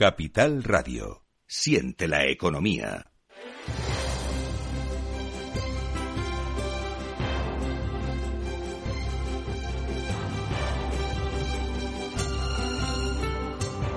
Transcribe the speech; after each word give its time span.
Capital 0.00 0.62
Radio. 0.62 1.24
Siente 1.44 2.06
la 2.06 2.24
economía. 2.26 3.10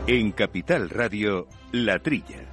En 0.08 0.32
Capital 0.32 0.90
Radio, 0.90 1.48
La 1.72 2.00
Trilla. 2.00 2.51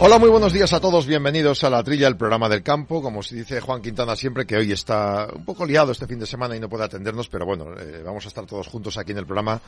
Hola, 0.00 0.18
muy 0.18 0.28
buenos 0.30 0.52
días 0.52 0.72
a 0.72 0.80
todos. 0.80 1.06
Bienvenidos 1.08 1.64
a 1.64 1.70
La 1.70 1.82
Trilla, 1.82 2.06
el 2.06 2.16
programa 2.16 2.48
del 2.48 2.62
campo. 2.62 3.02
Como 3.02 3.20
se 3.22 3.34
dice 3.34 3.60
Juan 3.60 3.82
Quintana 3.82 4.14
siempre, 4.14 4.46
que 4.46 4.56
hoy 4.56 4.70
está 4.70 5.26
un 5.34 5.44
poco 5.44 5.66
liado 5.66 5.90
este 5.90 6.06
fin 6.06 6.20
de 6.20 6.26
semana 6.26 6.54
y 6.54 6.60
no 6.60 6.68
puede 6.68 6.84
atendernos, 6.84 7.28
pero 7.28 7.44
bueno, 7.44 7.66
eh, 7.78 8.02
vamos 8.04 8.24
a 8.24 8.28
estar 8.28 8.46
todos 8.46 8.68
juntos 8.68 8.96
aquí 8.96 9.10
en 9.10 9.18
el 9.18 9.26
programa 9.26 9.60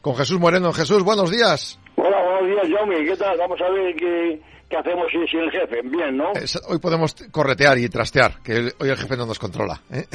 con 0.00 0.16
Jesús 0.16 0.40
Moreno. 0.40 0.72
Jesús, 0.72 1.02
buenos 1.02 1.30
días. 1.30 1.78
Hola, 1.96 2.16
buenos 2.22 2.66
días. 2.66 3.08
¿Qué 3.10 3.16
tal? 3.16 3.36
Vamos 3.38 3.60
a 3.60 3.70
ver 3.70 3.94
qué, 3.96 4.40
qué 4.70 4.76
hacemos 4.78 5.06
sin, 5.12 5.26
sin 5.28 5.40
el 5.40 5.50
jefe. 5.50 5.82
Bien, 5.84 6.16
¿no? 6.16 6.32
Hoy 6.68 6.78
podemos 6.78 7.14
corretear 7.30 7.76
y 7.76 7.86
trastear, 7.90 8.40
que 8.42 8.52
el- 8.56 8.72
hoy 8.80 8.88
el 8.88 8.96
jefe 8.96 9.18
no 9.18 9.26
nos 9.26 9.38
controla. 9.38 9.82
¿eh? 9.92 10.06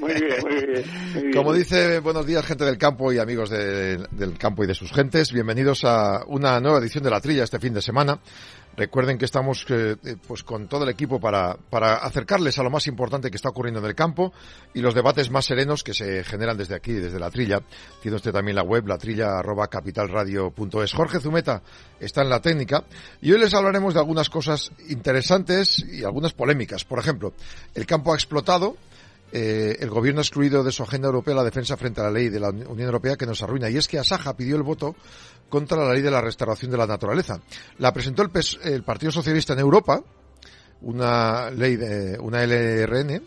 Muy 0.00 0.14
bien, 0.14 0.34
muy 0.42 0.54
bien. 0.66 0.84
muy 1.14 1.22
bien. 1.22 1.32
Como 1.32 1.52
dice, 1.52 2.00
buenos 2.00 2.26
días 2.26 2.44
gente 2.44 2.64
del 2.64 2.76
campo 2.76 3.12
y 3.12 3.18
amigos 3.20 3.50
de- 3.50 3.98
del 4.10 4.36
campo 4.36 4.64
y 4.64 4.66
de 4.66 4.74
sus 4.74 4.92
gentes. 4.92 5.32
Bienvenidos 5.32 5.84
a 5.84 6.24
una 6.26 6.58
nueva 6.58 6.78
edición 6.78 7.04
de 7.04 7.10
La 7.10 7.20
Trilla 7.20 7.44
este 7.44 7.60
fin 7.60 7.72
de 7.72 7.82
semana. 7.82 8.18
Recuerden 8.76 9.18
que 9.18 9.26
estamos 9.26 9.66
eh, 9.68 9.96
eh, 10.02 10.16
pues 10.26 10.42
con 10.42 10.66
todo 10.66 10.84
el 10.84 10.90
equipo 10.90 11.20
para, 11.20 11.56
para 11.56 11.96
acercarles 11.96 12.58
a 12.58 12.62
lo 12.62 12.70
más 12.70 12.86
importante 12.86 13.30
que 13.30 13.36
está 13.36 13.50
ocurriendo 13.50 13.80
en 13.80 13.86
el 13.86 13.94
campo 13.94 14.32
y 14.72 14.80
los 14.80 14.94
debates 14.94 15.30
más 15.30 15.44
serenos 15.44 15.84
que 15.84 15.92
se 15.92 16.24
generan 16.24 16.56
desde 16.56 16.74
aquí, 16.74 16.92
desde 16.92 17.20
la 17.20 17.30
trilla. 17.30 17.60
Tiene 18.00 18.16
usted 18.16 18.32
también 18.32 18.56
la 18.56 18.62
web, 18.62 18.86
latrilla.capitalradio.es. 18.86 20.92
Jorge 20.92 21.20
Zumeta 21.20 21.62
está 22.00 22.22
en 22.22 22.30
la 22.30 22.40
técnica 22.40 22.84
y 23.20 23.32
hoy 23.32 23.40
les 23.40 23.52
hablaremos 23.52 23.92
de 23.92 24.00
algunas 24.00 24.30
cosas 24.30 24.72
interesantes 24.88 25.78
y 25.78 26.04
algunas 26.04 26.32
polémicas. 26.32 26.84
Por 26.84 26.98
ejemplo, 26.98 27.34
el 27.74 27.84
campo 27.84 28.12
ha 28.12 28.16
explotado, 28.16 28.76
eh, 29.32 29.76
el 29.80 29.90
gobierno 29.90 30.20
ha 30.20 30.22
excluido 30.22 30.64
de 30.64 30.72
su 30.72 30.82
agenda 30.82 31.08
europea 31.08 31.34
la 31.34 31.44
defensa 31.44 31.76
frente 31.76 32.00
a 32.00 32.04
la 32.04 32.10
ley 32.10 32.28
de 32.28 32.40
la 32.40 32.50
Unión 32.50 32.80
Europea 32.80 33.16
que 33.16 33.26
nos 33.26 33.42
arruina. 33.42 33.70
Y 33.70 33.76
es 33.76 33.88
que 33.88 33.98
Asaja 33.98 34.34
pidió 34.34 34.56
el 34.56 34.62
voto 34.62 34.94
contra 35.52 35.76
la 35.84 35.92
ley 35.92 36.00
de 36.00 36.10
la 36.10 36.22
restauración 36.22 36.70
de 36.70 36.78
la 36.78 36.86
naturaleza. 36.86 37.38
La 37.76 37.92
presentó 37.92 38.22
el, 38.22 38.30
el 38.64 38.82
Partido 38.84 39.12
Socialista 39.12 39.52
en 39.52 39.58
Europa, 39.58 40.02
una 40.80 41.50
ley 41.50 41.76
de 41.76 42.18
una 42.18 42.42
LRN, 42.42 43.22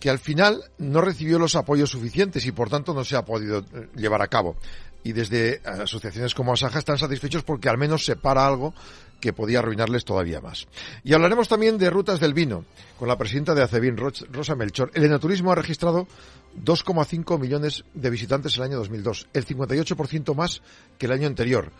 que 0.00 0.10
al 0.10 0.18
final 0.18 0.60
no 0.78 1.00
recibió 1.00 1.38
los 1.38 1.54
apoyos 1.54 1.90
suficientes 1.90 2.44
y 2.44 2.50
por 2.50 2.68
tanto 2.68 2.92
no 2.92 3.04
se 3.04 3.14
ha 3.16 3.24
podido 3.24 3.60
eh, 3.60 3.88
llevar 3.94 4.20
a 4.20 4.26
cabo. 4.26 4.56
Y 5.04 5.12
desde 5.12 5.60
asociaciones 5.64 6.34
como 6.34 6.52
Asaja 6.54 6.80
están 6.80 6.98
satisfechos 6.98 7.44
porque 7.44 7.68
al 7.68 7.78
menos 7.78 8.04
se 8.04 8.16
para 8.16 8.44
algo 8.44 8.74
que 9.20 9.32
podía 9.32 9.60
arruinarles 9.60 10.04
todavía 10.04 10.40
más. 10.40 10.66
Y 11.04 11.12
hablaremos 11.14 11.46
también 11.48 11.78
de 11.78 11.88
rutas 11.88 12.18
del 12.18 12.34
vino 12.34 12.64
con 12.98 13.06
la 13.06 13.16
presidenta 13.16 13.54
de 13.54 13.62
Acevin, 13.62 13.96
Ros- 13.96 14.26
Rosa 14.32 14.56
Melchor. 14.56 14.90
El 14.94 15.04
enoturismo 15.04 15.52
ha 15.52 15.54
registrado 15.54 16.08
2,5 16.56 17.38
millones 17.38 17.84
de 17.94 18.10
visitantes 18.10 18.56
el 18.56 18.64
año 18.64 18.76
2002, 18.78 19.28
el 19.32 19.46
58% 19.46 20.34
más 20.34 20.62
que 20.98 21.06
el 21.06 21.12
año 21.12 21.26
anterior. 21.26 21.70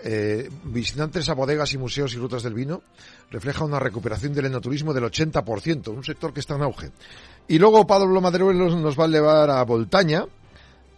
Eh, 0.00 0.48
visitantes 0.62 1.28
a 1.28 1.34
bodegas 1.34 1.72
y 1.72 1.78
museos 1.78 2.14
y 2.14 2.18
rutas 2.18 2.44
del 2.44 2.54
vino 2.54 2.82
refleja 3.32 3.64
una 3.64 3.80
recuperación 3.80 4.32
del 4.32 4.46
enoturismo 4.46 4.94
del 4.94 5.04
80%, 5.04 5.88
un 5.88 6.04
sector 6.04 6.32
que 6.32 6.40
está 6.40 6.54
en 6.54 6.62
auge. 6.62 6.90
Y 7.48 7.58
luego 7.58 7.86
Pablo 7.86 8.20
Maderuelos 8.20 8.76
nos 8.76 8.98
va 8.98 9.04
a 9.04 9.08
llevar 9.08 9.50
a 9.50 9.64
Voltaña, 9.64 10.24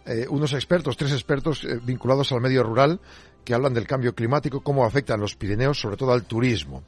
eh, 0.05 0.27
unos 0.29 0.53
expertos, 0.53 0.97
tres 0.97 1.11
expertos 1.13 1.63
eh, 1.63 1.79
vinculados 1.83 2.31
al 2.31 2.41
medio 2.41 2.63
rural 2.63 2.99
que 3.43 3.53
hablan 3.55 3.73
del 3.73 3.87
cambio 3.87 4.13
climático, 4.13 4.61
cómo 4.61 4.85
afectan 4.85 5.19
los 5.19 5.35
Pirineos, 5.35 5.79
sobre 5.79 5.97
todo 5.97 6.11
al 6.11 6.25
turismo. 6.25 6.83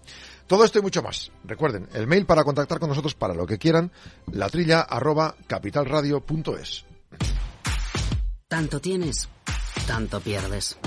Todo 0.48 0.66
esto 0.66 0.80
y 0.80 0.82
mucho 0.82 1.02
más. 1.02 1.32
Recuerden, 1.44 1.88
el 1.94 2.08
mail 2.08 2.26
para 2.26 2.44
contactar 2.44 2.80
con 2.80 2.90
nosotros 2.90 3.16
para 3.16 3.34
lo 3.34 3.46
que 3.46 3.58
quieran, 3.58 3.92
latrilla 4.32 4.82
arroba 4.82 5.36
capitalradio.es. 5.48 6.86
Tanto 8.48 8.80
tienes, 8.80 9.30
tanto 9.88 10.20
pierdes. 10.20 10.78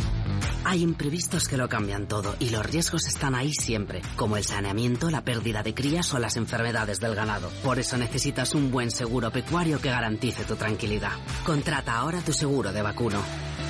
Hay 0.65 0.83
imprevistos 0.83 1.47
que 1.47 1.57
lo 1.57 1.69
cambian 1.69 2.09
todo 2.09 2.35
y 2.41 2.51
los 2.51 2.67
riesgos 2.67 3.07
están 3.07 3.35
ahí 3.37 3.53
siempre, 3.53 4.03
como 4.17 4.37
el 4.37 4.45
saneamiento, 4.45 5.11
la 5.11 5.25
pérdida 5.25 5.63
de 5.63 5.75
crías 5.75 6.13
o 6.13 6.19
las 6.19 6.37
enfermedades 6.37 6.99
del 6.99 7.15
ganado. 7.15 7.51
Por 7.63 7.79
eso 7.79 7.97
necesitas 7.97 8.55
un 8.55 8.73
buen 8.73 8.91
seguro 8.91 9.31
pecuario 9.31 9.81
que 9.81 9.91
garantice 9.91 10.45
tu 10.45 10.57
tranquilidad. 10.57 11.13
Contrata 11.45 11.97
ahora 11.97 12.21
tu 12.21 12.33
seguro 12.33 12.73
de 12.73 12.83
vacuno. 12.83 13.23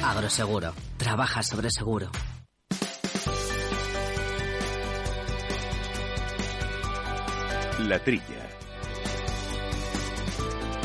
Agroseguro. 0.03 0.73
Trabaja 0.97 1.43
sobre 1.43 1.71
seguro. 1.71 2.11
La 7.81 7.99
Trilla. 7.99 8.57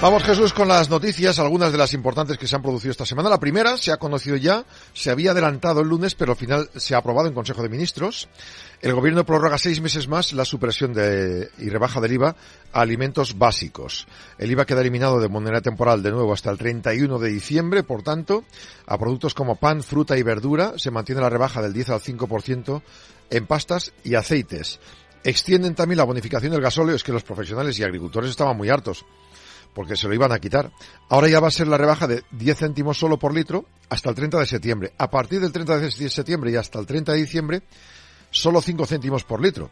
Vamos 0.02 0.24
Jesús 0.24 0.52
con 0.52 0.68
las 0.68 0.90
noticias, 0.90 1.38
algunas 1.38 1.72
de 1.72 1.78
las 1.78 1.94
importantes 1.94 2.38
que 2.38 2.48
se 2.48 2.56
han 2.56 2.64
producido 2.64 2.92
esta 2.92 3.06
semana. 3.06 3.30
La 3.30 3.40
primera 3.40 3.78
se 3.78 3.92
ha 3.92 3.98
conocido 3.98 4.36
ya, 4.36 4.66
se 4.94 5.12
había 5.12 5.32
adelantado 5.32 5.82
el 5.82 5.88
lunes, 5.88 6.16
pero 6.16 6.32
al 6.32 6.38
final 6.38 6.70
se 6.76 6.96
ha 6.96 6.98
aprobado 6.98 7.28
en 7.28 7.36
Consejo 7.36 7.62
de 7.62 7.70
Ministros. 7.70 8.28
El 8.82 8.96
Gobierno 8.96 9.26
prorroga 9.26 9.60
seis 9.60 9.80
meses 9.80 10.08
más 10.08 10.34
la 10.34 10.44
supresión 10.44 10.92
de, 10.94 11.50
y 11.60 11.70
rebaja 11.70 12.02
del 12.02 12.14
IVA 12.14 12.36
a 12.74 12.82
alimentos 12.82 13.38
básicos. 13.38 14.08
El 14.40 14.52
IVA 14.52 14.66
queda 14.66 14.82
eliminado 14.82 15.20
de 15.20 15.30
manera 15.30 15.62
temporal 15.62 16.02
de 16.02 16.12
nuevo 16.12 16.34
hasta 16.34 16.50
el 16.50 16.58
31 16.58 17.20
de 17.20 17.30
diciembre, 17.30 17.84
por 17.84 18.02
tanto, 18.02 18.44
a 18.88 18.98
productos 18.98 19.36
como 19.36 19.58
pan, 19.58 19.84
fruta 19.84 20.18
y 20.18 20.24
verdura 20.24 20.74
se 20.78 20.90
mantiene 20.90 21.22
la 21.22 21.30
rebaja 21.30 21.62
del 21.62 21.74
10 21.74 21.90
al 21.90 22.02
5% 22.02 22.82
en 23.30 23.46
pastas 23.46 23.94
y 24.04 24.16
aceites. 24.16 24.80
Extienden 25.24 25.76
también 25.76 25.98
la 25.98 26.04
bonificación 26.04 26.52
del 26.52 26.62
gasóleo, 26.62 26.96
es 26.96 27.04
que 27.04 27.12
los 27.12 27.24
profesionales 27.24 27.78
y 27.78 27.84
agricultores 27.84 28.30
estaban 28.30 28.58
muy 28.58 28.70
hartos 28.70 29.06
porque 29.74 29.96
se 29.96 30.08
lo 30.08 30.14
iban 30.14 30.32
a 30.32 30.40
quitar. 30.40 30.72
Ahora 31.10 31.30
ya 31.30 31.40
va 31.40 31.48
a 31.48 31.52
ser 31.52 31.68
la 31.68 31.78
rebaja 31.78 32.08
de 32.08 32.24
10 32.32 32.58
céntimos 32.58 32.98
solo 32.98 33.18
por 33.18 33.34
litro 33.34 33.66
hasta 33.90 34.10
el 34.10 34.16
30 34.16 34.40
de 34.40 34.46
septiembre. 34.46 34.94
A 34.98 35.10
partir 35.10 35.40
del 35.40 35.52
30 35.52 35.80
de 35.80 36.10
septiembre 36.10 36.52
y 36.52 36.56
hasta 36.56 36.80
el 36.80 36.86
30 36.86 37.14
de 37.14 37.20
diciembre, 37.20 37.64
solo 38.30 38.62
5 38.62 38.86
céntimos 38.86 39.24
por 39.24 39.42
litro. 39.42 39.70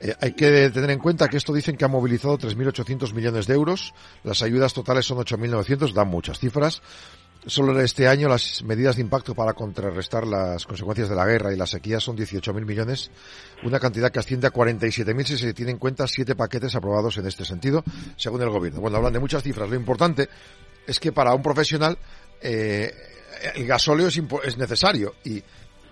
Eh, 0.00 0.14
hay 0.20 0.32
que 0.32 0.70
tener 0.70 0.90
en 0.90 0.98
cuenta 0.98 1.28
que 1.28 1.36
esto 1.36 1.52
dicen 1.52 1.76
que 1.76 1.84
ha 1.84 1.88
movilizado 1.88 2.38
3.800 2.38 3.12
millones 3.12 3.46
de 3.46 3.54
euros. 3.54 3.94
Las 4.24 4.42
ayudas 4.42 4.72
totales 4.72 5.04
son 5.04 5.18
8.900, 5.18 5.92
dan 5.92 6.08
muchas 6.08 6.38
cifras. 6.38 6.82
Solo 7.46 7.80
este 7.80 8.06
año 8.06 8.28
las 8.28 8.62
medidas 8.64 8.96
de 8.96 9.02
impacto 9.02 9.34
para 9.34 9.54
contrarrestar 9.54 10.26
las 10.26 10.66
consecuencias 10.66 11.08
de 11.08 11.14
la 11.14 11.24
guerra 11.24 11.52
y 11.52 11.56
la 11.56 11.66
sequía 11.66 11.98
son 11.98 12.16
18.000 12.16 12.66
millones, 12.66 13.10
una 13.62 13.80
cantidad 13.80 14.10
que 14.10 14.18
asciende 14.18 14.46
a 14.46 14.52
47.000 14.52 15.24
si 15.24 15.38
se 15.38 15.54
tiene 15.54 15.70
en 15.70 15.78
cuenta 15.78 16.06
siete 16.06 16.34
paquetes 16.34 16.74
aprobados 16.74 17.16
en 17.16 17.26
este 17.26 17.46
sentido, 17.46 17.82
según 18.16 18.42
el 18.42 18.50
gobierno. 18.50 18.80
Bueno, 18.80 18.98
hablan 18.98 19.14
de 19.14 19.20
muchas 19.20 19.42
cifras. 19.42 19.70
Lo 19.70 19.76
importante 19.76 20.28
es 20.86 21.00
que 21.00 21.12
para 21.12 21.32
un 21.32 21.42
profesional 21.42 21.96
eh, 22.42 22.92
el 23.54 23.66
gasóleo 23.66 24.08
es, 24.08 24.20
es 24.44 24.58
necesario 24.58 25.14
y 25.24 25.42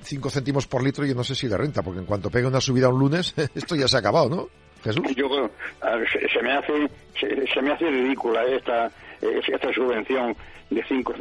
5 0.03 0.31
céntimos 0.31 0.67
por 0.67 0.83
litro 0.83 1.05
yo 1.07 1.15
no 1.15 1.25
sé 1.25 1.35
si 1.35 1.49
le 1.49 1.57
renta, 1.57 1.83
porque 1.83 2.01
en 2.01 2.07
cuanto 2.07 2.31
pegue 2.31 2.47
una 2.47 2.61
subida 2.61 2.91
un 2.91 3.01
lunes, 3.01 3.35
esto 3.55 3.75
ya 3.75 3.89
se 3.89 3.97
ha 3.97 4.01
acabado, 4.01 4.29
¿no? 4.29 4.49
Jesús. 4.85 5.03
Yo 5.17 5.29
se, 6.13 6.29
se 6.29 6.43
me 6.43 6.53
hace 6.53 6.89
se, 7.19 7.47
se 7.53 7.63
me 7.63 7.73
hace 7.73 7.87
ridícula 7.87 8.45
esta 8.45 8.91
esta 9.21 9.73
subvención 9.73 10.37
de 10.71 10.83
5 10.84 11.15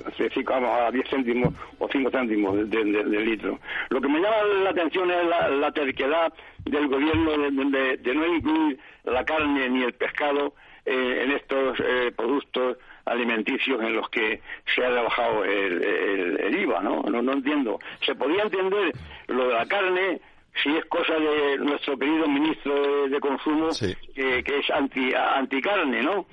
vamos 0.46 0.70
a 0.82 0.92
10 0.92 1.10
céntimos 1.10 1.54
o 1.80 1.88
5 1.90 2.12
céntimos 2.12 2.56
de, 2.70 2.84
de- 2.84 3.04
de 3.04 3.20
litro. 3.22 3.60
Lo 3.90 4.02
que 4.02 4.08
me 4.10 4.20
llama 4.20 4.44
la 4.64 4.70
atención 4.72 5.10
es 5.12 5.26
la, 5.26 5.50
la 5.50 5.72
terquedad 5.72 6.34
del 6.66 6.88
gobierno 6.88 7.32
de, 7.38 7.52
de- 7.80 7.98
de 7.98 8.16
no 8.16 8.26
incluir 8.28 8.80
la 9.06 9.24
carne 9.24 9.70
ni 9.70 9.84
el 9.84 9.94
pescado 9.94 10.54
eh, 10.86 11.22
en 11.26 11.32
estos 11.32 11.80
eh, 11.80 12.12
productos 12.16 12.78
alimenticios 13.06 13.82
en 13.82 13.96
los 13.96 14.10
que 14.10 14.42
se 14.76 14.84
ha 14.86 14.90
rebajado 14.90 15.46
el, 15.46 15.82
el- 15.84 16.40
el 16.42 16.60
IVA, 16.62 16.82
¿no? 16.82 17.02
¿no? 17.04 17.22
No 17.22 17.34
entiendo. 17.34 17.80
Se 18.06 18.16
podía 18.16 18.44
entender 18.44 18.92
lo 19.28 19.48
de 19.48 19.54
la 19.54 19.66
carne 19.66 20.20
si 20.62 20.76
es 20.76 20.84
cosa 20.86 21.14
de 21.14 21.58
nuestro 21.60 21.98
querido 21.98 22.28
ministro 22.28 22.74
de, 23.04 23.10
de 23.10 23.20
Consumo, 23.20 23.72
Sí. 23.72 23.94
que, 24.16 24.44
que 24.44 24.58
es 24.60 24.70
anti 24.72 25.14
anticarne, 25.14 26.02
¿no? 26.04 26.26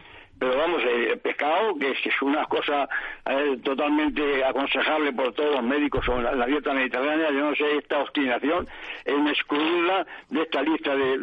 Pero 0.45 0.59
vamos, 0.59 0.83
eh, 0.85 1.13
el 1.13 1.19
pescado, 1.21 1.75
que 1.79 1.93
es, 1.93 2.23
una 2.23 2.45
cosa 2.45 2.87
eh, 3.25 3.57
totalmente 3.65 4.45
aconsejable 4.45 5.11
por 5.15 5.33
todos 5.33 5.55
los 5.55 5.63
médicos 5.63 6.05
sobre 6.05 6.37
la, 6.37 6.45
dieta 6.45 6.75
mediterránea, 6.75 7.31
yo 7.31 7.49
no 7.49 7.55
sé 7.55 7.79
esta 7.79 8.01
obstinación 8.01 8.69
en 9.07 9.27
excluirla 9.27 10.07
de 10.29 10.43
esta 10.43 10.61
lista 10.61 10.95
de, 10.95 11.19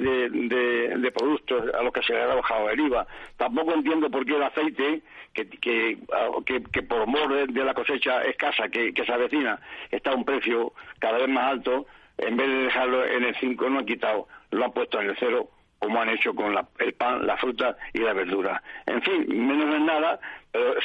de, 0.97 1.12
productos 1.12 1.71
a 1.71 1.83
los 1.83 1.94
que 1.94 2.01
se 2.01 2.13
le 2.13 2.23
ha 2.23 2.33
bajado 2.33 2.71
el 2.71 2.79
IVA. 2.79 3.06
Tampoco 3.38 3.73
entiendo 3.73 4.09
por 4.09 4.25
qué 4.25 4.38
el 4.38 4.44
aceite, 4.44 5.03
que, 5.35 5.47
que, 5.47 6.00
ah, 6.13 6.29
que, 6.44 6.81
por 6.81 7.06
mor 7.06 7.45
de, 7.45 7.63
la 7.63 7.75
cosecha 7.75 8.24
escasa 8.24 8.69
que, 8.69 8.91
que 8.91 9.06
se 9.06 9.13
avecina, 9.13 9.59
está 9.91 10.13
a 10.13 10.15
un 10.15 10.25
precio 10.25 10.74
cada 10.97 11.19
vez 11.19 11.29
más 11.29 11.44
alto, 11.44 11.85
en 12.17 12.38
vez 12.38 12.47
de 12.47 12.63
dejarlo 12.63 13.06
en 13.06 13.24
el 13.24 13.35
5 13.35 13.69
no 13.69 13.79
han 13.79 13.85
quitado, 13.85 14.27
lo 14.50 14.65
han 14.65 14.71
puesto 14.71 15.00
en 15.00 15.12
el 15.12 15.15
0 15.19 15.47
como 15.81 15.99
han 15.99 16.09
hecho 16.09 16.33
con 16.33 16.53
la- 16.53 16.67
el 16.79 16.93
pan, 16.93 17.25
la 17.25 17.35
fruta 17.37 17.75
y 17.91 17.99
la 17.99 18.13
verdura. 18.13 18.61
En 18.85 19.01
fin, 19.01 19.25
menos 19.27 19.75
en 19.75 19.85
nada, 19.85 20.19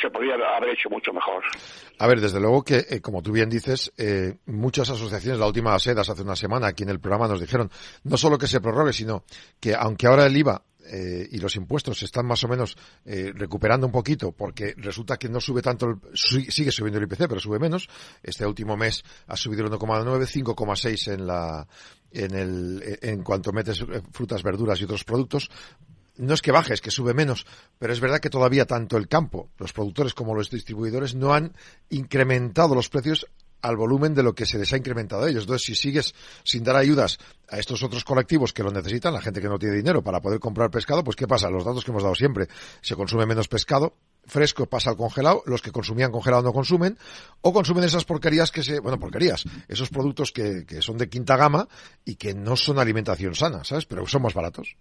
se 0.00 0.08
podría 0.10 0.34
haber 0.56 0.70
hecho 0.70 0.88
mucho 0.88 1.12
mejor. 1.12 1.42
A 1.98 2.06
ver, 2.06 2.20
desde 2.20 2.40
luego 2.40 2.62
que, 2.64 2.84
eh, 2.88 3.00
como 3.02 3.20
tú 3.22 3.30
bien 3.32 3.50
dices, 3.50 3.92
eh, 3.98 4.36
muchas 4.46 4.88
asociaciones, 4.90 5.38
la 5.38 5.46
última 5.46 5.78
SEDAS 5.78 6.08
hace 6.08 6.22
una 6.22 6.36
semana 6.36 6.68
aquí 6.68 6.82
en 6.84 6.88
el 6.90 7.00
programa 7.00 7.28
nos 7.28 7.40
dijeron 7.40 7.70
no 8.04 8.16
solo 8.16 8.38
que 8.38 8.46
se 8.46 8.60
prorrogue, 8.60 8.92
sino 8.94 9.24
que 9.60 9.74
aunque 9.74 10.06
ahora 10.06 10.26
el 10.26 10.36
IVA 10.36 10.62
eh, 10.88 11.26
y 11.32 11.38
los 11.40 11.56
impuestos 11.56 11.98
se 11.98 12.04
están 12.04 12.26
más 12.26 12.44
o 12.44 12.48
menos 12.48 12.76
eh, 13.04 13.32
recuperando 13.34 13.86
un 13.88 13.92
poquito 13.92 14.30
porque 14.30 14.72
resulta 14.76 15.16
que 15.16 15.28
no 15.28 15.40
sube 15.40 15.60
tanto, 15.60 16.00
sigue 16.14 16.70
subiendo 16.70 16.98
el 16.98 17.04
IPC, 17.06 17.26
pero 17.28 17.40
sube 17.40 17.58
menos. 17.58 17.88
Este 18.22 18.46
último 18.46 18.76
mes 18.76 19.02
ha 19.26 19.36
subido 19.36 19.64
el 19.64 19.70
1,9, 19.72 20.26
5,6 20.26 21.12
en 21.12 21.26
la, 21.26 21.66
en 22.16 22.34
el, 22.34 22.98
en 23.02 23.22
cuanto 23.22 23.52
metes 23.52 23.84
frutas, 24.12 24.42
verduras 24.42 24.80
y 24.80 24.84
otros 24.84 25.04
productos. 25.04 25.50
No 26.16 26.32
es 26.32 26.40
que 26.40 26.50
baje, 26.50 26.72
es 26.72 26.80
que 26.80 26.90
sube 26.90 27.12
menos, 27.12 27.46
pero 27.78 27.92
es 27.92 28.00
verdad 28.00 28.20
que 28.20 28.30
todavía 28.30 28.64
tanto 28.64 28.96
el 28.96 29.06
campo, 29.06 29.50
los 29.58 29.74
productores 29.74 30.14
como 30.14 30.34
los 30.34 30.50
distribuidores 30.50 31.14
no 31.14 31.34
han 31.34 31.54
incrementado 31.90 32.74
los 32.74 32.88
precios 32.88 33.26
al 33.60 33.76
volumen 33.76 34.14
de 34.14 34.22
lo 34.22 34.34
que 34.34 34.46
se 34.46 34.58
les 34.58 34.72
ha 34.72 34.76
incrementado 34.76 35.24
a 35.24 35.28
ellos. 35.28 35.42
Entonces, 35.42 35.66
si 35.66 35.74
sigues 35.74 36.14
sin 36.42 36.64
dar 36.64 36.76
ayudas 36.76 37.18
a 37.48 37.58
estos 37.58 37.82
otros 37.82 38.04
colectivos 38.04 38.52
que 38.52 38.62
lo 38.62 38.70
necesitan, 38.70 39.12
la 39.12 39.20
gente 39.20 39.40
que 39.40 39.48
no 39.48 39.58
tiene 39.58 39.76
dinero 39.76 40.02
para 40.02 40.20
poder 40.20 40.40
comprar 40.40 40.70
pescado, 40.70 41.04
pues 41.04 41.16
¿qué 41.16 41.26
pasa? 41.26 41.50
Los 41.50 41.64
datos 41.64 41.84
que 41.84 41.90
hemos 41.90 42.02
dado 42.02 42.14
siempre, 42.14 42.48
se 42.80 42.94
consume 42.94 43.26
menos 43.26 43.48
pescado, 43.48 43.94
fresco 44.26 44.66
pasa 44.66 44.90
al 44.90 44.96
congelado, 44.96 45.42
los 45.46 45.62
que 45.62 45.70
consumían 45.70 46.10
congelado 46.10 46.42
no 46.42 46.52
consumen, 46.52 46.96
o 47.42 47.52
consumen 47.52 47.84
esas 47.84 48.04
porquerías 48.04 48.50
que 48.50 48.62
se, 48.62 48.80
bueno, 48.80 48.98
porquerías, 48.98 49.44
esos 49.68 49.88
productos 49.88 50.32
que, 50.32 50.64
que 50.66 50.82
son 50.82 50.98
de 50.98 51.08
quinta 51.08 51.36
gama 51.36 51.66
y 52.04 52.16
que 52.16 52.34
no 52.34 52.56
son 52.56 52.78
alimentación 52.78 53.34
sana, 53.34 53.64
¿sabes? 53.64 53.86
Pero 53.86 54.06
son 54.06 54.22
más 54.22 54.34
baratos. 54.34 54.76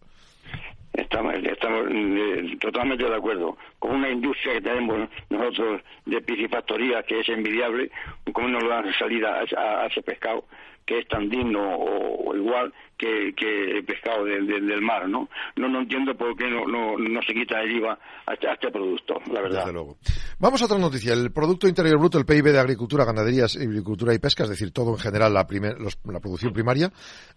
Estamos, 0.93 1.33
estamos 1.35 1.87
eh, 1.91 2.57
totalmente 2.59 3.03
de 3.03 3.15
acuerdo. 3.15 3.57
Con 3.79 3.95
una 3.95 4.09
industria 4.09 4.53
que 4.53 4.61
tenemos 4.61 5.09
nosotros 5.29 5.81
de 6.05 6.21
piscifactoría 6.21 7.03
que 7.03 7.19
es 7.19 7.29
envidiable, 7.29 7.91
¿cómo 8.31 8.47
nos 8.47 8.67
dan 8.67 8.85
salida 8.97 9.41
a, 9.57 9.87
ese 9.87 10.01
pescado 10.01 10.45
que 10.85 10.99
es 10.99 11.07
tan 11.07 11.29
digno 11.29 11.61
o, 11.61 12.35
igual 12.35 12.73
que, 12.97 13.33
el 13.37 13.83
pescado 13.85 14.23
del 14.25 14.81
mar, 14.81 15.09
¿no? 15.09 15.29
¿no? 15.55 15.67
No 15.67 15.79
entiendo 15.79 16.15
por 16.15 16.35
qué 16.35 16.49
no, 16.49 16.65
no, 16.65 17.21
se 17.21 17.33
quita 17.33 17.61
el 17.61 17.77
IVA 17.77 17.97
a 18.25 18.33
este, 18.33 18.51
este, 18.51 18.71
producto, 18.71 19.15
la 19.31 19.41
verdad. 19.41 19.59
Desde 19.59 19.73
luego. 19.73 19.97
Vamos 20.39 20.61
a 20.61 20.65
otra 20.65 20.77
noticia. 20.77 21.13
El 21.13 21.31
Producto 21.31 21.67
Interior 21.67 21.97
Bruto, 21.97 22.17
el 22.17 22.25
PIB 22.25 22.51
de 22.51 22.59
Agricultura, 22.59 23.05
Ganaderías, 23.05 23.57
Agricultura 23.57 24.13
y 24.13 24.19
Pesca, 24.19 24.43
es 24.43 24.49
decir, 24.49 24.71
todo 24.71 24.91
en 24.91 24.99
general, 24.99 25.33
la, 25.33 25.45
la 25.45 26.19
producción 26.19 26.53
primaria, 26.53 26.91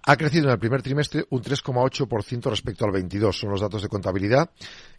ha 0.07 0.17
crecido 0.17 0.45
en 0.47 0.53
el 0.53 0.59
primer 0.59 0.83
trimestre 0.83 1.25
un 1.31 1.43
3,8% 1.43 2.51
respecto 2.51 2.85
al 2.85 2.93
22. 2.93 3.37
Son 3.37 3.51
los 3.51 3.61
datos 3.61 3.83
de 3.83 3.89
contabilidad 3.89 4.51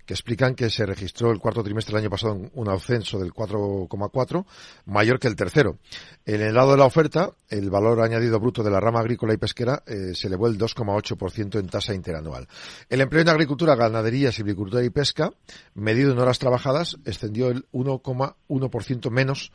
que 0.09 0.15
explican 0.15 0.56
que 0.56 0.71
se 0.71 0.88
registró 0.88 1.29
el 1.29 1.38
cuarto 1.38 1.63
trimestre 1.63 1.94
del 1.94 2.01
año 2.01 2.09
pasado 2.09 2.50
un 2.56 2.67
ascenso 2.67 3.19
del 3.19 3.31
4,4, 3.31 4.44
mayor 4.88 5.19
que 5.19 5.27
el 5.27 5.35
tercero. 5.35 5.77
En 6.25 6.41
el 6.41 6.56
lado 6.56 6.71
de 6.71 6.77
la 6.77 6.85
oferta, 6.85 7.29
el 7.47 7.69
valor 7.69 8.01
añadido 8.01 8.39
bruto 8.39 8.63
de 8.63 8.71
la 8.71 8.79
rama 8.79 9.01
agrícola 9.01 9.35
y 9.35 9.38
pesquera 9.38 9.83
eh, 9.85 10.15
se 10.15 10.25
elevó 10.25 10.47
el 10.47 10.57
2,8% 10.57 11.59
en 11.59 11.67
tasa 11.67 11.94
interanual. 11.94 12.47
El 12.89 13.01
empleo 13.01 13.21
en 13.21 13.29
agricultura, 13.29 13.75
ganadería, 13.75 14.31
silvicultura 14.31 14.83
y 14.83 14.89
pesca, 14.89 15.31
medido 15.75 16.12
en 16.12 16.17
horas 16.17 16.39
trabajadas, 16.39 16.97
extendió 17.05 17.50
el 17.51 17.67
1,1% 17.71 19.12
menos 19.12 19.51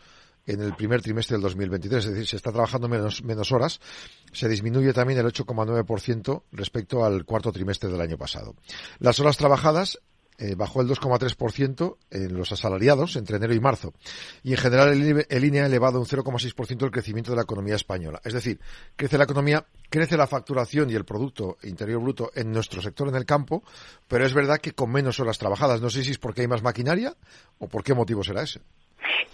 en 0.47 0.61
el 0.61 0.77
primer 0.77 1.03
trimestre 1.03 1.35
del 1.35 1.43
2023, 1.43 2.05
es 2.05 2.11
decir, 2.13 2.29
se 2.29 2.37
está 2.37 2.53
trabajando 2.53 2.89
menos, 2.89 3.25
menos 3.25 3.51
horas, 3.51 3.81
se 4.33 4.49
disminuye 4.49 4.93
también 4.93 5.19
el 5.19 5.27
8,9% 5.27 6.43
respecto 6.53 7.05
al 7.05 7.25
cuarto 7.25 7.51
trimestre 7.51 7.91
del 7.91 8.01
año 8.01 8.17
pasado. 8.17 8.55
Las 9.01 9.19
horas 9.19 9.37
trabajadas 9.37 9.99
eh, 10.39 10.55
bajó 10.57 10.81
el 10.81 10.89
2,3% 10.89 11.97
en 12.11 12.37
los 12.37 12.51
asalariados 12.51 13.17
entre 13.17 13.37
enero 13.37 13.55
y 13.55 13.61
marzo. 13.61 13.93
Y 14.43 14.53
en 14.53 14.59
general 14.59 14.89
el, 15.29 15.45
INE 15.45 15.61
ha 15.61 15.67
elevado 15.67 16.01
un 16.01 16.07
0,6% 16.07 16.85
el 16.85 16.91
crecimiento 16.91 17.31
de 17.31 17.37
la 17.37 17.43
economía 17.43 17.77
española. 17.77 18.21
Es 18.25 18.33
decir, 18.33 18.59
crece 18.97 19.19
la 19.19 19.25
economía, 19.25 19.65
crece 19.89 20.17
la 20.17 20.27
facturación 20.27 20.91
y 20.91 20.95
el 20.95 21.05
Producto 21.05 21.59
Interior 21.63 22.01
Bruto 22.01 22.31
en 22.35 22.53
nuestro 22.53 22.83
sector 22.83 23.09
en 23.09 23.15
el 23.15 23.27
campo, 23.27 23.63
pero 24.09 24.25
es 24.25 24.35
verdad 24.35 24.59
que 24.59 24.73
con 24.73 24.91
menos 24.91 25.21
horas 25.21 25.39
trabajadas. 25.39 25.81
No 25.81 25.91
sé 25.91 26.03
si 26.03 26.11
es 26.11 26.19
porque 26.19 26.43
hay 26.43 26.49
más 26.49 26.63
maquinaria 26.63 27.15
o 27.59 27.69
por 27.69 27.85
qué 27.85 27.95
motivo 27.95 28.25
será 28.25 28.43
ese. 28.43 28.61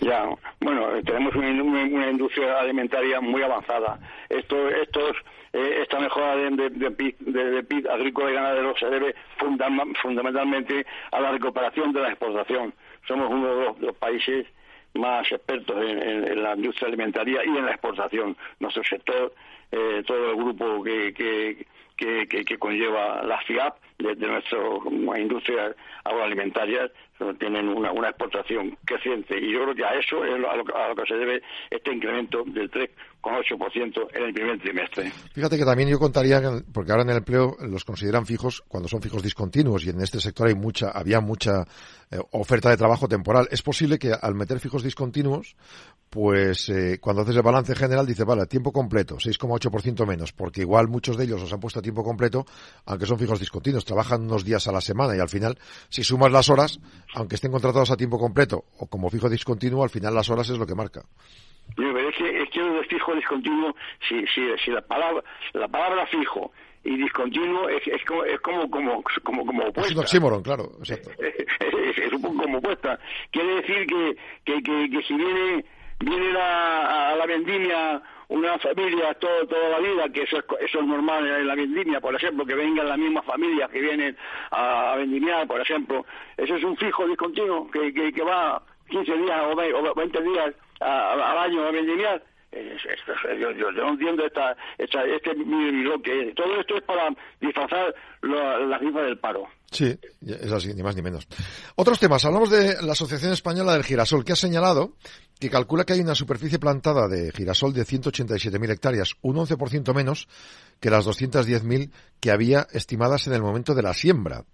Ya, 0.01 0.25
bueno, 0.61 0.89
tenemos 1.05 1.35
una, 1.35 2.11
industria 2.11 2.59
alimentaria 2.59 3.21
muy 3.21 3.43
avanzada. 3.43 3.99
Esto, 4.29 4.57
estos 4.69 5.17
eh, 5.53 5.83
esta 5.83 5.99
mejora 5.99 6.37
de, 6.37 6.71
de, 6.71 7.63
PIB, 7.63 7.89
agrícola 7.91 8.31
y 8.31 8.35
ganadero 8.35 8.75
se 8.77 8.87
debe 8.87 9.15
fundamentalmente 9.37 10.87
a 11.11 11.21
la 11.21 11.33
recuperación 11.33 11.93
de 11.93 12.01
la 12.01 12.09
exportación. 12.11 12.73
Somos 13.09 13.31
uno 13.31 13.57
de 13.57 13.87
los, 13.87 13.97
países 13.97 14.47
más 14.95 15.31
expertos 15.31 15.77
en, 15.83 16.43
la 16.43 16.55
industria 16.55 16.89
alimentaria 16.89 17.45
y 17.45 17.49
en 17.49 17.65
la 17.65 17.73
exportación. 17.73 18.37
Nuestro 18.61 18.85
sector, 18.85 19.35
eh, 19.73 20.03
todo 20.07 20.31
el 20.31 20.37
grupo 20.37 20.83
que, 20.85 21.13
que, 21.15 21.67
que, 22.01 22.59
conlleva 22.59 23.23
la 23.23 23.41
FIAP 23.43 23.77
de, 23.99 24.15
nuestra 24.17 24.59
industria 25.19 25.75
agroalimentaria 26.05 26.91
tienen 27.39 27.69
una, 27.69 27.91
exportación 28.09 28.77
creciente 28.85 29.37
y 29.39 29.53
yo 29.53 29.63
creo 29.63 29.75
que 29.75 29.85
a 29.85 29.93
eso 29.99 30.25
es 30.25 30.33
a 30.33 30.57
lo, 30.57 30.65
que 30.95 31.07
se 31.07 31.15
debe 31.15 31.43
este 31.71 31.93
incremento 31.93 32.43
del 32.47 32.71
3,8% 32.71 34.09
en 34.15 34.23
el 34.23 34.33
primer 34.33 34.59
trimestre. 34.59 35.11
Fíjate 35.33 35.59
que 35.59 35.65
también 35.65 35.91
yo 35.91 35.99
contaría, 35.99 36.41
porque 36.73 36.93
ahora 36.93 37.03
en 37.03 37.11
el 37.11 37.17
empleo 37.19 37.57
los 37.61 37.85
consideran 37.85 38.25
fijos 38.25 38.63
cuando 38.67 38.89
son 38.89 39.03
fijos 39.03 39.23
discontinuos 39.23 39.85
y 39.85 39.91
en 39.91 40.01
este 40.01 40.19
sector 40.19 40.49
hay 40.49 40.55
mucha, 40.55 40.91
había 40.91 41.21
mucha 41.21 41.65
eh, 42.11 42.19
oferta 42.33 42.71
de 42.71 42.77
trabajo 42.77 43.07
temporal. 43.07 43.47
Es 43.51 43.63
posible 43.63 43.99
que 43.99 44.13
al 44.19 44.35
meter 44.35 44.59
fijos 44.59 44.83
discontinuos, 44.83 45.57
pues 46.09 46.69
eh, 46.71 46.99
cuando 47.01 47.23
haces 47.23 47.37
el 47.37 47.43
balance 47.43 47.75
general 47.75 48.07
dice, 48.07 48.25
vale, 48.25 48.47
tiempo 48.47 48.73
completo, 48.73 49.17
6,8% 49.17 50.07
menos, 50.07 50.33
porque 50.33 50.63
igual 50.63 50.89
muchos 50.89 51.17
de 51.17 51.25
ellos 51.25 51.41
los 51.41 51.53
han 51.53 51.61
puesto 51.61 51.81
a 51.81 51.83
tiempo 51.83 51.90
completo, 51.95 52.47
aunque 52.87 53.07
son 53.07 53.19
fijos 53.19 53.39
discontinuos, 53.39 53.85
trabajan 53.85 54.23
unos 54.23 54.45
días 54.45 54.67
a 54.69 54.73
la 54.73 54.81
semana 54.81 55.17
y 55.17 55.21
al 55.21 55.29
final, 55.29 55.59
si 55.89 56.03
sumas 56.05 56.33
las 56.33 56.49
horas, 56.49 56.81
aunque 57.15 57.35
estén 57.35 57.51
contratados 57.53 57.91
a 57.91 57.97
tiempo 57.97 58.19
completo 58.19 58.65
o 58.79 58.87
como 58.87 59.11
fijo 59.11 59.29
discontinuo, 59.29 59.83
al 59.83 59.91
final 59.91 60.15
las 60.15 60.31
horas 60.31 60.49
es 60.51 60.59
lo 60.59 60.67
que 60.67 60.75
marca. 60.75 61.03
es 61.77 62.17
que, 62.17 62.43
es 62.43 62.51
que 62.51 62.63
de 62.63 62.85
fijo 62.85 63.15
discontinuo, 63.15 63.75
si, 64.09 64.27
si, 64.27 64.43
si 64.65 64.71
la 64.71 64.83
palabra, 64.83 65.23
la 65.53 65.69
palabra 65.69 66.07
fijo 66.07 66.53
y 66.83 66.97
discontinuo 66.97 67.69
es, 67.69 67.87
es, 67.87 68.05
como, 68.05 68.25
es 68.25 68.41
como, 68.41 68.71
como, 68.71 69.05
como, 69.23 69.47
como 69.47 69.63
opuesta. 69.65 69.93
Es 69.93 69.97
un 69.97 70.03
oxímoron, 70.03 70.43
claro, 70.43 70.73
exacto. 70.79 71.11
es, 71.21 72.13
un 72.13 72.23
poco 72.23 72.43
como 72.43 72.59
opuesta. 72.59 72.99
Quiere 73.31 73.57
decir 73.57 73.87
que, 73.87 74.17
que, 74.45 74.63
que, 74.63 74.91
que 74.91 75.03
si 75.03 75.15
viene 75.15 75.65
vienen 76.01 76.37
a, 76.37 77.11
a 77.11 77.17
la 77.17 77.27
vendimia 77.27 78.03
una 78.31 78.59
familia 78.59 79.13
todo, 79.15 79.47
toda 79.47 79.69
la 79.69 79.81
vida, 79.81 80.09
que 80.09 80.23
eso 80.23 80.39
es, 80.39 80.45
eso 80.61 80.81
es 80.81 80.87
normal 80.87 81.27
en 81.27 81.49
la 81.49 81.57
vendimia, 81.57 82.01
por 82.01 82.15
ejemplo, 82.15 82.47
que 82.47 82.55
vengan 82.55 82.89
las 82.89 82.97
mismas 82.97 83.25
familias 83.25 83.69
que 83.71 83.81
vienen 83.81 84.17
a, 84.53 84.95
vendimiar, 84.97 85.47
por 85.49 85.61
ejemplo. 85.61 86.07
Eso 86.37 86.55
es 86.55 86.63
un 86.63 86.77
fijo 86.77 87.07
discontinuo 87.09 87.69
que, 87.71 87.93
que, 87.93 88.13
que 88.13 88.23
va 88.23 88.63
15 88.89 89.17
días 89.17 89.43
o 89.45 89.95
20 89.95 90.23
días 90.23 90.55
al 90.81 91.39
año 91.39 91.65
a 91.65 91.71
vendimiar. 91.73 92.23
Yo, 92.53 93.51
yo, 93.53 93.71
no 93.71 93.91
entiendo 93.91 94.25
esta, 94.25 94.57
esta, 94.79 95.05
este 95.05 95.31
que 96.03 96.33
todo 96.35 96.61
esto 96.61 96.77
es 96.77 96.83
para 96.83 97.09
disfrazar 97.41 97.95
la 98.23 98.79
cifra 98.79 99.03
del 99.03 99.19
paro. 99.19 99.47
Sí, 99.71 99.97
es 100.27 100.51
así, 100.51 100.75
ni 100.75 100.83
más 100.83 100.97
ni 100.97 101.03
menos. 101.03 101.29
Otros 101.77 102.01
temas. 102.01 102.25
Hablamos 102.25 102.51
de 102.51 102.83
la 102.83 102.93
Asociación 102.93 103.33
Española 103.33 103.75
del 103.75 103.85
Girasol, 103.85 104.25
que 104.25 104.33
ha 104.33 104.37
señalado 104.37 104.95
que 105.39 105.49
calcula 105.49 105.85
que 105.85 105.95
hay 105.95 106.01
una 106.01 106.15
superficie 106.15 106.59
plantada 106.59 107.09
de 107.09 107.33
girasol 107.33 107.73
de 107.73 107.87
187.000 107.87 108.71
hectáreas, 108.71 109.15
un 109.23 109.37
11% 109.37 109.95
menos 109.95 110.29
que 110.81 110.91
las 110.91 111.07
210.000 111.07 111.91
que 112.21 112.31
había 112.31 112.67
estimadas 112.73 113.27
en 113.27 113.33
el 113.33 113.43
momento 113.43 113.75
de 113.75 113.83
la 113.83 113.95
siembra. 113.95 114.45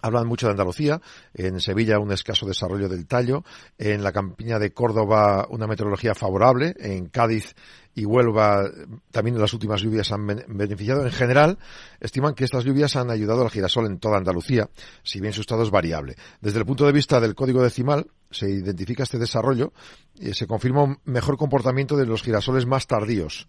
Hablan 0.00 0.26
mucho 0.26 0.46
de 0.46 0.52
Andalucía, 0.52 1.00
en 1.34 1.60
Sevilla 1.60 1.98
un 1.98 2.12
escaso 2.12 2.46
desarrollo 2.46 2.88
del 2.88 3.06
tallo, 3.06 3.44
en 3.78 4.02
la 4.02 4.12
campiña 4.12 4.58
de 4.58 4.72
Córdoba 4.72 5.46
una 5.50 5.66
meteorología 5.66 6.14
favorable, 6.14 6.74
en 6.78 7.06
Cádiz 7.06 7.54
y 7.98 8.04
Huelva 8.04 8.70
también 9.10 9.40
las 9.40 9.52
últimas 9.52 9.80
lluvias 9.82 10.12
han 10.12 10.24
beneficiado. 10.26 11.04
En 11.04 11.10
general, 11.10 11.58
estiman 11.98 12.34
que 12.34 12.44
estas 12.44 12.64
lluvias 12.64 12.94
han 12.94 13.10
ayudado 13.10 13.42
al 13.42 13.50
girasol 13.50 13.86
en 13.86 13.98
toda 13.98 14.18
Andalucía, 14.18 14.70
si 15.02 15.20
bien 15.20 15.32
su 15.32 15.40
estado 15.40 15.64
es 15.64 15.70
variable. 15.70 16.14
Desde 16.40 16.60
el 16.60 16.66
punto 16.66 16.86
de 16.86 16.92
vista 16.92 17.20
del 17.20 17.34
código 17.34 17.60
decimal, 17.60 18.06
se 18.30 18.48
identifica 18.48 19.02
este 19.02 19.18
desarrollo 19.18 19.72
y 20.14 20.32
se 20.34 20.46
confirma 20.46 20.84
un 20.84 20.98
mejor 21.06 21.36
comportamiento 21.36 21.96
de 21.96 22.06
los 22.06 22.22
girasoles 22.22 22.66
más 22.66 22.86
tardíos. 22.86 23.48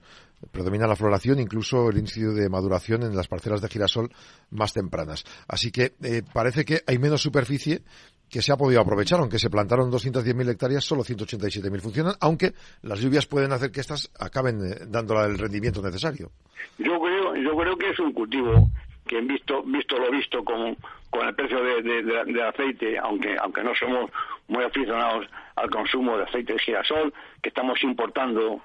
Predomina 0.51 0.87
la 0.87 0.95
floración, 0.95 1.39
incluso 1.39 1.89
el 1.89 1.97
índice 1.97 2.27
de 2.27 2.49
maduración 2.49 3.03
en 3.03 3.15
las 3.15 3.27
parcelas 3.27 3.61
de 3.61 3.67
girasol 3.67 4.09
más 4.51 4.73
tempranas. 4.73 5.25
Así 5.47 5.71
que 5.71 5.93
eh, 6.03 6.23
parece 6.33 6.65
que 6.65 6.81
hay 6.87 6.97
menos 6.97 7.21
superficie 7.21 7.81
que 8.29 8.41
se 8.41 8.51
ha 8.51 8.57
podido 8.57 8.79
aprovechar, 8.79 9.19
aunque 9.19 9.39
se 9.39 9.49
plantaron 9.49 9.91
210.000 9.91 10.49
hectáreas, 10.51 10.83
solo 10.83 11.03
187.000 11.03 11.81
funcionan, 11.81 12.13
aunque 12.21 12.53
las 12.83 12.99
lluvias 12.99 13.25
pueden 13.25 13.51
hacer 13.51 13.71
que 13.71 13.81
estas 13.81 14.11
acaben 14.19 14.59
eh, 14.63 14.75
dando 14.87 15.21
el 15.23 15.37
rendimiento 15.37 15.81
necesario. 15.81 16.31
Yo 16.77 16.99
creo, 16.99 17.35
yo 17.35 17.57
creo 17.57 17.75
que 17.75 17.89
es 17.89 17.99
un 17.99 18.13
cultivo 18.13 18.69
que 19.07 19.19
visto, 19.21 19.63
visto 19.63 19.97
lo 19.97 20.11
visto 20.11 20.43
con, 20.43 20.77
con 21.09 21.27
el 21.27 21.33
precio 21.33 21.63
de, 21.63 21.81
de, 21.81 22.43
aceite, 22.43 22.97
aunque, 22.99 23.35
aunque 23.39 23.63
no 23.63 23.73
somos 23.75 24.11
muy 24.47 24.63
aficionados 24.63 25.27
al 25.55 25.69
consumo 25.69 26.17
de 26.17 26.23
aceite 26.23 26.53
de 26.53 26.59
girasol, 26.59 27.13
que 27.41 27.49
estamos 27.49 27.81
importando 27.83 28.61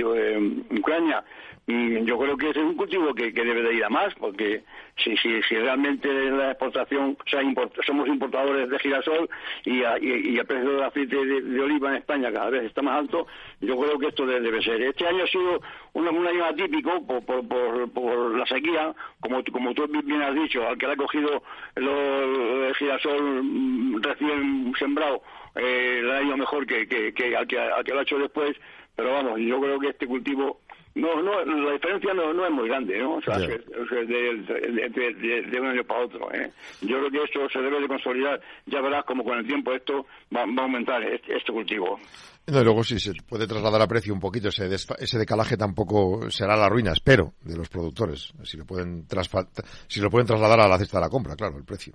Ucrania 0.78 1.24
y 1.68 2.04
yo 2.04 2.16
creo 2.16 2.36
que 2.36 2.50
ese 2.50 2.60
es 2.60 2.64
un 2.64 2.76
cultivo 2.76 3.12
que, 3.12 3.32
debe 3.32 3.60
de 3.60 3.74
ir 3.74 3.84
a 3.84 3.88
más, 3.88 4.14
porque 4.14 4.62
si, 5.02 5.16
si, 5.16 5.42
si 5.42 5.56
realmente 5.56 6.08
la 6.30 6.52
exportación, 6.52 7.16
o 7.18 7.28
sea, 7.28 7.40
somos 7.84 8.06
importadores 8.06 8.70
de 8.70 8.78
girasol 8.78 9.28
y, 9.64 9.80
y, 9.80 10.38
el 10.38 10.46
precio 10.46 10.70
del 10.70 10.82
aceite 10.84 11.16
de, 11.16 11.60
oliva 11.60 11.90
en 11.90 11.96
España 11.96 12.32
cada 12.32 12.50
vez 12.50 12.64
está 12.66 12.82
más 12.82 13.00
alto, 13.00 13.26
yo 13.60 13.76
creo 13.80 13.98
que 13.98 14.06
esto 14.06 14.24
debe, 14.26 14.62
ser. 14.62 14.80
Este 14.80 15.08
año 15.08 15.24
ha 15.24 15.26
sido 15.26 15.60
un, 15.94 16.06
año 16.06 16.44
atípico 16.44 17.04
por, 17.04 17.24
por, 17.24 17.90
por, 17.90 18.38
la 18.38 18.46
sequía, 18.46 18.94
como, 19.18 19.42
como 19.52 19.74
tú 19.74 19.88
bien 20.04 20.22
has 20.22 20.36
dicho, 20.36 20.64
al 20.68 20.78
que 20.78 20.86
le 20.86 20.92
ha 20.92 20.96
cogido 20.96 21.42
el 21.74 22.74
girasol 22.76 23.42
mm, 23.42 24.02
recién 24.02 24.72
sembrado, 24.78 25.20
eh, 25.56 26.00
le 26.02 26.12
ha 26.12 26.22
ido 26.22 26.36
mejor 26.36 26.66
que, 26.66 26.86
que, 26.86 27.36
al 27.36 27.46
que, 27.46 27.58
al 27.58 27.84
que 27.84 27.92
lo 27.92 28.00
ha 28.00 28.02
hecho 28.02 28.18
después, 28.18 28.56
pero 28.94 29.12
vamos, 29.12 29.40
yo 29.40 29.60
creo 29.60 29.78
que 29.78 29.88
este 29.88 30.06
cultivo 30.06 30.60
no, 30.96 31.22
no, 31.22 31.44
la 31.44 31.72
diferencia 31.72 32.14
no, 32.14 32.32
no 32.32 32.46
es 32.46 32.52
muy 32.52 32.68
grande, 32.68 32.98
¿no? 32.98 33.16
O 33.16 33.20
sea, 33.20 33.36
de, 33.36 33.58
de, 33.58 35.60
un 35.60 35.66
año 35.66 35.84
para 35.84 36.06
otro. 36.06 36.32
¿eh? 36.32 36.50
Yo 36.80 36.96
creo 36.96 37.10
que 37.10 37.24
esto 37.24 37.40
se 37.52 37.58
debe 37.58 37.82
de 37.82 37.88
consolidar. 37.88 38.40
Ya 38.64 38.80
verás 38.80 39.04
como 39.04 39.22
con 39.22 39.36
el 39.36 39.46
tiempo 39.46 39.74
esto 39.74 40.06
va, 40.34 40.40
a 40.40 40.62
aumentar 40.62 41.02
este, 41.02 41.36
este, 41.36 41.52
cultivo. 41.52 42.00
No, 42.46 42.60
y 42.60 42.64
luego 42.64 42.82
si 42.82 42.98
se 42.98 43.12
puede 43.28 43.46
trasladar 43.46 43.82
a 43.82 43.86
precio 43.86 44.14
un 44.14 44.20
poquito, 44.20 44.48
ese, 44.48 44.74
ese 44.74 45.18
decalaje 45.18 45.58
tampoco 45.58 46.30
será 46.30 46.56
la 46.56 46.70
ruina, 46.70 46.92
espero, 46.92 47.34
de 47.42 47.58
los 47.58 47.68
productores. 47.68 48.32
Si 48.44 48.56
lo 48.56 48.64
pueden, 48.64 49.06
si 49.88 50.00
lo 50.00 50.08
pueden 50.08 50.26
trasladar 50.26 50.60
a 50.60 50.68
la 50.68 50.78
cesta 50.78 50.96
de 50.96 51.04
la 51.04 51.10
compra, 51.10 51.36
claro, 51.36 51.58
el 51.58 51.64
precio. 51.64 51.92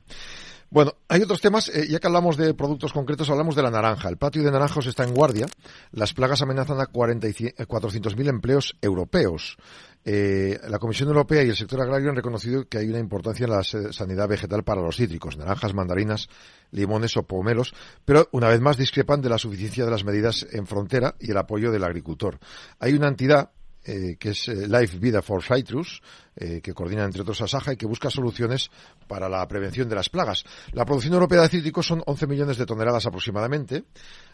Bueno, 0.73 0.93
hay 1.09 1.21
otros 1.21 1.41
temas, 1.41 1.67
eh, 1.67 1.85
ya 1.89 1.99
que 1.99 2.07
hablamos 2.07 2.37
de 2.37 2.53
productos 2.53 2.93
concretos, 2.93 3.29
hablamos 3.29 3.57
de 3.57 3.61
la 3.61 3.69
naranja. 3.69 4.07
El 4.07 4.15
patio 4.15 4.41
de 4.41 4.51
naranjos 4.51 4.87
está 4.87 5.03
en 5.03 5.13
guardia. 5.13 5.45
Las 5.91 6.13
plagas 6.13 6.41
amenazan 6.41 6.79
a 6.79 6.85
400.000 6.85 8.29
empleos 8.29 8.77
europeos. 8.81 9.57
Eh, 10.05 10.57
la 10.69 10.79
Comisión 10.79 11.09
Europea 11.09 11.43
y 11.43 11.49
el 11.49 11.57
sector 11.57 11.81
agrario 11.81 12.09
han 12.09 12.15
reconocido 12.15 12.69
que 12.69 12.77
hay 12.77 12.87
una 12.87 12.99
importancia 12.99 13.43
en 13.43 13.51
la 13.51 13.63
sanidad 13.63 14.29
vegetal 14.29 14.63
para 14.63 14.81
los 14.81 14.95
cítricos, 14.95 15.35
naranjas, 15.35 15.73
mandarinas, 15.73 16.29
limones 16.71 17.17
o 17.17 17.23
pomelos, 17.23 17.73
pero 18.05 18.29
una 18.31 18.47
vez 18.47 18.61
más 18.61 18.77
discrepan 18.77 19.21
de 19.21 19.27
la 19.27 19.37
suficiencia 19.37 19.83
de 19.83 19.91
las 19.91 20.05
medidas 20.05 20.47
en 20.53 20.67
frontera 20.67 21.15
y 21.19 21.31
el 21.31 21.37
apoyo 21.37 21.69
del 21.71 21.83
agricultor. 21.83 22.39
Hay 22.79 22.93
una 22.93 23.09
entidad 23.09 23.51
eh, 23.83 24.15
que 24.19 24.29
es 24.29 24.47
eh, 24.47 24.67
Life 24.67 25.00
Vida 25.00 25.21
for 25.21 25.41
Citrus, 25.43 26.01
eh, 26.35 26.61
que 26.61 26.73
coordina 26.73 27.03
entre 27.03 27.21
otros 27.21 27.41
a 27.41 27.47
Saja 27.47 27.73
y 27.73 27.77
que 27.77 27.85
busca 27.85 28.09
soluciones 28.09 28.69
para 29.07 29.27
la 29.27 29.47
prevención 29.47 29.89
de 29.89 29.95
las 29.95 30.09
plagas. 30.09 30.43
La 30.73 30.85
producción 30.85 31.13
europea 31.13 31.41
de 31.41 31.50
cítricos 31.50 31.88
son 31.88 32.03
11 32.05 32.27
millones 32.27 32.57
de 32.57 32.65
toneladas 32.65 33.05
aproximadamente, 33.05 33.83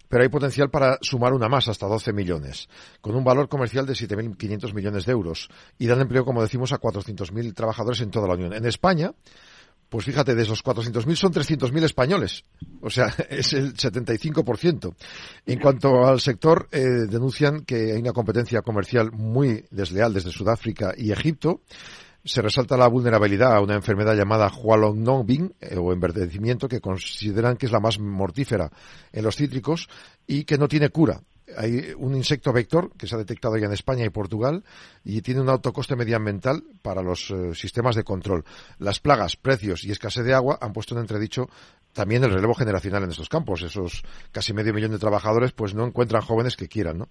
pero 0.10 0.24
hay 0.24 0.30
potencial 0.30 0.70
para 0.70 0.98
sumar 1.02 1.34
una 1.34 1.48
más, 1.48 1.68
hasta 1.68 1.88
12 1.88 2.14
millones, 2.14 2.68
con 3.02 3.16
un 3.16 3.24
valor 3.24 3.48
comercial 3.48 3.86
de 3.86 3.94
7.500 3.94 4.74
millones 4.74 5.06
de 5.06 5.12
euros 5.12 5.50
y 5.78 5.88
dan 5.88 6.02
empleo, 6.02 6.26
como 6.26 6.42
decimos, 6.42 6.74
a 6.74 6.80
400.000 6.80 7.54
trabajadores 7.54 8.02
en 8.02 8.12
toda 8.12 8.28
la 8.28 8.34
Unión. 8.34 8.54
En 8.54 8.66
España, 8.66 9.14
pues 9.90 10.06
fíjate, 10.06 10.36
de 10.36 10.44
esos 10.44 10.64
400.000 10.64 11.16
son 11.16 11.34
300.000 11.34 11.84
españoles. 11.84 12.44
O 12.82 12.90
sea, 12.90 13.14
es 13.30 13.54
el 13.54 13.74
75%. 13.74 14.94
En 15.46 15.60
cuanto 15.60 16.06
al 16.06 16.20
sector, 16.20 16.68
eh, 16.72 16.82
denuncian 17.10 17.62
que 17.62 17.94
hay 17.94 18.00
una 18.00 18.14
competencia 18.14 18.62
comercial 18.62 19.12
muy 19.12 19.66
desleal 19.72 20.14
desde 20.14 20.32
Sudáfrica 20.32 20.94
y 20.98 21.12
Egipto. 21.12 21.62
Se 22.24 22.42
resalta 22.42 22.76
la 22.76 22.90
vulnerabilidad 22.90 23.56
a 23.56 23.62
una 23.62 23.76
enfermedad 23.76 24.16
llamada 24.16 24.52
Hualong 24.52 25.54
eh, 25.62 25.78
o 25.78 25.94
enverdecimiento 25.94 26.68
que 26.68 26.82
consideran 26.82 27.56
que 27.56 27.68
es 27.68 27.72
la 27.72 27.80
más 27.80 28.00
mortífera 28.00 28.70
en 29.14 29.24
los 29.24 29.38
cítricos 29.38 29.88
y 30.26 30.44
que 30.44 30.58
no 30.58 30.68
tiene 30.68 30.90
cura 30.90 31.22
hay 31.56 31.94
un 31.98 32.16
insecto 32.16 32.52
vector 32.52 32.92
que 32.98 33.08
se 33.08 33.16
ha 33.16 33.18
detectado 33.18 33.58
ya 33.58 33.68
en 33.68 33.74
España 33.74 34.06
y 34.06 34.10
Portugal 34.10 34.64
y 35.04 35.22
tiene 35.22 35.42
un 35.42 35.50
alto 35.50 35.72
coste 35.72 35.96
medioambiental 35.96 36.64
para 36.82 37.02
los 37.02 37.32
eh, 37.32 37.56
sistemas 37.56 37.96
de 37.96 38.04
control. 38.04 38.44
Las 38.80 39.00
plagas, 39.00 39.36
precios 39.38 39.84
y 39.86 39.92
escasez 39.92 40.26
de 40.26 40.34
agua 40.34 40.58
han 40.62 40.74
puesto 40.74 40.96
en 40.96 41.02
entredicho 41.02 41.50
también 41.94 42.24
el 42.24 42.32
relevo 42.32 42.54
generacional 42.54 43.04
en 43.04 43.10
estos 43.10 43.28
campos. 43.28 43.64
Esos 43.64 44.04
casi 44.32 44.54
medio 44.54 44.74
millón 44.74 44.92
de 44.92 45.00
trabajadores 45.00 45.52
pues 45.52 45.74
no 45.74 45.86
encuentran 45.86 46.22
jóvenes 46.22 46.56
que 46.56 46.68
quieran. 46.68 47.00
¿no? 47.00 47.10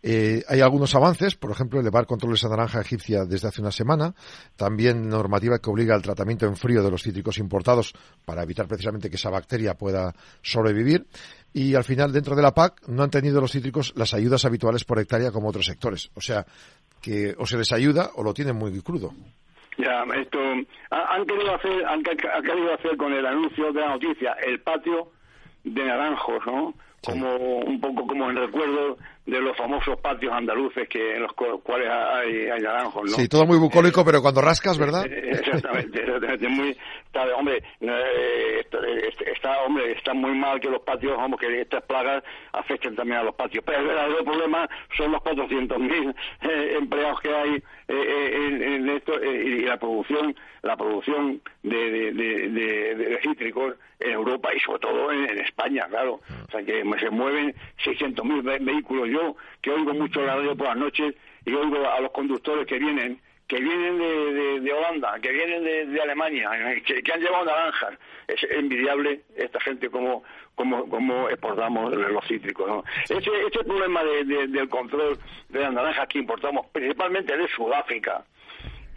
Eh, 0.00 0.44
hay 0.48 0.60
algunos 0.60 0.94
avances, 0.94 1.34
por 1.34 1.50
ejemplo, 1.50 1.80
elevar 1.80 2.06
controles 2.06 2.44
a 2.44 2.48
naranja 2.48 2.80
egipcia 2.80 3.24
desde 3.24 3.48
hace 3.48 3.60
una 3.60 3.72
semana, 3.72 4.14
también 4.54 5.08
normativa 5.08 5.58
que 5.58 5.70
obliga 5.70 5.96
al 5.96 6.02
tratamiento 6.02 6.46
en 6.46 6.56
frío 6.56 6.84
de 6.84 6.90
los 6.90 7.02
cítricos 7.02 7.38
importados 7.38 7.94
para 8.24 8.44
evitar 8.44 8.68
precisamente 8.68 9.10
que 9.10 9.16
esa 9.16 9.30
bacteria 9.30 9.74
pueda 9.74 10.14
sobrevivir 10.40 11.08
y 11.52 11.74
al 11.74 11.84
final 11.84 12.12
dentro 12.12 12.36
de 12.36 12.42
la 12.42 12.52
PAC 12.52 12.88
no 12.88 13.02
han 13.02 13.10
tenido 13.10 13.40
los 13.40 13.52
cítricos 13.52 13.92
las 13.96 14.14
ayudas 14.14 14.44
habituales 14.44 14.84
por 14.84 14.98
hectárea 14.98 15.30
como 15.30 15.48
otros 15.48 15.66
sectores. 15.66 16.10
O 16.14 16.20
sea, 16.20 16.44
que 17.00 17.34
o 17.38 17.46
se 17.46 17.56
les 17.56 17.72
ayuda 17.72 18.10
o 18.14 18.22
lo 18.22 18.34
tienen 18.34 18.56
muy 18.56 18.80
crudo. 18.80 19.12
Ya, 19.78 20.02
esto 20.20 20.38
han 20.90 21.24
querido 21.24 21.54
hacer, 21.54 21.86
han, 21.86 22.02
querido 22.02 22.74
hacer 22.74 22.96
con 22.96 23.12
el 23.12 23.24
anuncio 23.24 23.72
de 23.72 23.80
la 23.80 23.90
noticia 23.90 24.32
el 24.44 24.60
patio 24.60 25.12
de 25.62 25.84
naranjos, 25.84 26.44
¿no? 26.46 26.74
Como 27.04 27.58
un 27.58 27.80
poco 27.80 28.06
como 28.06 28.28
en 28.28 28.36
recuerdo 28.36 28.98
de 29.28 29.40
los 29.42 29.54
famosos 29.56 30.00
patios 30.00 30.32
andaluces 30.32 30.88
que 30.88 31.16
en 31.16 31.22
los 31.22 31.32
cuales 31.34 31.88
hay, 31.90 32.48
hay 32.48 32.60
naranjos, 32.62 33.10
¿no? 33.10 33.16
Sí, 33.16 33.28
todo 33.28 33.44
muy 33.44 33.58
bucólico, 33.58 34.02
pero 34.02 34.22
cuando 34.22 34.40
rascas, 34.40 34.78
¿verdad? 34.78 35.04
Exactamente, 35.04 36.00
exactamente 36.02 36.48
muy, 36.48 36.76
está, 37.04 37.36
hombre, 37.36 37.62
eh, 37.80 38.64
está, 39.26 39.62
hombre, 39.62 39.92
está 39.92 40.14
muy 40.14 40.32
mal 40.32 40.58
que 40.60 40.70
los 40.70 40.80
patios, 40.80 41.14
vamos, 41.16 41.38
que 41.38 41.60
estas 41.60 41.82
plagas 41.82 42.24
afecten 42.52 42.96
también 42.96 43.18
a 43.18 43.24
los 43.24 43.34
patios. 43.34 43.62
Pero 43.66 43.80
el 43.80 43.86
verdadero 43.86 44.24
problema 44.24 44.68
son 44.96 45.12
los 45.12 45.20
400.000 45.20 46.14
eh, 46.42 46.76
empleados 46.78 47.20
que 47.20 47.34
hay 47.34 47.62
eh, 47.88 48.76
en, 48.76 48.88
esto 48.88 49.12
y 49.22 49.62
la 49.62 49.76
producción, 49.76 50.34
la 50.62 50.76
producción 50.76 51.40
de, 51.62 52.12
de, 52.12 53.18
cítricos 53.22 53.74
en 54.00 54.12
Europa 54.12 54.50
y 54.54 54.60
sobre 54.60 54.78
todo 54.80 55.12
en, 55.12 55.38
España, 55.40 55.86
claro. 55.88 56.20
O 56.46 56.50
sea 56.50 56.62
que 56.62 56.82
se 57.00 57.10
mueven 57.10 57.54
600.000 57.84 58.64
vehículos 58.64 59.08
que 59.60 59.70
oigo 59.70 59.94
mucho 59.94 60.20
la 60.22 60.36
radio 60.36 60.56
por 60.56 60.68
las 60.68 60.76
noches 60.76 61.14
y 61.44 61.54
oigo 61.54 61.88
a 61.88 62.00
los 62.00 62.12
conductores 62.12 62.66
que 62.66 62.78
vienen 62.78 63.20
que 63.48 63.58
vienen 63.60 63.98
de, 63.98 64.60
de, 64.60 64.72
Holanda, 64.72 65.18
que 65.20 65.32
vienen 65.32 65.64
de, 65.64 66.02
Alemania, 66.02 66.50
que, 66.84 67.12
han 67.12 67.20
llevado 67.20 67.46
naranjas. 67.46 67.98
Es 68.28 68.42
envidiable 68.50 69.22
esta 69.36 69.58
gente 69.60 69.88
como, 69.88 70.22
como, 70.54 70.86
como 70.88 71.30
exportamos 71.30 71.94
los 71.94 72.26
cítricos. 72.26 72.68
¿no? 72.68 72.84
Ese, 73.04 73.16
ese 73.16 73.64
problema 73.64 74.04
del 74.04 74.68
control 74.68 75.18
de 75.48 75.60
las 75.60 75.72
naranjas 75.72 76.06
que 76.08 76.18
importamos, 76.18 76.66
principalmente 76.66 77.34
de 77.34 77.48
Sudáfrica 77.48 78.22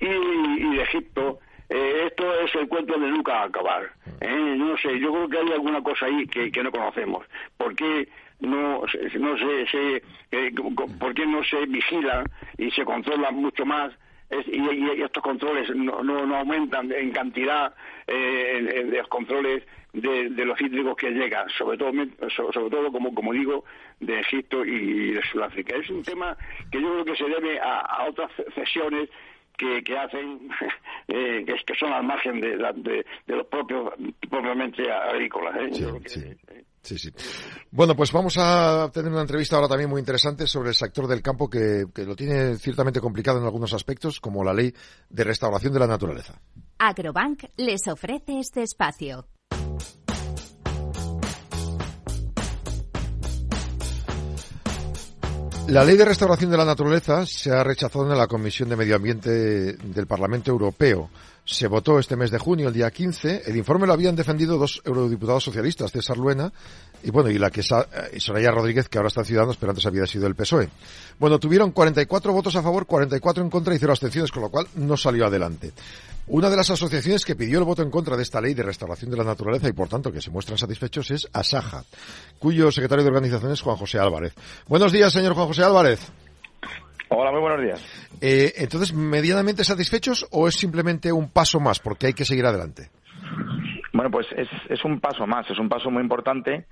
y, 0.01 0.75
de 0.75 0.83
Egipto, 0.83 1.39
eh, 1.69 2.07
esto 2.07 2.41
es 2.41 2.53
el 2.55 2.67
cuento 2.67 2.99
de 2.99 3.07
nunca 3.07 3.43
acabar. 3.43 3.89
¿eh? 4.19 4.55
No 4.57 4.77
sé, 4.79 4.99
yo 4.99 5.13
creo 5.13 5.29
que 5.29 5.37
hay 5.37 5.51
alguna 5.53 5.81
cosa 5.81 6.07
ahí 6.07 6.27
que, 6.27 6.51
que 6.51 6.61
no 6.61 6.71
conocemos. 6.71 7.25
¿Por 7.55 7.73
qué 7.73 8.09
no, 8.41 8.83
no 9.19 9.37
se, 9.37 9.67
se 9.67 10.03
eh, 10.31 10.51
por 10.99 11.13
qué 11.13 11.25
no 11.25 11.43
se 11.43 11.65
vigila 11.65 12.23
y 12.57 12.69
se 12.71 12.83
controla 12.83 13.31
mucho 13.31 13.65
más 13.65 13.93
y, 14.47 15.01
estos 15.01 15.23
controles 15.23 15.69
no, 15.75 16.03
no, 16.03 16.35
aumentan 16.35 16.91
en 16.91 17.11
cantidad 17.11 17.73
eh, 18.07 18.89
los 18.89 19.07
controles 19.07 19.63
de, 19.93 20.29
los 20.29 20.59
hídricos 20.61 20.95
que 20.95 21.11
llegan, 21.11 21.49
sobre 21.49 21.77
todo, 21.77 21.91
sobre, 22.29 22.69
todo 22.69 22.91
como, 22.91 23.13
como 23.13 23.33
digo, 23.33 23.65
de 23.99 24.19
Egipto 24.19 24.63
y 24.65 25.11
de 25.11 25.21
Sudáfrica. 25.23 25.75
Es 25.75 25.89
un 25.89 26.03
tema 26.03 26.37
que 26.71 26.81
yo 26.81 26.91
creo 26.93 27.05
que 27.05 27.15
se 27.15 27.29
debe 27.29 27.59
a, 27.59 28.05
otras 28.07 28.31
cesiones 28.55 29.09
que, 29.57 29.83
que 29.83 29.97
hacen, 29.97 30.49
eh, 31.09 31.45
que, 31.45 31.75
son 31.75 31.91
al 31.91 32.03
margen 32.03 32.39
de, 32.39 32.55
de, 32.57 33.05
los 33.35 33.47
propios, 33.47 33.93
propiamente 34.29 34.89
agrícolas. 34.89 35.55
¿eh? 35.57 35.69
Sí, 35.71 35.85
sí. 36.05 36.37
Bueno, 37.69 37.95
pues 37.95 38.11
vamos 38.11 38.35
a 38.37 38.89
tener 38.93 39.11
una 39.11 39.21
entrevista 39.21 39.55
ahora 39.55 39.67
también 39.67 39.89
muy 39.89 39.99
interesante 39.99 40.47
sobre 40.47 40.69
el 40.69 40.75
sector 40.75 41.07
del 41.07 41.21
campo 41.21 41.49
que, 41.49 41.85
lo 41.95 42.15
tiene 42.15 42.57
ciertamente 42.57 42.99
complicado 42.99 43.39
en 43.39 43.45
algunos 43.45 43.73
aspectos, 43.73 44.19
como 44.19 44.43
la 44.43 44.53
ley 44.53 44.73
de 45.09 45.23
restauración 45.23 45.73
de 45.73 45.79
la 45.79 45.87
naturaleza. 45.87 46.41
Agrobank 46.79 47.43
les 47.57 47.87
ofrece 47.87 48.39
este 48.39 48.63
espacio. 48.63 49.27
La 55.71 55.85
ley 55.85 55.95
de 55.95 56.03
restauración 56.03 56.51
de 56.51 56.57
la 56.57 56.65
naturaleza 56.65 57.25
se 57.25 57.49
ha 57.49 57.63
rechazado 57.63 58.11
en 58.11 58.17
la 58.17 58.27
Comisión 58.27 58.67
de 58.67 58.75
Medio 58.75 58.97
Ambiente 58.97 59.29
del 59.71 60.05
Parlamento 60.05 60.51
Europeo. 60.51 61.09
Se 61.45 61.67
votó 61.67 61.97
este 61.97 62.17
mes 62.17 62.29
de 62.29 62.39
junio, 62.39 62.67
el 62.67 62.73
día 62.73 62.91
15. 62.91 63.43
El 63.45 63.55
informe 63.55 63.87
lo 63.87 63.93
habían 63.93 64.13
defendido 64.13 64.57
dos 64.57 64.81
eurodiputados 64.83 65.45
socialistas, 65.45 65.93
César 65.93 66.17
Luena 66.17 66.51
y 67.03 67.09
bueno, 67.09 67.29
y 67.29 67.37
la 67.37 67.49
que 67.49 67.61
eh, 67.61 68.19
Soraya 68.19 68.51
Rodríguez, 68.51 68.89
que 68.89 68.97
ahora 68.97 69.07
está 69.07 69.21
en 69.21 69.27
Ciudadanos, 69.27 69.55
pero 69.55 69.71
antes 69.71 69.85
había 69.85 70.05
sido 70.05 70.27
el 70.27 70.35
PSOE. 70.35 70.67
Bueno, 71.17 71.39
tuvieron 71.39 71.71
44 71.71 72.33
votos 72.33 72.55
a 72.57 72.61
favor, 72.61 72.85
44 72.85 73.41
en 73.41 73.49
contra 73.49 73.73
y 73.73 73.79
cero 73.79 73.93
abstenciones, 73.93 74.29
con 74.29 74.43
lo 74.43 74.49
cual 74.49 74.67
no 74.75 74.97
salió 74.97 75.25
adelante. 75.25 75.71
Una 76.27 76.49
de 76.49 76.55
las 76.55 76.69
asociaciones 76.69 77.25
que 77.25 77.35
pidió 77.35 77.59
el 77.59 77.65
voto 77.65 77.81
en 77.81 77.91
contra 77.91 78.15
de 78.15 78.23
esta 78.23 78.39
ley 78.39 78.53
de 78.53 78.63
restauración 78.63 79.11
de 79.11 79.17
la 79.17 79.23
naturaleza 79.23 79.67
y 79.67 79.73
por 79.73 79.89
tanto 79.89 80.11
que 80.11 80.21
se 80.21 80.31
muestran 80.31 80.57
satisfechos 80.57 81.11
es 81.11 81.27
Asaja, 81.33 81.83
cuyo 82.39 82.71
secretario 82.71 83.03
de 83.03 83.09
organización 83.09 83.51
es 83.51 83.61
Juan 83.61 83.75
José 83.75 83.99
Álvarez. 83.99 84.33
Buenos 84.67 84.91
días, 84.91 85.11
señor 85.11 85.33
Juan 85.33 85.47
José 85.47 85.63
Álvarez. 85.63 86.11
Hola, 87.09 87.31
muy 87.31 87.41
buenos 87.41 87.61
días. 87.61 87.85
Eh, 88.21 88.53
entonces, 88.57 88.93
¿medianamente 88.93 89.63
satisfechos 89.63 90.25
o 90.31 90.47
es 90.47 90.55
simplemente 90.55 91.11
un 91.11 91.29
paso 91.29 91.59
más 91.59 91.79
porque 91.79 92.07
hay 92.07 92.13
que 92.13 92.23
seguir 92.23 92.45
adelante? 92.45 92.89
Bueno, 93.91 94.09
pues 94.09 94.27
es, 94.37 94.47
es 94.69 94.85
un 94.85 95.01
paso 95.01 95.27
más, 95.27 95.49
es 95.49 95.59
un 95.59 95.67
paso 95.67 95.89
muy 95.91 96.01
importante 96.01 96.65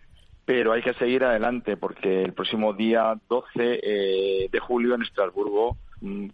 pero 0.50 0.74
hay 0.74 0.82
que 0.82 0.96
seguir 0.96 1.24
adelante 1.24 1.77
porque 1.77 2.24
el 2.24 2.34
próximo 2.34 2.74
día 2.74 3.13
12 3.29 3.50
eh, 3.56 4.50
de 4.51 4.60
julio 4.60 4.96
en 4.96 5.03
Estrasburgo 5.03 5.77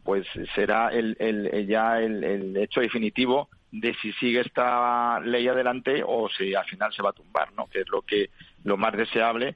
pues 0.03 0.27
será 0.53 0.89
el, 0.89 1.15
el, 1.19 1.67
ya 1.67 1.99
el, 1.99 2.55
hecho 2.57 2.81
definitivo 2.81 3.49
de 3.71 3.93
si 3.95 4.13
sigue 4.13 4.41
esta 4.41 5.19
ley 5.19 5.47
adelante 5.47 6.03
o 6.05 6.29
si 6.29 6.53
al 6.53 6.65
final 6.65 6.93
se 6.93 7.01
va 7.01 7.09
a 7.09 7.13
tumbar, 7.13 7.51
¿no? 7.53 7.67
Que 7.67 7.81
es 7.81 7.89
lo 7.89 8.01
que 8.01 8.29
lo 8.63 8.77
más 8.77 8.95
deseable 8.95 9.55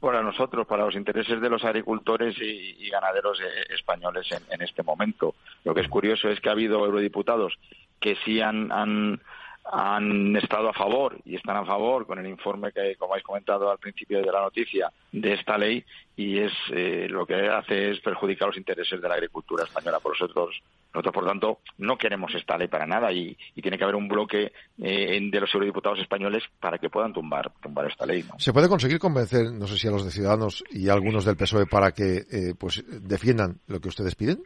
para 0.00 0.22
nosotros, 0.22 0.66
para 0.66 0.86
los 0.86 0.94
intereses 0.94 1.40
de 1.40 1.50
los 1.50 1.62
agricultores 1.64 2.34
y, 2.40 2.88
ganaderos 2.88 3.38
eh, 3.40 3.66
españoles 3.74 4.26
en, 4.32 4.42
en, 4.50 4.62
este 4.62 4.82
momento. 4.82 5.34
Lo 5.62 5.74
que 5.74 5.82
es 5.82 5.88
curioso 5.88 6.28
es 6.28 6.40
que 6.40 6.48
ha 6.48 6.52
habido 6.52 6.84
eurodiputados 6.84 7.58
que 8.00 8.16
sí 8.24 8.40
han, 8.40 8.72
han 8.72 9.20
han 9.64 10.36
estado 10.36 10.68
a 10.68 10.72
favor 10.72 11.18
y 11.24 11.36
están 11.36 11.56
a 11.56 11.64
favor 11.64 12.06
con 12.06 12.18
el 12.18 12.26
informe 12.26 12.72
que, 12.72 12.96
como 12.96 13.12
habéis 13.12 13.24
comentado 13.24 13.70
al 13.70 13.78
principio 13.78 14.20
de 14.20 14.32
la 14.32 14.40
noticia, 14.40 14.90
de 15.12 15.34
esta 15.34 15.58
ley 15.58 15.84
y 16.16 16.38
es 16.38 16.52
eh, 16.70 17.06
lo 17.08 17.26
que 17.26 17.34
hace 17.48 17.90
es 17.90 18.00
perjudicar 18.00 18.48
los 18.48 18.56
intereses 18.56 19.00
de 19.00 19.08
la 19.08 19.14
agricultura 19.14 19.64
española. 19.64 20.00
Por 20.00 20.12
nosotros, 20.12 20.60
nosotros, 20.92 21.14
por 21.14 21.26
tanto, 21.26 21.60
no 21.78 21.96
queremos 21.96 22.34
esta 22.34 22.58
ley 22.58 22.68
para 22.68 22.86
nada 22.86 23.12
y, 23.12 23.36
tiene 23.60 23.76
que 23.76 23.84
haber 23.84 23.96
un 23.96 24.08
bloque 24.08 24.52
eh, 24.78 25.20
de 25.20 25.40
los 25.40 25.54
eurodiputados 25.54 25.98
españoles 25.98 26.42
para 26.58 26.78
que 26.78 26.88
puedan 26.88 27.12
tumbar, 27.12 27.52
tumbar 27.62 27.90
esta 27.90 28.06
ley. 28.06 28.24
¿Se 28.38 28.52
puede 28.52 28.68
conseguir 28.68 28.98
convencer, 28.98 29.52
no 29.52 29.66
sé 29.66 29.78
si 29.78 29.86
a 29.86 29.90
los 29.90 30.04
de 30.04 30.10
Ciudadanos 30.10 30.64
y 30.70 30.88
a 30.88 30.94
algunos 30.94 31.24
del 31.24 31.36
PSOE 31.36 31.66
para 31.66 31.92
que 31.92 32.24
eh, 32.30 32.54
pues 32.58 32.84
defiendan 32.88 33.60
lo 33.66 33.80
que 33.80 33.88
ustedes 33.88 34.14
piden? 34.14 34.42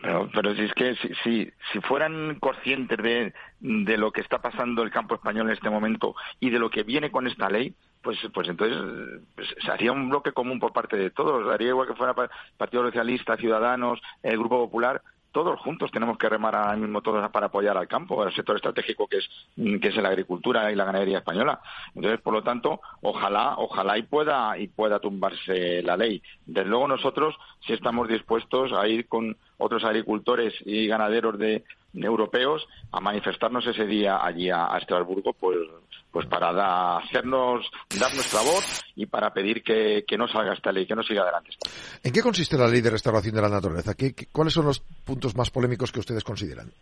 Pero, 0.00 0.30
pero 0.32 0.54
si 0.54 0.62
es 0.62 0.72
que 0.74 0.94
si, 0.96 1.08
si, 1.24 1.52
si 1.72 1.80
fueran 1.80 2.36
conscientes 2.40 2.98
de, 2.98 3.32
de 3.60 3.96
lo 3.96 4.12
que 4.12 4.20
está 4.20 4.38
pasando 4.38 4.82
el 4.82 4.90
campo 4.90 5.14
español 5.14 5.46
en 5.46 5.54
este 5.54 5.70
momento 5.70 6.14
y 6.40 6.50
de 6.50 6.58
lo 6.58 6.70
que 6.70 6.82
viene 6.82 7.10
con 7.10 7.26
esta 7.26 7.48
ley, 7.48 7.74
pues, 8.02 8.18
pues 8.32 8.48
entonces 8.48 9.22
pues, 9.34 9.48
se 9.64 9.70
haría 9.70 9.92
un 9.92 10.08
bloque 10.08 10.32
común 10.32 10.60
por 10.60 10.72
parte 10.72 10.96
de 10.96 11.10
todos. 11.10 11.52
Haría 11.52 11.68
igual 11.68 11.88
que 11.88 11.94
fuera 11.94 12.14
Partido 12.56 12.84
Socialista, 12.84 13.36
Ciudadanos, 13.36 14.00
el 14.22 14.38
Grupo 14.38 14.64
Popular, 14.66 15.02
todos 15.32 15.60
juntos 15.60 15.90
tenemos 15.90 16.16
que 16.18 16.28
remar 16.28 16.54
ahora 16.54 16.76
mismo 16.76 17.02
todos 17.02 17.28
para 17.30 17.46
apoyar 17.46 17.76
al 17.76 17.88
campo, 17.88 18.22
al 18.22 18.34
sector 18.34 18.56
estratégico 18.56 19.06
que 19.06 19.18
es 19.18 19.28
que 19.80 19.88
es 19.88 19.96
la 19.96 20.08
agricultura 20.08 20.70
y 20.72 20.76
la 20.76 20.84
ganadería 20.84 21.18
española. 21.18 21.60
Entonces, 21.94 22.20
por 22.20 22.32
lo 22.32 22.42
tanto, 22.42 22.80
ojalá, 23.02 23.54
ojalá 23.58 23.98
y 23.98 24.02
pueda 24.02 24.58
y 24.58 24.68
pueda 24.68 25.00
tumbarse 25.00 25.82
la 25.82 25.96
ley. 25.96 26.22
Desde 26.46 26.68
luego 26.68 26.88
nosotros 26.88 27.34
sí 27.66 27.72
estamos 27.72 28.08
dispuestos 28.08 28.72
a 28.72 28.86
ir 28.88 29.06
con 29.06 29.36
otros 29.58 29.84
agricultores 29.84 30.54
y 30.64 30.86
ganaderos 30.86 31.38
de, 31.38 31.64
europeos 31.94 32.66
a 32.92 33.00
manifestarnos 33.00 33.66
ese 33.66 33.86
día 33.86 34.24
allí 34.24 34.50
a, 34.50 34.76
Estrasburgo, 34.78 35.32
pues, 35.32 35.58
pues 36.10 36.26
para 36.26 36.98
hacernos, 36.98 37.70
dar 37.98 38.12
nuestra 38.14 38.40
voz 38.40 38.82
y 38.96 39.06
para 39.06 39.32
pedir 39.32 39.62
que, 39.62 40.04
no 40.16 40.26
salga 40.28 40.54
esta 40.54 40.72
ley, 40.72 40.86
que 40.86 40.94
no 40.94 41.02
siga 41.02 41.22
adelante. 41.22 41.50
¿En 42.02 42.12
qué 42.12 42.22
consiste 42.22 42.56
la 42.56 42.66
ley 42.66 42.80
de 42.80 42.90
restauración 42.90 43.34
de 43.34 43.42
la 43.42 43.48
naturaleza? 43.48 43.94
¿Qué, 43.94 44.14
cuáles 44.32 44.54
son 44.54 44.66
los 44.66 44.80
puntos 44.80 45.36
más 45.36 45.50
polémicos 45.50 45.92
que 45.92 46.00
ustedes 46.00 46.24
consideran? 46.24 46.72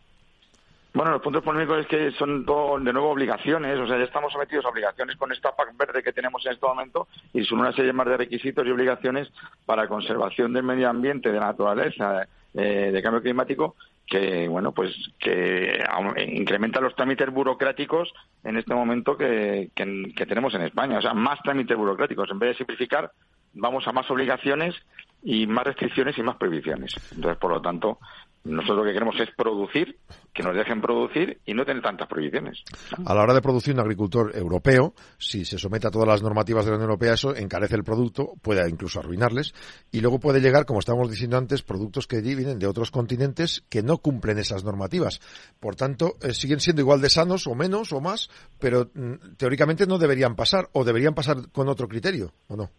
Bueno, 0.95 1.11
los 1.11 1.21
puntos 1.21 1.43
polémicos 1.43 1.81
es 1.81 1.87
que 1.89 2.11
son 2.13 2.47
de 2.47 2.93
nuevo 2.93 3.11
obligaciones, 3.11 3.79
o 3.79 3.87
sea, 3.87 3.99
ya 3.99 4.05
estamos 4.05 4.33
sometidos 4.33 4.65
a 4.65 4.71
obligaciones 4.71 5.17
con 5.19 5.31
esta 5.31 5.55
PAC 5.55 5.77
verde 5.77 6.03
que 6.03 6.15
tenemos 6.15 6.45
en 6.47 6.53
este 6.53 6.67
momento 6.67 7.09
y 7.35 7.45
son 7.45 7.61
una 7.61 7.73
serie 7.73 7.93
más 7.93 8.07
de 8.07 8.17
requisitos 8.17 8.67
y 8.67 8.71
obligaciones 8.71 9.29
para 9.67 9.89
conservación 9.89 10.55
del 10.55 10.63
medio 10.63 10.89
ambiente, 10.89 11.31
de 11.31 11.39
la 11.39 11.49
naturaleza, 11.49 12.27
eh, 12.55 12.91
de 12.91 13.03
cambio 13.03 13.21
climático 13.21 13.77
que 14.07 14.47
bueno 14.49 14.73
pues 14.73 14.95
que 15.19 15.85
incrementa 16.29 16.81
los 16.81 16.95
trámites 16.95 17.31
burocráticos 17.31 18.13
en 18.45 18.57
este 18.57 18.75
momento 18.75 19.17
que, 19.17 19.71
que, 19.75 20.27
tenemos 20.27 20.55
en 20.55 20.63
España. 20.63 20.99
O 20.99 21.03
sea 21.03 21.15
más 21.15 21.41
trámites 21.43 21.77
burocráticos. 21.77 22.31
En 22.31 22.39
vez 22.39 22.51
de 22.51 22.59
simplificar 22.59 23.11
vamos 23.55 23.87
a 23.89 23.93
más 23.93 24.11
obligaciones 24.11 24.75
y 25.23 25.47
más 25.47 25.65
restricciones 25.65 26.17
y 26.19 26.23
más 26.23 26.37
prohibiciones. 26.37 26.95
Entonces 27.15 27.39
por 27.39 27.51
lo 27.51 27.61
tanto 27.61 27.99
nosotros 28.47 28.79
lo 28.79 28.85
que 28.85 28.93
queremos 28.93 29.19
es 29.21 29.31
producir, 29.37 29.99
que 30.33 30.43
nos 30.43 30.55
dejen 30.55 30.81
producir 30.81 31.41
y 31.45 31.55
no 31.55 31.65
tener 31.65 31.83
tantas 31.83 32.09
prohibiciones. 32.09 32.63
A 33.05 33.15
la 33.15 33.23
hora 33.23 33.35
de 33.35 33.43
producir 33.43 33.75
un 33.75 33.81
agricultor 33.81 34.33
europeo, 34.37 34.95
si 35.19 35.45
se 35.45 35.59
somete 35.59 35.89
a 35.89 35.91
todas 35.91 36.09
las 36.09 36.23
normativas 36.23 36.65
de 36.65 36.71
la 36.71 36.77
Unión 36.77 36.91
Europea, 36.91 37.15
eso 37.15 37.35
encarece 37.35 37.75
el 37.75 37.85
producto, 37.85 38.35
puede 38.43 38.69
incluso 38.69 39.01
arruinarles, 39.01 39.55
y 39.91 40.01
luego 40.01 40.21
puede 40.21 40.41
llegar, 40.41 40.67
como 40.67 40.81
estábamos 40.81 41.11
diciendo 41.11 41.37
antes, 41.37 41.63
productos 41.63 42.07
que 42.07 42.21
vienen 42.21 42.59
de 42.59 42.67
otros 42.67 42.91
continentes 42.91 43.65
que 43.69 43.83
no 43.83 43.99
cumplen 43.99 44.39
esas 44.39 44.65
normativas. 44.65 45.21
Por 45.61 45.77
tanto, 45.77 46.17
eh, 46.23 46.33
siguen 46.33 46.61
siendo 46.61 46.83
igual 46.83 47.01
de 47.01 47.11
sanos 47.11 47.47
o 47.47 47.55
menos 47.55 47.93
o 47.93 48.01
más, 48.01 48.31
pero 48.59 48.91
mm, 48.95 49.37
teóricamente 49.37 49.87
no 49.87 49.99
deberían 49.99 50.37
pasar, 50.37 50.69
o 50.73 50.85
deberían 50.85 51.15
pasar 51.15 51.51
con 51.53 51.69
otro 51.69 51.89
criterio, 51.89 52.33
¿o 52.49 52.57
no? 52.57 52.71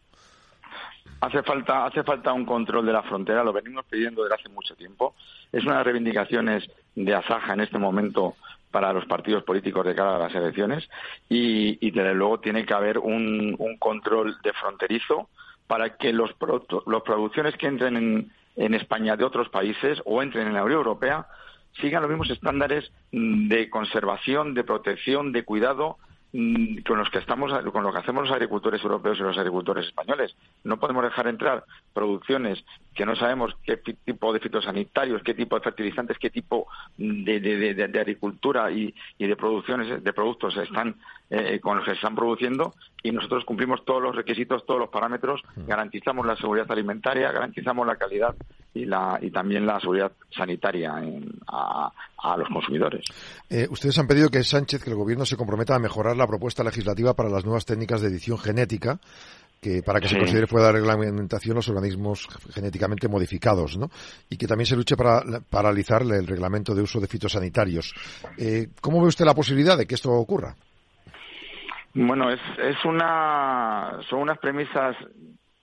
Hace 1.19 1.41
falta, 1.41 1.85
hace 1.85 2.03
falta 2.03 2.31
un 2.31 2.45
control 2.45 2.85
de 2.85 2.93
la 2.93 3.01
frontera, 3.01 3.43
lo 3.43 3.51
venimos 3.51 3.85
pidiendo 3.85 4.23
desde 4.23 4.35
hace 4.35 4.49
mucho 4.49 4.75
tiempo. 4.75 5.15
Es 5.51 5.63
una 5.63 5.73
de 5.73 5.77
las 5.77 5.85
reivindicaciones 5.85 6.69
de 6.95 7.15
Asaja 7.15 7.53
en 7.53 7.61
este 7.61 7.79
momento 7.79 8.35
para 8.71 8.93
los 8.93 9.05
partidos 9.05 9.43
políticos 9.43 9.85
de 9.85 9.95
cara 9.95 10.17
a 10.17 10.19
las 10.19 10.35
elecciones 10.35 10.87
y, 11.29 11.89
desde 11.91 12.13
luego 12.13 12.39
tiene 12.39 12.65
que 12.65 12.73
haber 12.73 12.99
un, 12.99 13.57
control 13.79 14.37
de 14.43 14.53
fronterizo 14.53 15.29
para 15.65 15.97
que 15.97 16.13
los, 16.13 16.35
los 16.85 17.01
producciones 17.03 17.55
que 17.57 17.67
entren 17.67 17.97
en, 17.97 18.31
en 18.55 18.73
España 18.73 19.15
de 19.15 19.23
otros 19.23 19.49
países 19.49 19.99
o 20.05 20.21
entren 20.21 20.47
en 20.47 20.53
la 20.53 20.63
Unión 20.63 20.79
Europea 20.79 21.25
sigan 21.81 22.01
los 22.01 22.09
mismos 22.09 22.29
estándares 22.29 22.91
de 23.11 23.69
conservación, 23.69 24.53
de 24.53 24.63
protección, 24.63 25.31
de 25.31 25.43
cuidado 25.43 25.97
con 26.31 26.97
los 26.97 27.09
que 27.09 27.19
estamos 27.19 27.51
con 27.71 27.83
lo 27.83 27.91
que 27.91 27.99
hacemos 27.99 28.23
los 28.23 28.33
agricultores 28.33 28.83
europeos 28.83 29.17
y 29.17 29.23
los 29.23 29.37
agricultores 29.37 29.85
españoles. 29.85 30.35
No 30.63 30.77
podemos 30.77 31.03
dejar 31.03 31.27
entrar 31.27 31.63
producciones 31.93 32.63
que 32.93 33.05
no 33.05 33.15
sabemos 33.15 33.55
qué 33.63 33.77
tipo 33.77 34.33
de 34.33 34.39
fitosanitarios 34.39 35.23
qué 35.23 35.33
tipo 35.33 35.55
de 35.55 35.63
fertilizantes 35.63 36.17
qué 36.17 36.29
tipo 36.29 36.67
de, 36.97 37.39
de, 37.39 37.99
agricultura 37.99 38.69
y, 38.71 38.93
de 39.17 39.35
producciones 39.35 40.03
de 40.03 40.13
productos 40.13 40.57
están 40.57 40.95
eh, 41.29 41.59
con 41.59 41.77
los 41.77 41.85
que 41.85 41.91
se 41.91 41.95
están 41.95 42.15
produciendo 42.15 42.73
y 43.03 43.11
nosotros 43.11 43.43
cumplimos 43.45 43.83
todos 43.85 44.01
los 44.01 44.15
requisitos 44.15 44.65
todos 44.65 44.79
los 44.79 44.89
parámetros 44.89 45.41
garantizamos 45.55 46.25
la 46.25 46.35
seguridad 46.35 46.71
alimentaria 46.71 47.31
garantizamos 47.31 47.85
la 47.85 47.95
calidad 47.95 48.35
y 48.73 48.85
la 48.85 49.19
y 49.21 49.29
también 49.29 49.65
la 49.65 49.79
seguridad 49.79 50.11
sanitaria 50.35 50.93
a, 51.47 52.37
los 52.37 52.49
consumidores 52.49 53.05
eh, 53.49 53.67
ustedes 53.69 53.97
han 53.99 54.07
pedido 54.07 54.29
que 54.29 54.43
Sánchez 54.43 54.83
que 54.83 54.89
el 54.89 54.95
gobierno 54.95 55.25
se 55.25 55.37
comprometa 55.37 55.75
a 55.75 55.79
mejorar 55.79 56.15
la 56.15 56.27
propuesta 56.27 56.63
legislativa 56.63 57.13
para 57.13 57.29
las 57.29 57.45
nuevas 57.45 57.65
técnicas 57.65 58.01
de 58.01 58.07
edición 58.07 58.37
genética 58.37 58.99
que 59.61 59.81
para 59.81 59.99
que 59.99 60.07
se 60.07 60.17
considere 60.17 60.47
fuera 60.47 60.67
de 60.67 60.73
reglamentación 60.73 61.55
los 61.55 61.67
organismos 61.69 62.27
genéticamente 62.53 63.07
modificados, 63.07 63.77
¿no? 63.77 63.89
Y 64.29 64.37
que 64.37 64.47
también 64.47 64.67
se 64.67 64.75
luche 64.75 64.95
para 64.95 65.23
paralizar 65.49 66.03
el 66.03 66.27
reglamento 66.27 66.75
de 66.75 66.83
uso 66.83 66.99
de 66.99 67.07
fitosanitarios. 67.07 67.93
Eh, 68.37 68.69
¿Cómo 68.81 69.01
ve 69.01 69.07
usted 69.07 69.25
la 69.25 69.33
posibilidad 69.33 69.77
de 69.77 69.87
que 69.87 69.95
esto 69.95 70.11
ocurra? 70.11 70.55
Bueno, 71.99 72.29
es, 72.29 72.39
es 72.59 72.85
una, 72.85 73.97
son 74.07 74.19
unas 74.19 74.37
premisas 74.37 74.95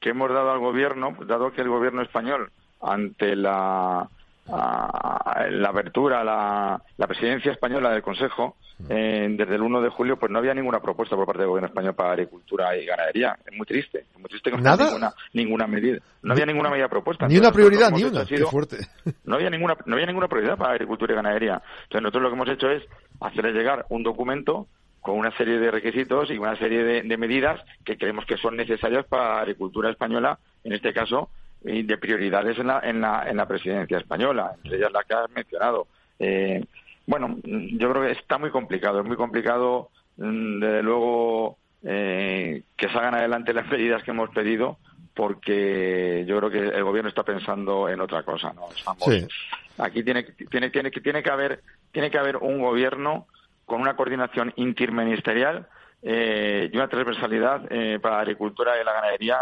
que 0.01 0.11
hemos 0.11 0.29
dado 0.31 0.51
al 0.51 0.59
gobierno, 0.59 1.17
dado 1.27 1.53
que 1.53 1.61
el 1.63 1.69
gobierno 1.69 2.03
español, 2.03 2.51
ante 2.83 3.37
la, 3.37 4.09
la 4.49 5.69
apertura, 5.69 6.25
la, 6.25 6.83
la 6.97 7.07
presidencia 7.07 7.53
española 7.53 7.91
del 7.91 8.03
Consejo, 8.03 8.57
eh, 8.89 9.29
desde 9.31 9.55
el 9.55 9.63
1 9.63 9.81
de 9.81 9.89
julio 9.91 10.19
pues 10.19 10.33
no 10.33 10.41
había 10.41 10.53
ninguna 10.53 10.81
propuesta 10.81 11.15
por 11.15 11.25
parte 11.25 11.43
del 11.43 11.49
gobierno 11.51 11.69
español 11.69 11.95
para 11.95 12.11
agricultura 12.11 12.77
y 12.77 12.85
ganadería. 12.85 13.39
Es 13.47 13.57
muy 13.57 13.65
triste, 13.65 14.01
es 14.13 14.19
muy 14.19 14.29
triste 14.29 14.51
que 14.51 14.57
no 14.57 14.63
¿Nada? 14.65 14.87
ninguna, 14.87 15.15
ninguna 15.33 15.67
medida. 15.69 16.01
No 16.23 16.33
había 16.33 16.47
ninguna 16.47 16.71
medida 16.71 16.89
propuesta. 16.89 17.29
Ni 17.29 17.39
una 17.39 17.53
prioridad, 17.53 17.93
ni 17.93 18.03
una. 18.03 18.25
Qué 18.25 18.39
fuerte. 18.39 18.79
No 19.25 19.37
había 19.37 19.51
ninguna, 19.51 19.77
no 19.87 19.95
había 19.95 20.07
ninguna 20.07 20.27
prioridad 20.27 20.59
para 20.59 20.73
agricultura 20.73 21.13
y 21.13 21.17
ganadería. 21.17 21.63
Entonces 21.85 22.03
nosotros 22.03 22.23
lo 22.25 22.29
que 22.31 22.35
hemos 22.35 22.49
hecho 22.49 22.69
es 22.71 22.83
hacerle 23.21 23.53
llegar 23.53 23.87
un 23.89 24.03
documento 24.03 24.67
con 25.05 25.19
una 25.19 25.37
serie 25.37 25.59
de 25.59 25.71
requisitos 25.71 26.31
y 26.31 26.39
una 26.39 26.57
serie 26.57 26.83
de, 26.83 27.17
medidas 27.19 27.61
que 27.85 27.99
creemos 27.99 28.25
que 28.25 28.39
son 28.39 28.57
necesarias 28.57 29.05
para 29.05 29.35
la 29.35 29.41
agricultura 29.41 29.91
española, 29.91 30.39
en 30.65 30.73
este 30.73 30.95
caso, 30.95 31.29
y 31.63 31.83
de 31.83 31.99
prioridades 31.99 32.59
en 32.59 32.69
la, 32.69 32.81
en 32.83 33.03
la, 33.03 33.29
en 33.29 33.37
la 33.37 33.47
presidencia 33.47 33.99
española, 33.99 34.53
entre 34.65 34.79
ellas 34.79 34.91
la 34.93 35.03
que 35.03 35.13
has 35.13 35.31
mencionado. 35.31 35.89
Eh, 36.19 36.65
bueno, 37.07 37.37
yo 37.45 37.91
creo 37.91 38.03
que 38.07 38.13
está 38.13 38.39
muy 38.39 38.49
complicado, 38.49 39.01
es 39.01 39.07
muy 39.07 39.19
complicado, 39.19 39.91
mm, 40.17 40.61
desde 40.61 40.83
luego, 40.83 41.59
eh, 41.83 42.63
que 42.75 42.89
salgan 42.89 43.15
adelante 43.15 43.53
las 43.53 43.69
medidas 43.69 44.03
que 44.05 44.13
hemos 44.13 44.31
pedido, 44.31 44.79
porque 45.13 46.25
yo 46.27 46.39
creo 46.39 46.51
que 46.51 46.77
el 46.79 46.83
gobierno 46.83 47.11
está 47.11 47.25
pensando 47.25 47.91
en 47.91 48.01
otra 48.01 48.23
cosa, 48.23 48.55
¿no? 48.55 48.69
Aquí 49.77 50.03
tiene, 50.03 50.23
tiene, 50.23 50.71
tiene, 50.71 50.91
tiene 50.91 51.23
que 51.23 51.31
haber, 51.31 51.61
tiene 51.93 52.11
que 52.11 52.19
haber 52.19 52.39
un 52.39 52.63
gobierno 52.63 53.27
con 53.65 53.81
una 53.81 53.97
coordinación 53.97 54.53
interministerial 54.57 55.67
eh, 56.03 56.69
y 56.73 56.77
una 56.77 56.89
transversalidad 56.89 57.63
eh, 57.71 57.99
para 58.01 58.17
la 58.17 58.23
agricultura 58.23 58.81
y 58.81 58.85
la 58.85 58.93
ganadería 58.93 59.39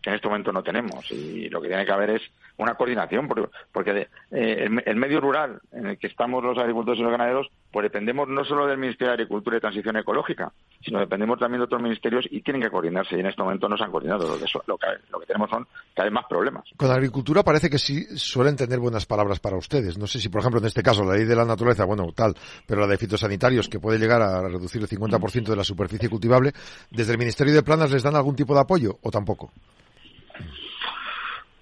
que 0.00 0.10
en 0.10 0.16
este 0.16 0.28
momento 0.28 0.52
no 0.52 0.62
tenemos. 0.62 1.10
Y 1.10 1.48
lo 1.48 1.60
que 1.60 1.68
tiene 1.68 1.84
que 1.84 1.92
haber 1.92 2.10
es 2.10 2.22
una 2.58 2.74
coordinación, 2.74 3.28
porque, 3.72 4.08
eh, 4.32 4.68
el, 4.84 4.96
medio 4.96 5.20
rural 5.20 5.60
en 5.72 5.86
el 5.86 5.98
que 5.98 6.08
estamos 6.08 6.42
los 6.42 6.58
agricultores 6.58 6.98
y 6.98 7.02
los 7.02 7.12
ganaderos, 7.12 7.48
pues 7.70 7.84
dependemos 7.84 8.28
no 8.28 8.44
solo 8.44 8.66
del 8.66 8.78
Ministerio 8.78 9.08
de 9.10 9.22
Agricultura 9.22 9.56
y 9.56 9.60
Transición 9.60 9.96
Ecológica, 9.96 10.52
sino 10.84 10.98
dependemos 10.98 11.38
también 11.38 11.60
de 11.60 11.64
otros 11.66 11.80
ministerios 11.80 12.26
y 12.30 12.42
tienen 12.42 12.62
que 12.62 12.70
coordinarse. 12.70 13.16
Y 13.16 13.20
en 13.20 13.26
este 13.26 13.42
momento 13.42 13.68
no 13.68 13.76
se 13.76 13.84
han 13.84 13.92
coordinado. 13.92 14.26
Lo 14.26 14.38
que, 14.38 14.46
lo 14.66 14.76
que, 14.76 14.86
lo 15.10 15.20
que 15.20 15.26
tenemos 15.26 15.48
son 15.50 15.66
cada 15.94 16.06
vez 16.06 16.12
más 16.12 16.26
problemas. 16.28 16.64
Con 16.76 16.88
la 16.88 16.94
agricultura 16.94 17.44
parece 17.44 17.70
que 17.70 17.78
sí 17.78 18.04
suelen 18.16 18.56
tener 18.56 18.80
buenas 18.80 19.06
palabras 19.06 19.38
para 19.38 19.56
ustedes. 19.56 19.96
No 19.96 20.08
sé 20.08 20.18
si, 20.18 20.28
por 20.28 20.40
ejemplo, 20.40 20.58
en 20.58 20.66
este 20.66 20.82
caso, 20.82 21.04
la 21.04 21.14
ley 21.14 21.26
de 21.26 21.36
la 21.36 21.44
naturaleza, 21.44 21.84
bueno, 21.84 22.10
tal, 22.12 22.34
pero 22.66 22.80
la 22.80 22.88
de 22.88 22.98
fitosanitarios, 22.98 23.68
que 23.68 23.78
puede 23.78 23.98
llegar 23.98 24.20
a 24.20 24.42
reducir 24.42 24.82
el 24.82 24.88
50% 24.88 25.44
de 25.44 25.56
la 25.56 25.64
superficie 25.64 26.08
cultivable, 26.08 26.52
¿desde 26.90 27.12
el 27.12 27.18
Ministerio 27.18 27.54
de 27.54 27.62
Planas 27.62 27.92
les 27.92 28.02
dan 28.02 28.16
algún 28.16 28.34
tipo 28.34 28.54
de 28.54 28.60
apoyo 28.60 28.98
o 29.02 29.10
tampoco? 29.10 29.52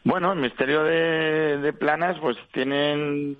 Bueno, 0.06 0.30
el 0.30 0.38
Ministerio 0.38 0.84
de, 0.84 1.72
Planas 1.72 2.16
pues 2.20 2.36
tienen 2.52 3.36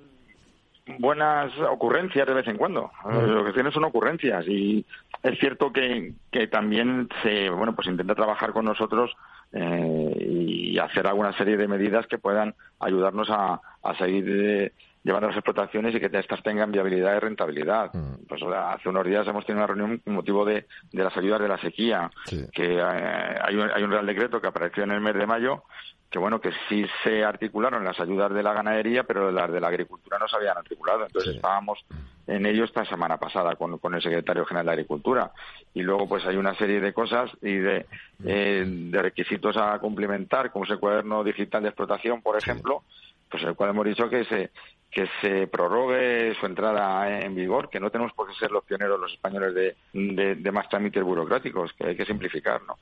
buenas 0.99 1.57
ocurrencias 1.61 2.27
de 2.27 2.35
vez 2.35 2.49
en 2.49 2.57
cuando. 2.57 2.91
Lo 3.09 3.45
que 3.45 3.53
tienen 3.53 3.71
son 3.71 3.85
ocurrencias 3.85 4.45
y 4.49 4.85
es 5.23 5.39
cierto 5.39 5.73
que, 5.73 6.15
que 6.33 6.49
también 6.49 7.09
se 7.23 7.51
bueno 7.51 7.73
pues 7.77 7.87
intenta 7.87 8.17
trabajar 8.17 8.53
con 8.53 8.65
nosotros 8.65 9.17
eh, 9.53 10.17
y 10.19 10.79
hacer 10.79 11.07
alguna 11.07 11.33
serie 11.39 11.57
de 11.57 11.69
medidas 11.69 12.09
que 12.09 12.19
puedan 12.19 12.53
ayudarnos 12.81 13.31
a, 13.31 13.61
a 13.85 13.97
seguir 13.97 14.73
llevando 15.05 15.29
las 15.29 15.37
explotaciones 15.37 15.95
y 15.95 16.01
que 16.01 16.11
estas 16.19 16.43
tengan 16.43 16.73
viabilidad 16.73 17.15
y 17.15 17.21
rentabilidad. 17.21 17.95
Mm. 17.95 18.27
Pues 18.29 18.43
hace 18.43 18.89
unos 18.89 19.07
días 19.07 19.25
hemos 19.29 19.47
tenido 19.47 19.65
una 19.65 19.73
reunión 19.73 19.99
con 19.99 20.15
motivo 20.15 20.45
de, 20.45 20.67
de 20.91 21.05
las 21.05 21.17
ayudas 21.17 21.41
de 21.41 21.49
la 21.49 21.59
sequía, 21.59 22.11
que 22.53 22.75
eh, 22.75 22.83
hay, 22.83 23.55
un, 23.55 23.71
hay 23.71 23.85
un 23.85 23.93
real 23.93 24.05
decreto 24.05 24.41
que 24.41 24.49
apareció 24.49 24.83
en 24.83 24.91
el 24.91 25.01
mes 25.01 25.15
de 25.15 25.29
mayo 25.29 25.63
que 26.11 26.19
bueno 26.19 26.40
que 26.40 26.51
sí 26.69 26.87
se 27.03 27.25
articularon 27.25 27.85
las 27.85 27.99
ayudas 27.99 28.33
de 28.33 28.42
la 28.42 28.53
ganadería 28.53 29.05
pero 29.05 29.31
las 29.31 29.51
de 29.51 29.61
la 29.61 29.69
agricultura 29.69 30.19
no 30.19 30.29
se 30.29 30.37
habían 30.37 30.57
articulado. 30.57 31.05
Entonces 31.05 31.37
estábamos 31.37 31.85
en 32.27 32.47
ello 32.47 32.64
esta 32.64 32.85
semana 32.85 33.19
pasada 33.19 33.55
con, 33.57 33.79
con, 33.79 33.95
el 33.95 34.03
secretario 34.03 34.45
general 34.45 34.66
de 34.66 34.73
agricultura. 34.73 35.33
Y 35.75 35.83
luego 35.83 36.09
pues 36.09 36.25
hay 36.27 36.37
una 36.37 36.55
serie 36.55 36.81
de 36.81 36.92
cosas 36.92 37.31
y 37.42 37.55
de, 37.55 37.87
eh, 38.25 38.64
de 38.66 39.03
requisitos 39.03 39.57
a 39.57 39.79
cumplimentar 39.79 40.51
como 40.51 40.64
es 40.64 40.71
el 40.71 40.79
cuaderno 40.79 41.23
digital 41.25 41.62
de 41.62 41.69
explotación 41.69 42.23
por 42.23 42.37
ejemplo 42.37 42.83
pues 43.31 43.42
el 43.42 43.55
cual 43.55 43.71
hemos 43.71 43.87
dicho 43.87 44.09
que 44.09 44.25
se 44.25 44.51
que 44.90 45.09
se 45.21 45.47
prorrogue 45.47 46.35
su 46.40 46.47
entrada 46.47 47.21
en 47.21 47.35
vigor, 47.35 47.69
que 47.69 47.81
no 47.81 47.90
tenemos 47.90 48.14
por 48.14 48.29
qué 48.29 48.35
ser 48.35 48.51
los 48.51 48.64
pioneros 48.64 48.99
los 48.99 49.12
españoles 49.12 49.55
de, 49.55 50.37
de, 50.37 50.53
más 50.53 50.71
trámites 50.71 51.03
burocráticos, 51.03 51.73
que 51.75 51.88
hay 51.88 51.97
que 51.97 52.07
simplificar, 52.07 52.62
¿no? 52.62 52.79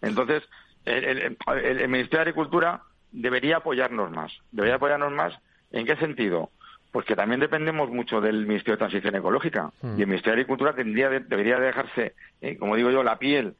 Entonces, 0.00 0.42
el, 0.84 1.88
Ministerio 1.88 2.18
de 2.18 2.30
Agricultura 2.30 2.82
debería 3.10 3.58
apoyarnos 3.58 4.10
más. 4.10 4.32
Debería 4.50 4.76
apoyarnos 4.76 5.12
más, 5.12 5.34
¿en 5.70 5.86
qué 5.86 5.96
sentido? 5.96 6.50
Pues 6.90 7.06
que 7.06 7.16
también 7.16 7.40
dependemos 7.40 7.90
mucho 7.90 8.20
del 8.20 8.46
Ministerio 8.46 8.74
de 8.74 8.78
Transición 8.78 9.16
Ecológica. 9.16 9.70
Mm. 9.82 9.98
Y 9.98 10.02
el 10.02 10.08
Ministerio 10.08 10.36
de 10.36 10.40
Agricultura 10.42 10.74
tendría 10.74 11.08
debería 11.08 11.58
dejarse, 11.58 12.14
eh, 12.40 12.56
como 12.56 12.76
digo 12.76 12.90
yo, 12.90 13.02
la 13.02 13.18
piel 13.18 13.54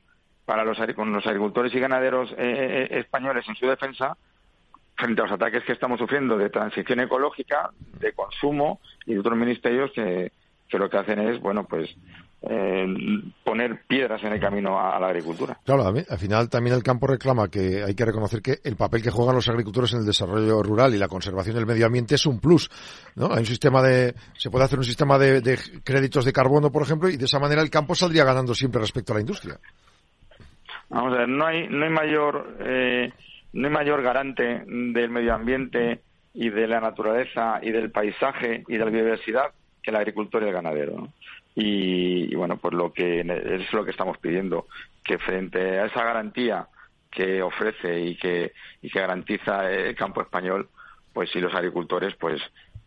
para 0.45 0.65
los, 0.65 0.79
con 0.95 1.13
los 1.13 1.27
agricultores 1.27 1.75
y 1.75 1.81
ganaderos 1.81 2.33
eh, 2.33 2.37
eh, 2.91 2.99
españoles 2.99 3.45
en 3.49 3.55
su 3.55 3.67
defensa 3.67 4.17
frente 4.97 5.23
a 5.23 5.25
los 5.25 5.33
ataques 5.33 5.65
que 5.65 5.73
estamos 5.73 5.99
sufriendo 5.99 6.37
de 6.37 6.51
transición 6.51 7.01
ecológica, 7.01 7.71
de 7.99 8.13
consumo 8.13 8.81
y 9.07 9.15
de 9.15 9.21
otros 9.21 9.37
ministerios 9.37 9.91
que, 9.93 10.33
que 10.69 10.79
lo 10.79 10.91
que 10.91 10.99
hacen 10.99 11.19
es, 11.21 11.41
bueno, 11.41 11.65
pues 11.65 11.95
eh, 12.45 12.87
poner 13.45 13.83
piedras 13.87 14.23
en 14.25 14.33
el 14.33 14.41
camino 14.41 14.79
a, 14.79 14.99
la 14.99 15.09
agricultura. 15.09 15.57
Claro, 15.65 15.87
al 15.87 16.19
final 16.19 16.49
también 16.49 16.75
el 16.75 16.83
campo 16.83 17.07
reclama 17.07 17.49
que 17.49 17.85
hay 17.85 17.95
que 17.95 18.05
reconocer 18.05 18.43
que 18.43 18.59
el 18.65 18.77
papel 18.77 19.01
que 19.03 19.11
juegan 19.11 19.37
los 19.37 19.49
agricultores 19.49 19.93
en 19.93 20.01
el 20.01 20.07
desarrollo 20.07 20.61
rural 20.63 20.93
y 20.95 20.99
la 20.99 21.07
conservación 21.07 21.55
del 21.55 21.67
medio 21.67 21.87
ambiente 21.87 22.17
es 22.17 22.27
un 22.27 22.41
plus, 22.41 22.69
¿no? 23.15 23.33
Hay 23.33 23.41
un 23.41 23.47
sistema 23.47 23.81
de, 23.83 24.15
se 24.37 24.51
puede 24.51 24.65
hacer 24.65 24.79
un 24.79 24.85
sistema 24.85 25.19
de, 25.19 25.41
créditos 25.85 26.25
de 26.25 26.33
carbono, 26.33 26.73
por 26.73 26.83
ejemplo, 26.83 27.09
y 27.09 27.17
de 27.17 27.27
esa 27.27 27.39
manera 27.39 27.63
el 27.63 27.71
campo 27.71 27.95
saldría 27.95 28.25
ganando 28.25 28.55
siempre 28.55 28.81
respecto 28.81 29.13
a 29.13 29.17
la 29.17 29.21
industria. 29.21 29.59
Vamos 30.89 31.15
a 31.15 31.19
ver, 31.19 31.29
no 31.29 31.47
hay, 31.47 31.69
no 31.69 31.85
hay 31.85 31.91
mayor, 31.91 32.57
eh, 32.61 33.13
no 33.53 33.69
hay 33.69 33.73
mayor 33.73 34.03
garante 34.03 34.65
del 34.67 35.11
medio 35.11 35.33
ambiente 35.35 36.01
y 36.35 36.51
de 36.51 36.67
la 36.67 36.81
naturaleza 36.81 37.61
y 37.63 37.71
del 37.71 37.93
paisaje 37.93 38.65
y 38.67 38.73
de 38.73 38.85
la 38.85 38.91
biodiversidad 38.91 39.53
que 39.83 39.91
el 39.91 39.97
agricultor 39.97 40.43
y 40.43 40.47
el 40.47 40.53
ganadero. 40.53 41.09
Y, 41.55 42.35
bueno, 42.35 42.57
pues 42.57 42.75
lo 42.75 42.93
que 42.93 43.21
es 43.21 43.73
lo 43.73 43.85
que 43.85 43.91
estamos 43.91 44.19
pidiendo, 44.19 44.67
que 45.05 45.19
frente 45.19 45.81
a 45.81 45.87
esa 45.87 46.03
garantía 46.05 46.67
que 47.11 47.43
ofrece 47.43 48.01
y 48.01 48.17
que, 48.17 48.53
y 48.81 48.89
que 48.89 49.01
garantiza 49.01 49.71
el 49.71 49.95
campo 49.95 50.23
español, 50.23 50.69
pues 51.13 51.31
si 51.31 51.41
los 51.41 51.55
agricultores, 51.55 52.15
pues 52.15 52.41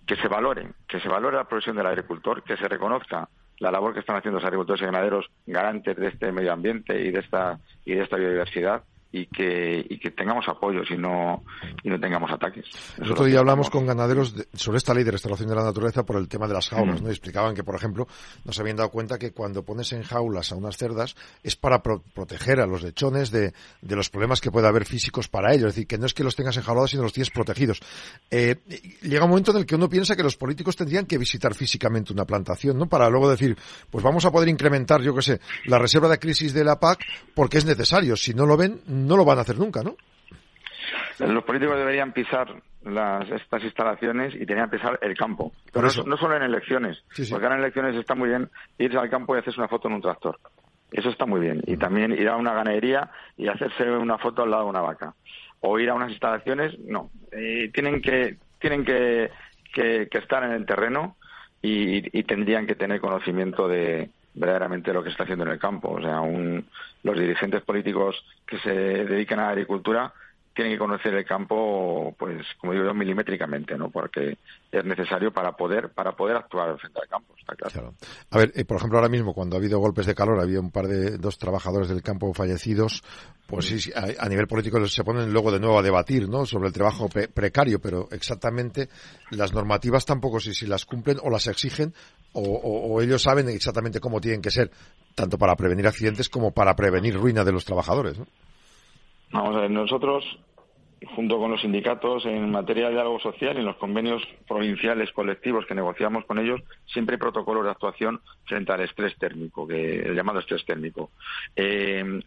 que 0.08 0.16
se 0.16 0.28
valoren, 0.28 0.74
que 0.88 1.00
se 1.00 1.10
valore 1.10 1.38
la 1.38 1.48
profesión 1.48 1.76
del 1.76 1.86
agricultor, 1.86 2.44
que 2.44 2.58
se 2.58 2.68
reconozca 2.68 3.30
la 3.60 3.72
labor 3.72 3.94
que 3.94 4.00
están 4.00 4.18
haciendo 4.18 4.40
los 4.40 4.46
agricultores 4.46 4.82
y 4.82 4.86
ganaderos 4.86 5.30
garantes 5.46 5.96
de 5.96 6.08
este 6.08 6.32
medio 6.32 6.52
ambiente 6.52 7.00
y 7.00 7.12
de 7.12 7.20
esta 7.20 7.60
y 7.86 7.94
de 7.94 8.04
esta 8.04 8.18
biodiversidad 8.18 8.84
y 9.12 9.28
que, 9.28 9.86
y 9.90 9.98
que 9.98 10.12
tengamos 10.12 10.48
apoyos 10.48 10.90
y 10.92 10.98
no, 10.98 11.44
y 11.84 11.90
no 11.90 12.00
tengamos 12.00 12.32
ataques. 12.32 12.66
el 12.98 13.12
otro 13.12 13.26
día 13.26 13.40
hablamos 13.40 13.70
con 13.70 13.86
ganaderos 13.86 14.36
sobre 14.54 14.78
esta 14.78 14.94
ley 14.94 15.04
de 15.04 15.12
restauración 15.12 15.48
de 15.50 15.56
la 15.56 15.64
naturaleza 15.64 16.06
por 16.06 16.18
el 16.18 16.28
tema 16.28 16.48
de 16.48 16.54
las 16.54 16.70
jaulas, 16.70 17.02
¿no? 17.02 17.10
explicaban 17.10 17.56
que, 17.56 17.64
por 17.64 17.76
ejemplo, 17.76 18.08
no 18.44 18.52
se 18.52 18.62
habían 18.62 18.78
dado 18.78 18.90
cuenta 18.90 19.18
que 19.18 19.32
cuando 19.32 19.64
pones 19.64 19.94
en 19.94 20.04
jaulas 20.04 20.52
a 20.52 20.56
unas 20.56 20.78
cerdas 20.78 21.16
es 21.44 21.56
para 21.56 21.82
proteger 21.82 22.60
a 22.60 22.68
los 22.68 22.84
lechones 22.84 23.32
de, 23.32 23.54
de, 23.82 23.96
los 23.96 24.10
problemas 24.10 24.42
que 24.42 24.52
puede 24.52 24.68
haber 24.68 24.86
físicos 24.86 25.28
para 25.28 25.54
ellos. 25.54 25.70
Es 25.70 25.76
decir, 25.76 25.88
que 25.88 25.98
no 25.98 26.06
es 26.06 26.14
que 26.14 26.24
los 26.24 26.36
tengas 26.36 26.58
enjaulados, 26.58 26.92
sino 26.92 27.04
los 27.04 27.14
tienes 27.14 27.32
protegidos. 27.32 27.82
Eh, 28.30 28.58
llega 29.02 29.24
un 29.24 29.30
momento 29.30 29.52
en 29.52 29.58
el 29.58 29.66
que 29.66 29.76
uno 29.76 29.90
piensa 29.90 30.16
que 30.16 30.24
los 30.24 30.38
políticos 30.38 30.76
tendrían 30.76 31.06
que 31.06 31.18
visitar 31.18 31.54
físicamente 31.54 32.14
una 32.14 32.26
plantación, 32.26 32.78
¿no? 32.78 32.88
Para 32.88 33.10
luego 33.10 33.30
decir, 33.30 33.58
pues 33.90 34.04
vamos 34.04 34.26
a 34.26 34.32
poder 34.32 34.50
incrementar, 34.50 35.02
yo 35.02 35.16
qué 35.16 35.22
sé, 35.22 35.40
la 35.66 35.80
reserva 35.80 36.10
de 36.10 36.20
crisis 36.20 36.54
de 36.54 36.64
la 36.64 36.80
PAC 36.80 37.00
porque 37.34 37.58
es 37.58 37.66
necesario. 37.66 38.16
Si 38.16 38.34
no 38.34 38.46
lo 38.46 38.58
ven, 38.58 38.82
no 38.96 39.18
lo 39.18 39.26
van 39.26 39.38
a 39.38 39.42
hacer 39.42 39.58
nunca, 39.58 39.84
¿no? 39.84 39.96
Los 41.20 41.44
políticos 41.44 41.78
deberían 41.78 42.12
pisar 42.12 42.62
las, 42.84 43.30
estas 43.30 43.64
instalaciones 43.64 44.36
y 44.36 44.46
tenían 44.46 44.70
que 44.70 44.78
pisar 44.78 45.00
el 45.02 45.16
campo. 45.16 45.52
Pero 45.72 45.88
no, 46.06 46.18
solo 46.18 46.36
en 46.36 46.44
elecciones, 46.44 47.04
porque 47.30 47.46
ahora 47.46 47.56
en 47.56 47.62
elecciones 47.62 47.96
está 47.96 48.16
muy 48.16 48.30
bien 48.30 48.50
irse 48.78 48.98
al 48.98 49.10
campo 49.10 49.36
y 49.36 49.40
hacerse 49.40 49.60
una 49.60 49.70
foto 49.70 49.88
en 49.88 49.96
un 49.96 50.02
tractor. 50.02 50.40
Eso 50.92 51.10
está 51.10 51.26
muy 51.26 51.40
bien. 51.40 51.62
Y 51.66 51.78
también 51.78 52.12
ir 52.12 52.28
a 52.30 52.36
una 52.36 52.54
ganadería 52.54 53.10
y 53.38 53.48
hacerse 53.48 53.90
una 53.90 54.18
foto 54.18 54.44
al 54.44 54.52
lado 54.52 54.64
de 54.64 54.70
una 54.70 54.82
vaca. 54.82 55.14
O 55.62 55.80
ir 55.80 55.90
a 55.90 55.96
unas 55.96 56.12
instalaciones, 56.12 56.78
no. 56.80 57.10
Eh, 57.32 57.72
tienen 57.74 58.02
que 58.02 58.38
tienen 58.60 58.86
que, 58.86 59.32
que, 59.74 60.08
estar 60.12 60.44
en 60.44 60.52
el 60.52 60.66
terreno 60.66 61.18
y, 61.62 62.18
y 62.18 62.24
tendrían 62.24 62.66
que 62.66 62.76
tener 62.76 63.02
conocimiento 63.02 63.68
de, 63.68 64.10
verdaderamente 64.36 64.94
lo 64.94 65.02
que 65.02 65.10
se 65.10 65.14
está 65.14 65.24
haciendo 65.24 65.46
en 65.46 65.52
el 65.52 65.60
campo. 65.60 65.92
O 65.92 66.02
sea, 66.02 66.22
un, 66.22 66.66
los 67.06 67.20
dirigentes 67.20 67.62
políticos 67.62 68.16
que 68.48 68.58
se 68.60 68.72
dedican 68.72 69.40
a 69.40 69.44
la 69.44 69.50
agricultura 69.50 70.12
tienen 70.56 70.74
que 70.74 70.80
conocer 70.80 71.14
el 71.14 71.26
campo, 71.26 72.16
pues, 72.18 72.48
como 72.60 72.74
digo 72.74 72.92
milimétricamente, 72.94 73.78
¿no? 73.78 73.92
Porque 73.92 74.38
es 74.72 74.86
necesario 74.86 75.32
para 75.32 75.52
poder, 75.52 75.90
para 75.90 76.14
poder 76.14 76.38
actuar 76.38 76.80
frente 76.80 77.00
al 77.00 77.10
campo, 77.10 77.36
está 77.38 77.56
claro. 77.56 77.94
A 78.32 78.38
ver, 78.38 78.54
eh, 78.56 78.64
por 78.64 78.78
ejemplo, 78.78 78.98
ahora 78.98 79.10
mismo, 79.10 79.34
cuando 79.34 79.56
ha 79.56 79.60
habido 79.60 79.80
golpes 79.80 80.06
de 80.06 80.16
calor, 80.16 80.40
había 80.40 80.62
un 80.62 80.72
par 80.72 80.88
de 80.88 81.18
dos 81.18 81.38
trabajadores 81.38 81.90
del 81.90 82.02
campo 82.02 82.34
fallecidos, 82.34 83.04
pues 83.46 83.66
sí, 83.66 83.92
a, 83.94 84.28
nivel 84.30 84.48
político 84.48 84.84
se 84.88 85.04
ponen 85.04 85.32
luego 85.32 85.52
de 85.52 85.60
nuevo 85.60 85.78
a 85.78 85.84
debatir, 85.84 86.28
¿no? 86.28 86.46
Sobre 86.46 86.68
el 86.68 86.74
trabajo 86.74 87.08
precario, 87.10 87.80
pero 87.80 88.08
exactamente 88.12 88.88
las 89.32 89.54
normativas 89.54 90.06
tampoco 90.06 90.40
sé 90.40 90.54
si 90.54 90.66
las 90.66 90.86
cumplen 90.86 91.18
o 91.22 91.30
las 91.30 91.48
exigen 91.48 91.94
o, 92.36 93.02
ellos 93.02 93.22
saben 93.22 93.50
exactamente 93.50 94.00
cómo 94.00 94.20
tienen 94.20 94.42
que 94.42 94.52
ser, 94.52 94.70
tanto 95.16 95.38
para 95.38 95.56
prevenir 95.56 95.88
accidentes 95.88 96.30
como 96.30 96.52
para 96.52 96.76
prevenir 96.76 97.16
ruina 97.16 97.44
de 97.44 97.52
los 97.52 97.66
trabajadores, 97.66 98.20
¿no? 98.20 98.28
Vamos 99.32 99.56
a 99.56 99.62
ver, 99.62 99.72
nosotros 99.72 100.24
junto 101.16 101.38
con 101.38 101.52
los 101.52 101.62
sindicatos 101.62 102.26
en 102.26 102.50
materia 102.50 102.88
de 102.88 102.94
diálogo 102.94 103.20
social 103.20 103.56
y 103.56 103.60
en 103.60 103.66
los 103.66 103.76
convenios 103.78 104.24
provinciales 104.48 105.12
colectivos 105.12 105.66
que 105.66 105.76
negociamos 105.76 106.26
con 106.26 106.40
ellos, 106.40 106.62
siempre 106.86 107.16
hay 107.16 107.20
protocolos 107.20 107.64
de 107.64 107.72
actuación 107.72 108.22
frente 108.46 108.72
al 108.72 108.82
estrés 108.82 109.16
térmico, 109.18 109.68
que, 109.68 110.00
el 110.00 110.16
llamado 110.16 110.40
estrés 110.40 110.66
térmico. 110.66 111.12
Eh, 111.56 112.22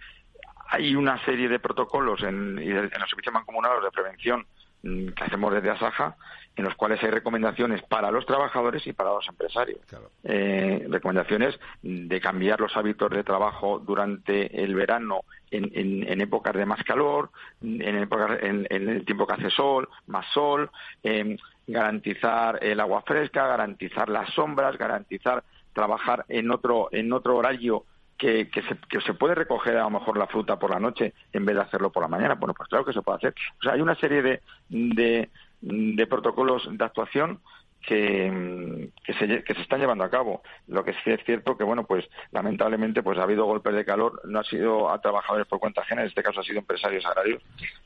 hay 0.71 0.95
una 0.95 1.23
serie 1.25 1.49
de 1.49 1.59
protocolos 1.59 2.23
en, 2.23 2.59
en 2.59 2.83
los 2.83 3.09
servicios 3.09 3.33
mancomunados 3.33 3.83
de 3.83 3.91
prevención 3.91 4.47
mm, 4.83 5.09
que 5.09 5.25
hacemos 5.25 5.55
desde 5.55 5.71
Asaja, 5.71 6.17
en 6.59 6.65
los 6.65 6.75
cuales 6.75 7.01
hay 7.05 7.11
recomendaciones 7.11 7.83
para 7.85 8.11
los 8.11 8.27
trabajadores 8.27 8.85
y 8.89 8.93
para 8.93 9.11
los 9.11 9.29
empresarios. 9.29 9.79
Eh, 10.25 10.85
recomendaciones 10.91 11.59
de 11.83 12.21
cambiar 12.21 12.61
los 12.61 12.77
hábitos 12.77 13.11
de 13.11 13.23
trabajo 13.23 13.79
durante 13.79 14.65
el 14.65 14.75
verano 14.75 15.21
en, 15.53 16.21
épocas 16.21 16.55
de 16.55 16.67
más 16.67 16.83
calor, 16.83 17.31
en, 17.63 18.67
en, 18.69 18.89
el 18.89 19.05
tiempo 19.05 19.25
que 19.25 19.35
hace 19.35 19.51
sol, 19.51 19.89
más 20.09 20.27
sol, 20.35 20.69
eh, 21.05 21.37
garantizar 21.69 22.59
el 22.61 22.81
agua 22.81 23.03
fresca, 23.03 23.47
garantizar 23.47 24.09
las 24.09 24.29
sombras, 24.35 24.77
garantizar 24.77 25.45
trabajar 25.73 26.25
en 26.29 26.51
otro, 26.51 26.89
en 26.91 27.13
otro 27.13 27.37
horario 27.37 27.85
que, 28.19 28.51
que, 28.51 28.63
se, 28.63 28.77
que, 28.91 29.01
se, 29.01 29.15
puede 29.15 29.37
recoger 29.37 29.77
a 29.77 29.85
lo 29.85 29.91
mejor 29.91 30.19
la 30.19 30.27
fruta 30.27 30.59
por 30.59 30.71
la 30.71 30.81
noche 30.81 31.15
en 31.33 31.47
vez 31.47 31.55
de 31.55 31.63
hacerlo 31.63 31.93
por 31.93 32.03
la 32.03 32.09
mañana. 32.09 32.35
Bueno, 32.35 32.53
pues 32.53 32.69
claro 32.69 32.85
que 32.85 32.93
se 32.93 33.01
puede 33.01 33.19
hacer. 33.19 33.35
O 33.61 33.63
sea, 33.63 33.75
hay 33.75 33.81
una 33.81 33.95
serie 33.95 34.23
de, 34.23 34.43
de, 34.69 35.31
de 35.61 36.07
protocolos 36.07 36.69
de 36.71 36.85
actuación 36.85 37.41
que, 37.87 38.91
se, 39.19 39.45
que 39.45 39.55
se 39.55 39.61
están 39.63 39.81
llevando 39.81 40.05
a 40.05 40.11
cabo. 40.11 40.43
Lo 40.67 40.85
que 40.85 40.93
sí 40.93 41.11
es 41.11 41.25
cierto 41.25 41.57
que, 41.57 41.65
bueno, 41.65 41.85
pues 41.85 42.05
lamentablemente 42.33 43.03
pues 43.03 43.19
ha 43.19 43.23
habido 43.23 43.47
golpes 43.47 43.75
de 43.75 43.85
calor, 43.85 44.21
no 44.25 44.41
ha 44.41 44.45
sido 44.45 44.91
a 44.91 45.01
trabajadores 45.01 45.47
por 45.47 45.61
cuenta 45.61 45.83
ajena, 45.83 46.03
en 46.03 46.09
este 46.09 46.23
caso 46.23 46.41
ha 46.41 46.45
sido 46.45 46.59
empresarios 46.59 47.07
agrarios, 47.07 47.43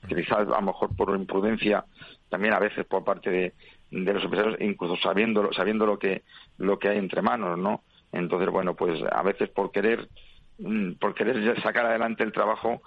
que 0.09 0.15
quizás 0.15 0.39
a 0.39 0.45
lo 0.45 0.63
mejor 0.63 0.97
por 0.97 1.15
imprudencia, 1.15 1.85
también 2.29 2.55
a 2.55 2.59
veces 2.59 2.85
por 2.87 3.05
parte 3.05 3.31
de, 3.31 3.55
de 3.91 4.15
los 4.15 4.25
empresarios, 4.25 4.61
incluso 4.61 4.97
sabiendo, 4.97 5.53
sabiendo 5.53 5.87
lo 5.87 5.99
que, 5.99 6.23
lo 6.59 6.79
que 6.79 6.89
hay 6.89 6.99
entre 6.99 7.23
manos, 7.23 7.59
¿no? 7.59 7.83
Entonces, 8.11 8.49
bueno, 8.51 8.75
pues 8.75 9.01
a 9.11 9.23
veces 9.23 9.51
por 9.51 9.71
querer, 9.71 10.09
mm, 10.59 10.93
por 10.95 11.15
querer 11.15 11.61
sacar 11.63 11.87
adelante 11.87 12.25
el 12.25 12.33
trabajo, 12.33 12.83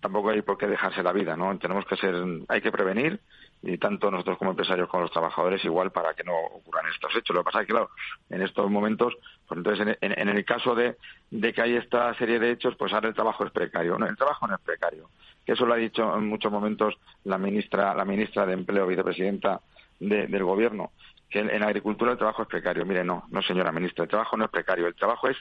tampoco 0.00 0.30
hay 0.30 0.42
por 0.42 0.58
qué 0.58 0.66
dejarse 0.66 1.02
la 1.02 1.12
vida, 1.12 1.36
¿no? 1.36 1.56
Tenemos 1.58 1.84
que 1.86 1.96
ser, 1.96 2.14
hay 2.48 2.60
que 2.60 2.72
prevenir, 2.72 3.20
y 3.62 3.78
tanto 3.78 4.10
nosotros 4.10 4.38
como 4.38 4.52
empresarios 4.52 4.88
como 4.88 5.02
los 5.02 5.12
trabajadores 5.12 5.64
igual 5.64 5.90
para 5.90 6.14
que 6.14 6.24
no 6.24 6.34
ocurran 6.34 6.86
estos 6.92 7.14
hechos. 7.16 7.34
Lo 7.34 7.42
que 7.42 7.46
pasa 7.46 7.60
es 7.60 7.66
que, 7.66 7.72
claro, 7.72 7.90
en 8.30 8.42
estos 8.42 8.70
momentos, 8.70 9.14
pues 9.46 9.58
entonces 9.58 9.96
en, 10.00 10.28
el 10.28 10.44
caso 10.44 10.74
de, 10.74 10.96
de, 11.30 11.52
que 11.52 11.62
hay 11.62 11.76
esta 11.76 12.14
serie 12.14 12.38
de 12.38 12.52
hechos, 12.52 12.76
pues 12.76 12.92
ahora 12.92 13.08
el 13.08 13.14
trabajo 13.14 13.44
es 13.44 13.50
precario. 13.50 13.98
No, 13.98 14.06
el 14.06 14.16
trabajo 14.16 14.46
no 14.46 14.54
es 14.54 14.60
precario. 14.60 15.10
Que 15.44 15.52
eso 15.52 15.66
lo 15.66 15.74
ha 15.74 15.78
dicho 15.78 16.16
en 16.16 16.26
muchos 16.26 16.52
momentos 16.52 16.94
la 17.24 17.38
ministra, 17.38 17.94
la 17.94 18.04
ministra 18.04 18.46
de 18.46 18.52
Empleo, 18.52 18.86
vicepresidenta 18.86 19.60
del 19.98 20.44
Gobierno, 20.44 20.92
que 21.30 21.40
en, 21.40 21.50
en 21.50 21.62
agricultura 21.62 22.12
el 22.12 22.18
trabajo 22.18 22.42
es 22.42 22.48
precario. 22.48 22.84
Mire, 22.84 23.04
no, 23.04 23.24
no 23.30 23.42
señora 23.42 23.72
ministra, 23.72 24.04
el 24.04 24.10
trabajo 24.10 24.36
no 24.36 24.44
es 24.44 24.50
precario. 24.50 24.86
El 24.86 24.94
trabajo 24.94 25.28
es 25.28 25.36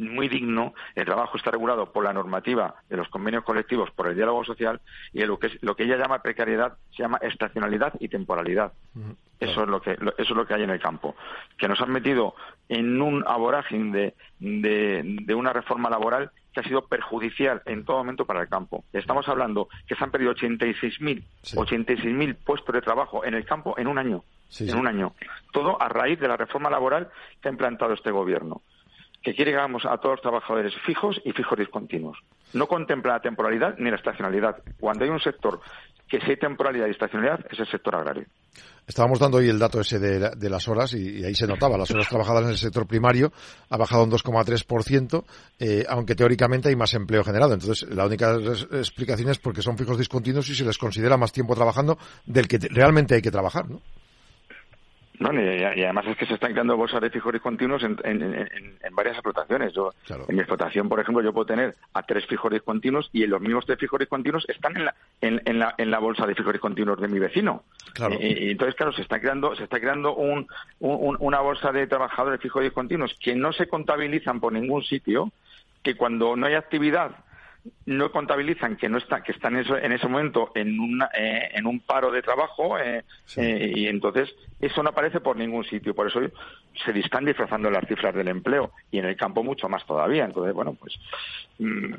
muy 0.00 0.28
digno, 0.28 0.74
el 0.94 1.04
trabajo 1.04 1.36
está 1.36 1.50
regulado 1.50 1.92
por 1.92 2.04
la 2.04 2.12
normativa 2.12 2.74
de 2.88 2.96
los 2.96 3.08
convenios 3.08 3.44
colectivos, 3.44 3.90
por 3.90 4.08
el 4.08 4.16
diálogo 4.16 4.44
social, 4.44 4.80
y 5.12 5.20
lo 5.24 5.38
que, 5.38 5.58
lo 5.60 5.76
que 5.76 5.84
ella 5.84 5.96
llama 5.96 6.22
precariedad 6.22 6.76
se 6.90 7.02
llama 7.02 7.18
estacionalidad 7.22 7.92
y 8.00 8.08
temporalidad. 8.08 8.72
Eso 9.38 9.62
es 9.62 9.68
lo 9.68 9.80
que 9.80 9.92
eso 9.92 10.12
es 10.18 10.30
lo 10.30 10.46
que 10.46 10.54
hay 10.54 10.62
en 10.62 10.70
el 10.70 10.80
campo, 10.80 11.16
que 11.56 11.66
nos 11.66 11.80
han 11.80 11.90
metido 11.90 12.34
en 12.68 13.00
un 13.00 13.24
aborágin 13.26 13.90
de, 13.90 14.14
de, 14.38 15.34
una 15.34 15.52
reforma 15.52 15.88
laboral 15.88 16.30
que 16.52 16.60
ha 16.60 16.62
sido 16.62 16.86
perjudicial 16.86 17.62
en 17.64 17.84
todo 17.84 17.98
momento 17.98 18.26
para 18.26 18.42
el 18.42 18.48
campo. 18.48 18.84
Estamos 18.92 19.26
hablando 19.28 19.68
que 19.86 19.94
se 19.94 20.04
han 20.04 20.10
perdido 20.10 20.34
86.000 20.34 21.22
86.000 21.54 22.36
puestos 22.44 22.74
de 22.74 22.82
trabajo 22.82 23.24
en 23.24 23.34
el 23.34 23.46
campo 23.46 23.78
en 23.78 23.86
un 23.86 23.98
año. 23.98 24.24
en 24.58 24.76
un 24.76 24.86
año. 24.86 25.14
Todo 25.52 25.80
a 25.80 25.88
raíz 25.88 26.20
de 26.20 26.28
la 26.28 26.36
reforma 26.36 26.68
laboral 26.68 27.08
que 27.40 27.48
ha 27.48 27.52
implantado 27.52 27.94
este 27.94 28.10
gobierno 28.10 28.60
que 29.22 29.34
quiere 29.34 29.52
que 29.52 29.58
hagamos 29.58 29.84
a 29.84 29.98
todos 29.98 30.16
los 30.16 30.22
trabajadores 30.22 30.74
fijos 30.86 31.20
y 31.24 31.32
fijos 31.32 31.58
discontinuos. 31.58 32.18
No 32.52 32.66
contempla 32.66 33.14
la 33.14 33.20
temporalidad 33.20 33.76
ni 33.78 33.90
la 33.90 33.96
estacionalidad. 33.96 34.62
Cuando 34.78 35.04
hay 35.04 35.10
un 35.10 35.20
sector 35.20 35.60
que 36.08 36.18
sí 36.20 36.30
hay 36.30 36.36
temporalidad 36.36 36.88
y 36.88 36.90
estacionalidad, 36.90 37.40
es 37.50 37.58
el 37.58 37.68
sector 37.68 37.94
agrario. 37.94 38.26
Estábamos 38.86 39.20
dando 39.20 39.38
hoy 39.38 39.48
el 39.48 39.60
dato 39.60 39.80
ese 39.80 40.00
de, 40.00 40.50
las 40.50 40.66
horas 40.66 40.92
y, 40.94 41.24
ahí 41.24 41.34
se 41.34 41.46
notaba. 41.46 41.78
Las 41.78 41.92
horas 41.92 42.08
trabajadas 42.08 42.42
en 42.42 42.50
el 42.50 42.58
sector 42.58 42.84
primario 42.88 43.32
ha 43.68 43.76
bajado 43.76 44.02
un 44.02 44.10
2,3%, 44.10 45.24
eh, 45.60 45.84
aunque 45.88 46.16
teóricamente 46.16 46.68
hay 46.68 46.74
más 46.74 46.92
empleo 46.94 47.22
generado. 47.22 47.54
Entonces, 47.54 47.88
la 47.88 48.04
única 48.04 48.34
explicación 48.72 49.30
es 49.30 49.38
porque 49.38 49.62
son 49.62 49.78
fijos 49.78 49.96
discontinuos 49.96 50.48
y 50.48 50.56
se 50.56 50.64
les 50.64 50.76
considera 50.76 51.16
más 51.16 51.30
tiempo 51.30 51.54
trabajando 51.54 51.98
del 52.26 52.48
que 52.48 52.58
realmente 52.58 53.14
hay 53.14 53.22
que 53.22 53.30
trabajar, 53.30 53.70
¿no? 53.70 53.80
No, 55.20 55.34
y, 55.34 55.62
además 55.62 56.06
es 56.06 56.16
que 56.16 56.24
se 56.24 56.32
están 56.32 56.52
creando 56.52 56.78
bolsas 56.78 57.02
de 57.02 57.10
fijores 57.10 57.42
continuos 57.42 57.82
en, 57.82 57.98
varias 58.92 59.16
explotaciones. 59.16 59.74
Yo, 59.74 59.92
En 60.08 60.34
mi 60.34 60.40
explotación, 60.40 60.88
por 60.88 60.98
ejemplo, 60.98 61.22
yo 61.22 61.34
puedo 61.34 61.44
tener 61.44 61.74
a 61.92 62.02
tres 62.02 62.24
fijores 62.24 62.62
continuos 62.62 63.10
y 63.12 63.26
los 63.26 63.38
mismos 63.38 63.66
tres 63.66 63.78
fijores 63.78 64.08
continuos 64.08 64.48
están 64.48 64.78
en 64.78 64.86
la, 64.86 64.94
en, 65.20 65.58
la, 65.58 65.74
en 65.76 65.90
la 65.90 65.98
bolsa 65.98 66.26
de 66.26 66.34
fijores 66.34 66.58
continuos 66.58 66.98
de 67.02 67.08
mi 67.08 67.18
vecino. 67.18 67.64
Y, 68.18 68.52
entonces, 68.52 68.74
claro, 68.74 68.92
se 68.92 69.02
está 69.02 69.20
creando, 69.20 69.54
se 69.56 69.64
está 69.64 69.78
creando 69.78 70.14
un, 70.14 70.46
una 70.78 71.40
bolsa 71.40 71.70
de 71.70 71.86
trabajadores 71.86 72.40
fijores 72.40 72.72
continuos 72.72 73.14
que 73.22 73.36
no 73.36 73.52
se 73.52 73.68
contabilizan 73.68 74.40
por 74.40 74.54
ningún 74.54 74.82
sitio, 74.84 75.30
que 75.82 75.96
cuando 75.96 76.34
no 76.34 76.46
hay 76.46 76.54
actividad 76.54 77.10
no 77.86 78.10
contabilizan 78.10 78.76
que 78.76 78.88
no 78.88 78.98
está 78.98 79.22
que 79.22 79.32
están 79.32 79.56
en, 79.56 79.92
ese 79.92 80.08
momento 80.08 80.50
en, 80.54 80.78
eh, 81.16 81.50
en 81.52 81.66
un 81.66 81.80
paro 81.80 82.10
de 82.10 82.22
trabajo 82.22 82.78
eh, 82.78 83.04
eh, 83.36 83.72
y 83.74 83.86
entonces 83.86 84.34
eso 84.60 84.82
no 84.82 84.90
aparece 84.90 85.20
por 85.20 85.36
ningún 85.36 85.64
sitio. 85.64 85.94
Por 85.94 86.06
eso 86.06 86.20
se 86.84 86.98
están 86.98 87.24
disfrazando 87.24 87.70
las 87.70 87.86
cifras 87.86 88.14
del 88.14 88.28
empleo 88.28 88.72
y 88.90 88.98
en 88.98 89.06
el 89.06 89.16
campo 89.16 89.42
mucho 89.42 89.68
más 89.68 89.84
todavía. 89.84 90.24
Entonces 90.24 90.54
bueno 90.54 90.74
pues 90.74 90.94
mm, 91.58 91.94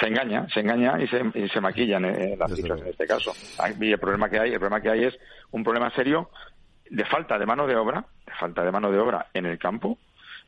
se 0.00 0.06
engaña 0.06 0.46
se 0.52 0.60
engaña 0.60 1.00
y 1.02 1.06
se, 1.08 1.48
se 1.48 1.60
maquillan 1.60 2.38
las 2.38 2.54
cifras 2.54 2.80
en 2.80 2.88
este 2.88 3.06
caso. 3.06 3.32
Y 3.80 3.92
el 3.92 3.98
problema 3.98 4.30
que 4.30 4.38
hay 4.38 4.52
el 4.52 4.58
problema 4.58 4.80
que 4.80 4.90
hay 4.90 5.04
es 5.04 5.18
un 5.50 5.64
problema 5.64 5.90
serio 5.90 6.30
de 6.88 7.04
falta 7.04 7.38
de 7.38 7.46
mano 7.46 7.66
de 7.66 7.76
obra 7.76 8.06
de 8.26 8.32
falta 8.34 8.64
de 8.64 8.72
mano 8.72 8.90
de 8.90 8.98
obra 8.98 9.26
en 9.34 9.46
el 9.46 9.58
campo 9.58 9.98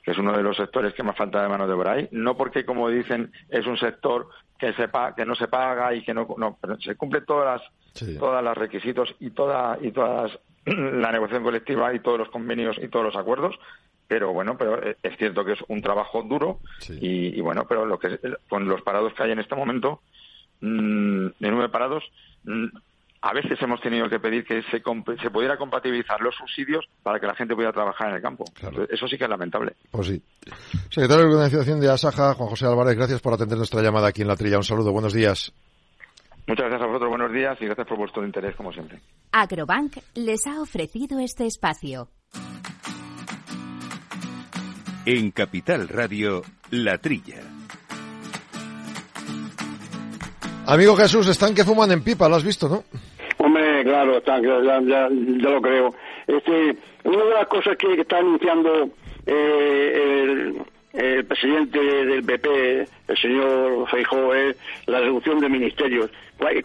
que 0.07 0.12
es 0.12 0.19
uno 0.19 0.37
de 0.37 0.42
los 0.45 0.57
sectores 0.57 0.95
que 0.95 1.03
más 1.03 1.16
falta 1.16 1.42
de 1.42 1.49
mano 1.49 1.66
de 1.66 1.73
obra 1.73 1.95
hay, 1.95 2.09
no 2.12 2.37
porque, 2.37 2.64
como 2.64 2.88
dicen, 2.88 3.33
es 3.49 3.66
un 3.66 3.77
sector 3.77 4.29
que 4.59 4.73
se 4.75 4.88
que 5.16 5.25
no 5.25 5.35
se 5.35 5.49
paga 5.49 5.95
y 5.95 6.03
que 6.03 6.14
no, 6.14 6.27
no 6.38 6.59
pero 6.61 6.81
se 6.81 6.95
cumple 6.95 7.21
todas 7.23 7.61
las 7.61 8.19
todas 8.19 8.45
los 8.45 8.57
requisitos 8.57 9.14
y 9.21 9.31
toda 9.31 9.79
y 9.81 9.90
todas 9.92 10.38
la 10.64 11.12
negociación 11.12 11.45
colectiva 11.45 11.95
y 11.95 12.01
todos 12.01 12.19
los 12.19 12.31
convenios 12.31 12.77
y 12.83 12.88
todos 12.88 13.07
los 13.07 13.16
acuerdos. 13.16 13.57
Pero 14.09 14.33
bueno 14.33 14.57
pero 14.57 14.81
es 14.83 15.16
cierto 15.19 15.45
que 15.45 15.53
es 15.53 15.59
un 15.69 15.83
trabajo 15.83 16.23
duro 16.23 16.61
y, 16.88 17.40
bueno 17.40 17.66
pero 17.69 17.85
lo 17.87 17.99
que 17.99 18.19
con 18.49 18.69
los 18.69 18.83
parados 18.83 19.12
que 19.14 19.25
hay 19.25 19.33
en 19.33 19.40
este 19.40 19.57
momento 19.57 20.01
mmm, 20.61 21.27
de 21.38 21.51
nueve 21.51 21.69
parados 21.69 22.05
mm, 22.45 22.66
a 23.27 23.33
veces 23.33 23.61
hemos 23.61 23.81
tenido 23.81 24.09
que 24.09 24.21
pedir 24.21 24.45
que 24.45 24.62
se, 24.71 24.81
se 24.81 25.31
pudiera 25.31 25.57
compatibilizar 25.57 26.21
los 26.21 26.33
subsidios 26.37 26.85
para 27.03 27.19
que 27.19 27.27
la 27.27 27.35
gente 27.35 27.57
pudiera 27.57 27.73
trabajar 27.73 28.11
en 28.11 28.17
el 28.17 28.23
campo. 28.23 28.45
Eso 28.89 29.09
sí 29.09 29.19
que 29.19 29.25
es 29.25 29.31
lamentable. 29.31 29.73
Pues 29.91 30.07
sí. 30.07 30.23
Secretario 30.91 31.25
de 31.25 31.35
Organización 31.35 31.81
de 31.81 31.91
Asaja, 31.91 32.35
Juan 32.35 32.49
José 32.49 32.67
Álvarez, 32.67 32.97
gracias 32.97 33.21
por 33.21 33.35
atender 33.35 33.59
nuestra 33.59 33.83
llamada 33.83 34.07
aquí 34.07 34.23
en 34.23 34.29
La 34.29 34.37
Trilla. 34.37 34.59
Un 34.59 34.62
saludo, 34.62 34.93
buenos 34.93 35.12
días. 35.12 35.53
Muchas 36.47 36.67
gracias 36.67 36.83
a 36.83 36.87
vosotros, 36.87 37.09
buenos 37.09 37.33
días 37.33 37.59
y 37.61 37.65
gracias 37.65 37.89
por 37.89 37.99
vuestro 37.99 38.25
interés, 38.25 38.55
como 38.55 38.73
siempre. 38.73 39.01
Agrobank 39.33 39.97
les 40.15 40.47
ha 40.47 40.61
ofrecido 40.61 41.19
este 41.19 41.47
espacio. 41.47 42.09
En 45.05 45.33
Capital 45.33 45.89
Radio, 45.89 46.43
La 46.71 46.99
Trilla. 46.99 47.41
Amigo 50.67 50.97
Jesús, 50.97 51.27
están 51.29 51.55
que 51.55 51.65
fuman 51.65 51.91
en 51.93 52.03
pipa, 52.03 52.29
lo 52.29 52.37
has 52.37 52.45
visto, 52.45 52.69
¿no? 52.69 52.85
Claro, 53.85 54.19
está, 54.19 54.41
ya, 54.41 54.81
ya, 54.81 55.09
lo 55.11 55.61
creo. 55.61 55.95
Este, 56.27 56.77
una 57.05 57.25
de 57.25 57.35
las 57.35 57.47
cosas 57.49 57.77
que, 57.77 58.01
está 58.01 58.19
anunciando 58.19 58.91
eh, 59.27 60.53
el, 60.93 61.25
presidente 61.25 61.79
del 61.79 62.25
PP, 62.25 62.89
el 63.09 63.19
señor 63.19 63.89
Feijóo, 63.91 64.35
es 64.35 64.57
la 64.87 65.01
reducción 65.01 65.41
de 65.41 65.49
ministerios. 65.49 66.11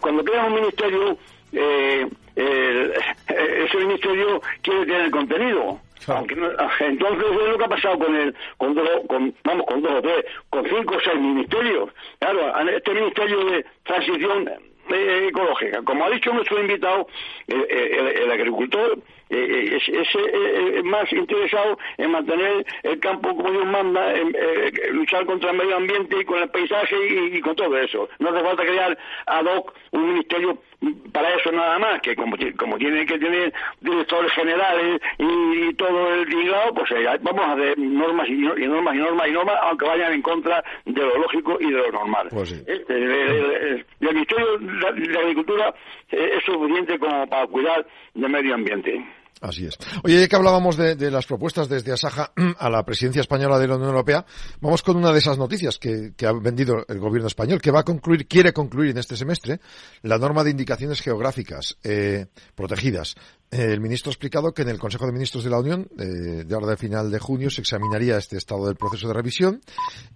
Cuando 0.00 0.24
crea 0.24 0.44
un 0.44 0.54
ministerio, 0.54 1.16
eh, 1.52 2.06
ese 3.26 3.78
ministerio 3.78 4.40
quiere 4.62 4.86
tener 4.86 5.10
contenido. 5.10 5.80
entonces 6.80 7.26
es 7.30 7.48
lo 7.48 7.58
que 7.58 7.64
ha 7.64 7.68
pasado 7.68 7.98
con 7.98 8.14
el, 8.14 8.34
con, 8.56 8.74
con 9.06 9.34
vamos, 9.44 9.66
con 9.66 9.82
dos 9.82 9.92
o 9.92 10.02
tres, 10.02 10.24
con 10.50 10.64
cinco 10.68 10.96
o 10.96 11.00
seis 11.00 11.20
ministerios. 11.20 11.90
Claro, 12.18 12.68
este 12.68 12.94
ministerio 12.94 13.44
de 13.44 13.66
transición 13.84 14.71
eh, 14.90 15.28
ecológica. 15.28 15.82
Como 15.82 16.04
ha 16.04 16.10
dicho 16.10 16.32
nuestro 16.32 16.60
invitado, 16.60 17.06
el, 17.46 18.30
agricultor 18.30 18.98
eh, 19.30 19.78
es, 19.78 20.84
más 20.84 21.12
interesado 21.12 21.78
en 21.98 22.10
mantener 22.10 22.66
el 22.82 22.98
campo 23.00 23.34
como 23.34 23.50
Dios 23.50 23.66
manda, 23.66 24.14
en, 24.14 24.34
luchar 24.90 25.24
contra 25.26 25.50
el 25.50 25.56
medio 25.56 25.76
ambiente 25.76 26.20
y 26.20 26.24
con 26.24 26.40
el 26.40 26.50
paisaje 26.50 26.96
y, 27.32 27.40
con 27.40 27.54
todo 27.56 27.76
eso. 27.78 28.08
No 28.18 28.30
hace 28.30 28.42
falta 28.42 28.62
crear 28.64 28.98
ad 29.26 29.46
hoc 29.46 29.74
un 29.92 30.08
ministerio 30.08 30.58
para 31.12 31.34
eso 31.36 31.52
nada 31.52 31.78
más, 31.78 32.00
que 32.00 32.16
como, 32.16 32.36
como 32.56 32.76
tiene 32.78 33.06
que 33.06 33.18
tener 33.18 33.52
directores 33.80 34.32
generales 34.32 35.00
y, 35.18 35.72
todo 35.74 36.14
el 36.14 36.28
ligado, 36.28 36.74
pues 36.74 36.90
vamos 37.20 37.44
a 37.44 37.52
hacer 37.52 37.78
normas 37.78 38.28
y, 38.28 38.32
normas 38.32 38.94
y 38.94 38.98
normas 38.98 39.28
y 39.28 39.32
normas, 39.32 39.56
aunque 39.62 39.86
vayan 39.86 40.12
en 40.12 40.22
contra 40.22 40.64
de 40.84 41.00
lo 41.00 41.18
lógico 41.18 41.56
y 41.60 41.66
de 41.66 41.78
lo 41.78 41.92
normal. 41.92 42.28
Pues 42.30 42.52
este, 42.52 42.94
el, 42.94 43.86
Ministerio 44.00 44.58
de 44.58 45.18
Agricultura 45.18 45.74
es 46.10 46.42
suficiente 46.44 46.98
como 46.98 47.26
para 47.26 47.46
cuidar 47.46 47.86
del 48.14 48.30
medio 48.30 48.54
ambiente. 48.54 49.04
Así 49.42 49.66
es. 49.66 49.76
Oye, 50.04 50.28
que 50.28 50.36
hablábamos 50.36 50.76
de, 50.76 51.10
las 51.10 51.26
propuestas 51.26 51.68
desde 51.68 51.92
Asaja 51.92 52.32
a 52.58 52.70
la 52.70 52.84
presidencia 52.84 53.20
española 53.20 53.58
de 53.58 53.66
la 53.66 53.74
Unión 53.74 53.90
Europea, 53.90 54.24
vamos 54.60 54.82
con 54.82 54.96
una 54.96 55.12
de 55.12 55.18
esas 55.18 55.36
noticias 55.36 55.78
que, 55.78 56.14
ha 56.24 56.32
vendido 56.32 56.84
el 56.88 57.00
gobierno 57.00 57.26
español, 57.26 57.60
que 57.60 57.72
va 57.72 57.80
a 57.80 57.84
concluir, 57.84 58.28
quiere 58.28 58.52
concluir 58.52 58.92
en 58.92 58.98
este 58.98 59.16
semestre, 59.16 59.58
la 60.02 60.16
norma 60.16 60.44
de 60.44 60.50
indicaciones 60.50 61.00
geográficas 61.00 61.76
eh, 61.82 62.26
protegidas 62.54 63.16
el 63.52 63.80
ministro 63.80 64.08
ha 64.08 64.12
explicado 64.12 64.54
que 64.54 64.62
en 64.62 64.70
el 64.70 64.78
Consejo 64.78 65.04
de 65.04 65.12
Ministros 65.12 65.44
de 65.44 65.50
la 65.50 65.58
Unión, 65.58 65.86
eh, 65.98 66.44
de 66.44 66.54
ahora 66.54 66.68
de 66.68 66.78
final 66.78 67.10
de 67.10 67.18
junio, 67.18 67.50
se 67.50 67.60
examinaría 67.60 68.16
este 68.16 68.38
estado 68.38 68.66
del 68.66 68.76
proceso 68.76 69.08
de 69.08 69.12
revisión 69.12 69.60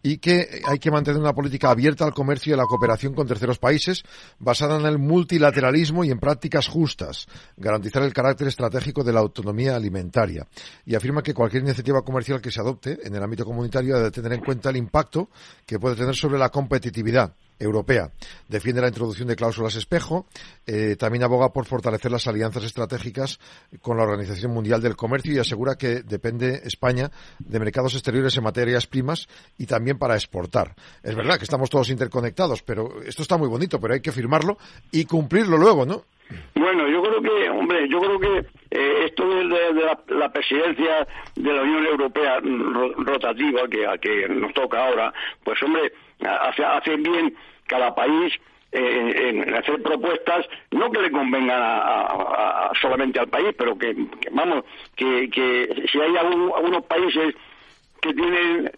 y 0.03 0.16
que 0.16 0.62
hay 0.66 0.79
que 0.79 0.90
mantener 0.90 1.20
una 1.20 1.35
política 1.35 1.68
abierta 1.68 2.07
al 2.07 2.14
comercio 2.14 2.51
y 2.51 2.55
a 2.55 2.57
la 2.57 2.64
cooperación 2.64 3.12
con 3.12 3.27
terceros 3.27 3.59
países 3.59 4.05
basada 4.38 4.81
en 4.81 4.87
el 4.87 4.99
multilateralismo 4.99 6.03
y 6.03 6.11
en 6.11 6.18
prácticas 6.18 6.66
justas, 6.66 7.27
garantizar 7.59 8.03
el 8.05 8.14
carácter 8.14 8.49
estratégico 8.49 9.05
de 9.05 9.12
la 9.12 9.20
autonomía 9.20 9.77
alimentaria. 9.77 10.49
Y 10.87 10.94
afirma 10.94 11.22
que 11.22 11.35
cualquier 11.35 11.62
iniciativa 11.62 12.01
comercial 12.01 12.40
que 12.40 12.51
se 12.51 12.61
adopte 12.61 12.99
en 13.07 13.14
el 13.14 13.22
ámbito 13.22 13.44
comunitario 13.44 13.99
debe 13.99 14.11
tener 14.12 14.33
en 14.33 14.40
cuenta 14.40 14.70
el 14.70 14.79
impacto 14.79 15.29
que 15.66 15.79
puede 15.79 15.94
tener 15.94 16.16
sobre 16.16 16.38
la 16.38 16.49
competitividad 16.49 17.35
europea. 17.59 18.11
Defiende 18.49 18.81
la 18.81 18.88
introducción 18.88 19.29
de 19.29 19.37
cláusulas 19.37 19.77
espejo. 19.77 20.27
Eh, 20.66 20.97
también 20.97 21.25
aboga 21.25 21.53
por 21.53 21.66
fortalecer 21.66 22.11
las 22.11 22.27
alianzas 22.27 22.64
estratégicas 22.64 23.38
con 23.81 23.97
la 23.97 24.05
Organización 24.05 24.53
Mundial 24.53 24.81
del 24.83 24.97
Comercio 24.97 25.35
y 25.35 25.38
asegura 25.38 25.77
que 25.77 26.03
depende 26.03 26.61
España 26.64 27.11
de 27.38 27.61
mercados 27.61 27.95
exteriores 27.95 28.37
en 28.37 28.45
materias 28.45 28.87
primas 28.87 29.29
y 29.59 29.66
también 29.66 29.99
para 29.99 30.14
exportar. 30.14 30.75
Es 31.03 31.14
verdad 31.14 31.38
que 31.38 31.45
estamos 31.45 31.71
todos 31.71 31.90
interconectados, 31.90 32.62
pero 32.62 33.03
esto 33.03 33.23
está 33.23 33.37
muy 33.37 33.49
bonito, 33.49 33.81
pero 33.81 33.95
hay 33.95 34.01
que 34.01 34.12
firmarlo 34.12 34.59
y 34.90 35.05
cumplirlo 35.05 35.57
luego, 35.57 35.87
¿no? 35.87 36.05
Bueno, 36.55 36.88
yo 36.88 37.03
creo 37.03 37.23
que, 37.23 37.51
hombre, 37.51 37.88
yo 37.88 38.01
creo 38.01 38.19
que 38.19 38.38
eh, 38.71 39.05
esto 39.05 39.29
de, 39.29 39.45
la, 40.09 40.33
presidencia 40.33 41.07
de 41.37 41.53
la 41.53 41.62
Unión 41.62 41.87
Europea 41.87 42.40
rotativa 42.40 43.69
que, 43.71 43.87
a 43.87 43.97
que 43.99 44.29
nos 44.29 44.53
toca 44.53 44.87
ahora, 44.87 45.12
pues 45.45 45.62
hombre, 45.62 45.92
hace, 46.21 46.65
hace 46.65 46.97
bien 46.97 47.35
cada 47.67 47.95
país 47.95 48.33
eh, 48.73 49.29
en 49.29 49.55
hacer 49.55 49.83
propuestas, 49.83 50.47
no 50.71 50.91
que 50.91 51.03
le 51.03 51.11
convengan 51.11 51.61
a, 51.61 52.71
solamente 52.81 53.19
al 53.19 53.29
país, 53.29 53.55
pero 53.57 53.77
que, 53.79 53.95
vamos, 54.33 54.65
que, 54.97 55.31
que, 55.31 55.87
si 55.91 56.01
hay 56.01 56.17
algunos 56.17 56.85
países 56.85 57.35
que 58.03 58.13
tienen 58.13 58.71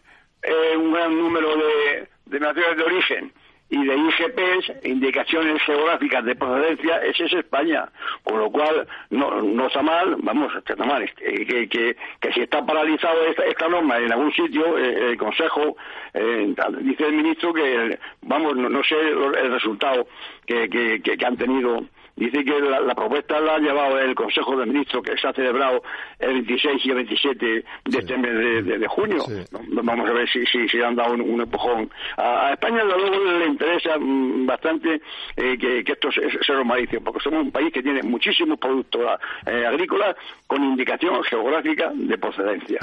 eh, 0.42 0.76
un 0.76 0.92
gran 0.92 1.18
número 1.18 1.56
de, 1.56 2.08
de 2.26 2.40
naciones 2.40 2.76
de 2.76 2.82
origen 2.84 3.32
y 3.70 3.84
de 3.84 3.96
IGPs, 3.96 4.86
indicaciones 4.86 5.62
geográficas 5.62 6.24
de 6.24 6.36
procedencia, 6.36 7.02
ese 7.02 7.26
es 7.26 7.32
España. 7.34 7.88
Con 8.22 8.38
lo 8.38 8.50
cual, 8.50 8.86
no, 9.10 9.42
no 9.42 9.66
está 9.66 9.82
mal, 9.82 10.16
vamos, 10.20 10.54
está 10.56 10.76
mal, 10.84 11.10
que, 11.14 11.68
que, 11.68 11.96
que 12.20 12.32
si 12.32 12.40
está 12.40 12.64
paralizado 12.64 13.18
esta, 13.26 13.68
norma 13.68 13.98
en 13.98 14.12
algún 14.12 14.32
sitio, 14.32 14.78
eh, 14.78 15.10
el 15.10 15.18
Consejo, 15.18 15.76
eh, 16.14 16.54
dice 16.80 17.06
el 17.06 17.12
ministro 17.12 17.52
que, 17.52 17.98
vamos, 18.22 18.56
no, 18.56 18.82
sé 18.84 18.96
el 18.98 19.52
resultado 19.52 20.08
que, 20.46 20.68
que, 20.70 21.00
que 21.02 21.26
han 21.26 21.36
tenido 21.36 21.84
Dice 22.18 22.44
que 22.44 22.60
la, 22.60 22.94
propuesta 22.96 23.40
la 23.40 23.54
ha 23.54 23.58
llevado 23.58 23.98
el 24.00 24.12
Consejo 24.14 24.56
de 24.56 24.66
Ministros 24.66 25.04
que 25.04 25.16
se 25.16 25.28
ha 25.28 25.32
celebrado 25.32 25.82
el 26.18 26.32
26 26.42 26.84
y 26.84 26.88
el 26.88 26.94
27 26.96 27.46
de 27.46 27.98
este 27.98 28.18
mes 28.18 28.66
de, 28.66 28.86
junio. 28.88 29.22
Vamos 29.68 30.10
a 30.10 30.12
ver 30.12 30.28
si, 30.28 30.44
si, 30.46 30.68
si 30.68 30.82
han 30.82 30.96
dado 30.96 31.14
un, 31.14 31.40
empujón. 31.40 31.88
A, 32.16 32.52
España, 32.52 32.82
luego, 32.82 33.38
le 33.38 33.46
interesa 33.46 33.96
mm, 33.98 34.46
bastante 34.46 35.00
eh, 35.36 35.56
que, 35.56 35.84
esto 35.86 36.10
se, 36.10 36.28
se 36.42 36.52
normalice, 36.52 37.00
porque 37.00 37.20
somos 37.20 37.42
un 37.42 37.52
país 37.52 37.72
que 37.72 37.82
tiene 37.82 38.02
muchísimos 38.02 38.58
productos 38.58 39.02
eh, 39.46 39.64
agrícolas 39.64 40.16
con 40.46 40.64
indicación 40.64 41.22
geográfica 41.22 41.92
de 41.94 42.18
procedencia. 42.18 42.80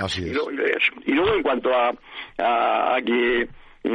y, 1.06 1.12
luego, 1.12 1.34
en 1.36 1.44
cuanto 1.44 1.72
a, 1.74 1.94
a 2.38 3.02
que 3.02 3.50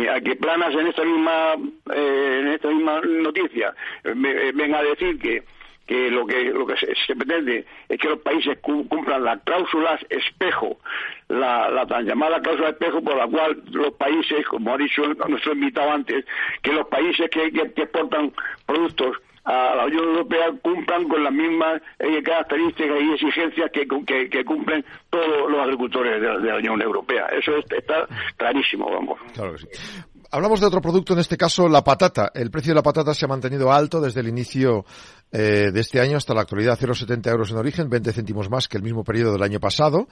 a 0.09 0.21
que 0.21 0.37
Planas 0.37 0.75
en 0.75 0.87
esta 0.87 1.05
misma 1.05 1.55
eh, 1.95 2.39
en 2.41 2.49
esta 2.49 2.69
misma 2.69 3.01
noticia 3.01 3.75
eh, 4.05 4.15
eh, 4.25 4.53
venga 4.55 4.79
a 4.79 4.85
decir 4.85 5.19
que 5.19 5.43
que 5.87 6.09
lo 6.09 6.25
que 6.25 6.45
lo 6.45 6.67
que 6.67 6.77
se, 6.77 7.17
pretende 7.17 7.67
es 7.89 7.99
que 7.99 8.09
los 8.09 8.21
países 8.21 8.59
cumplan 8.61 9.25
las 9.25 9.43
cláusulas 9.43 10.01
espejo, 10.09 10.79
la, 11.27 11.69
la 11.69 11.85
tan 11.85 12.07
llamada 12.07 12.41
cláusula 12.41 12.69
espejo 12.69 13.03
por 13.03 13.17
la 13.17 13.27
cual 13.27 13.61
los 13.73 13.93
países, 13.95 14.47
como 14.47 14.73
ha 14.73 14.79
dicho 14.79 15.03
nuestro 15.29 15.53
invitado 15.53 15.91
antes, 15.91 16.25
que 16.63 16.73
los 16.73 16.87
países 16.87 17.29
que, 17.29 17.51
que 17.51 17.83
exportan 17.83 18.33
productos 18.67 19.17
a 19.45 19.75
la 19.75 19.87
Unión 19.87 20.05
Europea 20.05 20.53
cumplan 20.63 21.09
con 21.09 21.25
las 21.25 21.33
mismas 21.33 21.81
eh, 21.99 22.23
características 22.23 23.01
y 23.01 23.13
exigencias 23.13 23.71
que, 23.73 23.87
que, 24.29 24.45
cumplen 24.45 24.85
todos 25.09 25.51
los 25.51 25.61
agricultores 25.61 26.21
de, 26.21 26.29
la 26.29 26.57
Unión 26.57 26.83
Europea. 26.83 27.27
Eso 27.27 27.57
está 27.59 28.07
clarísimo, 28.37 28.91
vamos. 28.91 29.19
Hablamos 30.33 30.61
de 30.61 30.67
otro 30.67 30.81
producto, 30.81 31.13
en 31.13 31.19
este 31.19 31.37
caso 31.37 31.69
la 31.69 31.83
patata. 31.83 32.31
El 32.33 32.53
precio 32.53 32.71
de 32.71 32.77
la 32.77 32.85
patata 32.85 33.13
se 33.15 33.25
ha 33.25 33.29
mantenido 33.29 33.73
alto 33.73 34.01
desde 34.01 34.21
el 34.21 34.29
inicio 34.29 34.85
eh, 35.33 35.71
de 35.73 35.81
este 35.81 36.01
año 36.01 36.17
hasta 36.17 36.35
la 36.35 36.43
actualidad, 36.43 36.79
0,70 36.79 37.31
euros 37.31 37.51
en 37.51 37.57
origen, 37.57 37.91
20 37.91 38.13
céntimos 38.13 38.49
más 38.49 38.69
que 38.69 38.77
el 38.77 38.85
mismo 38.85 39.03
periodo 39.03 39.33
del 39.33 39.43
año 39.43 39.59
pasado. 39.59 40.07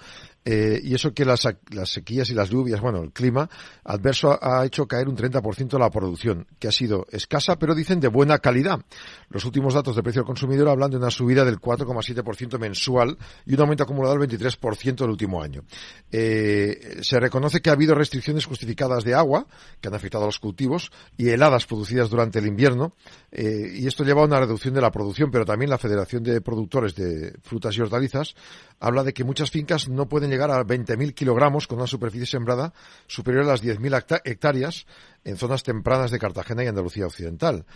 Eh, 0.44 0.80
y 0.82 0.92
eso 0.92 1.14
que 1.14 1.24
las, 1.24 1.46
sequías 1.84 2.30
y 2.30 2.34
las 2.34 2.50
lluvias, 2.50 2.80
bueno, 2.80 3.00
el 3.02 3.12
clima 3.12 3.48
adverso 3.84 4.36
ha, 4.42 4.66
hecho 4.66 4.86
caer 4.86 5.08
un 5.08 5.16
30% 5.16 5.78
la 5.78 5.88
producción, 5.88 6.48
que 6.58 6.66
ha 6.66 6.72
sido 6.72 7.06
escasa, 7.12 7.56
pero 7.56 7.76
dicen 7.76 8.00
de 8.00 8.08
buena 8.08 8.38
calidad. 8.38 8.80
Los 9.28 9.44
últimos 9.44 9.74
datos 9.74 9.94
de 9.94 10.02
precio 10.02 10.22
al 10.22 10.26
consumidor 10.26 10.68
hablan 10.68 10.90
de 10.90 10.96
una 10.96 11.10
subida 11.10 11.44
del 11.44 11.60
4,7% 11.60 12.58
mensual 12.58 13.16
y 13.46 13.54
un 13.54 13.60
aumento 13.60 13.84
acumulado 13.84 14.16
del 14.16 14.28
23% 14.28 14.96
del 14.96 15.10
último 15.10 15.40
año. 15.40 15.62
Eh, 16.10 16.98
se 17.02 17.20
reconoce 17.20 17.60
que 17.60 17.70
ha 17.70 17.74
habido 17.74 17.94
restricciones 17.94 18.46
justificadas 18.46 19.04
de 19.04 19.14
agua, 19.14 19.46
que 19.80 19.86
han 19.86 19.94
afectado 19.94 20.07
a 20.16 20.26
los 20.26 20.38
cultivos, 20.38 20.90
y 21.16 21.28
heladas 21.28 21.66
producidas 21.66 22.10
durante 22.10 22.38
el 22.38 22.46
invierno, 22.46 22.94
y 23.30 23.86
esto 23.86 24.04
lleva 24.04 24.22
a 24.22 24.26
una 24.26 24.40
reducción 24.40 24.74
de 24.74 24.80
la 24.80 24.90
producción 24.90 25.30
pero 25.30 25.44
también 25.44 25.70
la 25.70 25.78
Federación 25.78 26.22
de 26.22 26.40
Productores 26.40 26.94
de 26.94 27.34
Frutas 27.42 27.76
y 27.76 27.80
Hortalizas 27.80 28.34
habla 28.80 29.02
de 29.04 29.12
que 29.12 29.24
muchas 29.24 29.50
fincas 29.50 29.88
no 29.88 30.08
pueden 30.08 30.30
llegar 30.30 30.50
a 30.50 30.64
20.000 30.64 31.14
kilogramos 31.14 31.66
con 31.66 31.78
una 31.78 31.86
superficie 31.86 32.26
sembrada 32.26 32.72
superior 33.06 33.44
a 33.44 33.48
las 33.48 33.62
10.000 33.62 34.20
hectáreas 34.24 34.86
en 35.28 35.36
zonas 35.36 35.62
tempranas 35.62 36.10
de 36.10 36.18
Cartagena 36.18 36.64
y 36.64 36.68
Andalucía 36.68 37.06
Occidental. 37.06 37.66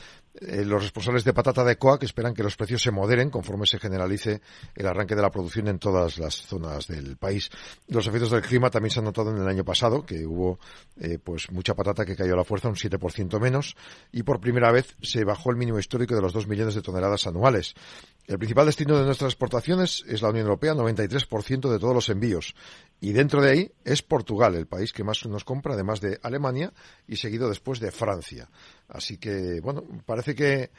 Eh, 0.41 0.65
los 0.65 0.83
responsables 0.83 1.23
de 1.25 1.35
patata 1.35 1.63
de 1.65 1.77
COAC 1.77 2.05
esperan 2.05 2.33
que 2.33 2.43
los 2.43 2.57
precios 2.57 2.81
se 2.81 2.91
moderen 2.91 3.29
conforme 3.29 3.67
se 3.67 3.79
generalice 3.79 4.41
el 4.75 4.87
arranque 4.87 5.15
de 5.15 5.21
la 5.21 5.31
producción 5.31 5.69
en 5.69 5.79
todas 5.79 6.19
las 6.19 6.35
zonas 6.35 6.87
del 6.87 7.19
país. 7.19 7.51
Los 7.89 8.07
efectos 8.07 8.31
del 8.31 8.41
clima 8.41 8.71
también 8.71 8.91
se 8.91 9.01
han 9.01 9.05
notado 9.05 9.31
en 9.31 9.43
el 9.43 9.47
año 9.47 9.65
pasado, 9.65 10.07
que 10.07 10.27
hubo 10.27 10.59
eh, 10.99 11.19
pues 11.23 11.51
mucha 11.51 11.75
patata 11.75 12.07
que 12.07 12.17
cayó 12.17 12.33
a 12.33 12.39
la 12.39 12.45
fuerza, 12.45 12.69
un 12.69 12.77
7% 12.77 13.39
menos, 13.39 13.77
y 14.11 14.23
por 14.23 14.41
primera 14.41 14.73
vez 14.73 14.97
se 15.03 15.25
bajó 15.25 15.51
el 15.51 15.57
mínimo 15.57 15.79
histórico 15.79 16.15
de 16.15 16.23
los 16.23 16.33
2 16.33 16.49
millones 16.49 16.75
de 16.75 16.81
toneladas 16.81 17.27
anuales. 17.27 17.75
El 18.27 18.39
principal 18.39 18.67
destino 18.67 18.97
de 18.97 19.05
nuestras 19.05 19.33
exportaciones 19.33 20.05
es 20.07 20.23
la 20.23 20.31
Unión 20.31 20.47
Europea, 20.47 20.75
93% 20.75 21.69
de 21.69 21.79
todos 21.79 21.95
los 21.95 22.09
envíos. 22.09 22.55
Y 23.01 23.13
dentro 23.13 23.43
de 23.43 23.51
ahí 23.51 23.73
es 23.85 24.01
Portugal, 24.01 24.55
el 24.55 24.69
país 24.69 24.93
que 24.93 25.03
más 25.03 25.27
nos 25.27 25.43
compra, 25.43 25.75
además 25.75 26.01
de 26.01 26.21
Alemania, 26.23 26.73
y 27.09 27.17
seguido 27.17 27.42
después 27.49 27.81
de 27.81 27.91
Francia. 27.91 28.49
Así 28.89 29.19
que, 29.19 29.61
bueno, 29.63 29.83
parece 30.05 30.35
que, 30.35 30.71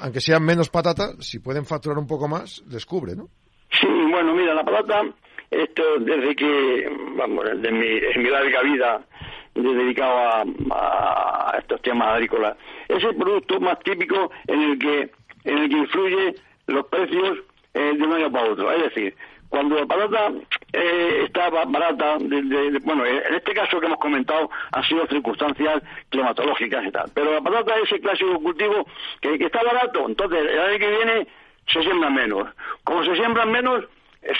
aunque 0.00 0.20
sean 0.20 0.44
menos 0.44 0.70
patata, 0.70 1.12
si 1.20 1.38
pueden 1.38 1.64
facturar 1.64 1.98
un 1.98 2.06
poco 2.06 2.28
más, 2.28 2.62
descubre, 2.66 3.14
¿no? 3.14 3.28
Sí, 3.70 3.86
bueno, 3.86 4.34
mira, 4.34 4.54
la 4.54 4.64
patata, 4.64 5.02
esto 5.50 5.82
desde 6.00 6.34
que, 6.34 6.90
vamos, 7.16 7.44
desde 7.44 7.72
mi, 7.72 7.86
en 7.86 8.22
mi 8.22 8.30
larga 8.30 8.62
vida 8.62 9.06
dedicado 9.54 10.44
a, 10.70 11.58
estos 11.58 11.82
temas 11.82 12.14
agrícolas, 12.14 12.56
es 12.88 13.02
el 13.02 13.16
producto 13.16 13.60
más 13.60 13.78
típico 13.80 14.30
en 14.46 14.60
el 14.62 14.78
que, 14.78 15.10
en 15.44 15.58
el 15.58 15.68
que 15.68 15.76
influye 15.76 16.34
los 16.66 16.86
precios 16.86 17.38
eh, 17.74 17.92
de 17.96 18.02
un 18.02 18.12
año 18.12 18.30
para 18.30 18.52
otro. 18.52 18.70
Es 18.72 18.82
decir, 18.84 19.14
cuando 19.48 19.76
la 19.76 19.86
patata 19.86 20.32
eh, 20.72 21.22
está 21.24 21.48
barata, 21.48 22.18
bueno, 22.18 23.06
en 23.06 23.34
este 23.34 23.54
caso 23.54 23.80
que 23.80 23.86
hemos 23.86 23.98
comentado 23.98 24.50
han 24.72 24.84
sido 24.84 25.06
circunstancias 25.06 25.82
climatológicas 26.10 26.86
y 26.86 26.90
tal, 26.90 27.10
pero 27.14 27.32
la 27.32 27.40
patata 27.40 27.74
es 27.82 27.90
el 27.92 28.00
clásico 28.00 28.38
cultivo 28.40 28.86
que, 29.20 29.34
está 29.34 29.62
barato, 29.62 30.06
entonces 30.06 30.40
el 30.40 30.58
año 30.58 30.78
que 30.78 30.90
viene 30.90 31.26
se 31.72 31.82
siembra 31.82 32.10
menos. 32.10 32.48
Como 32.84 33.02
se 33.04 33.14
siembran 33.14 33.50
menos, 33.50 33.84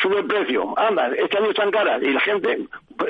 sube 0.02 0.18
el 0.18 0.26
precio, 0.26 0.78
anda, 0.78 1.08
este 1.16 1.38
año 1.38 1.50
están 1.50 1.70
caras 1.70 2.02
y 2.02 2.10
la 2.10 2.20
gente 2.20 2.58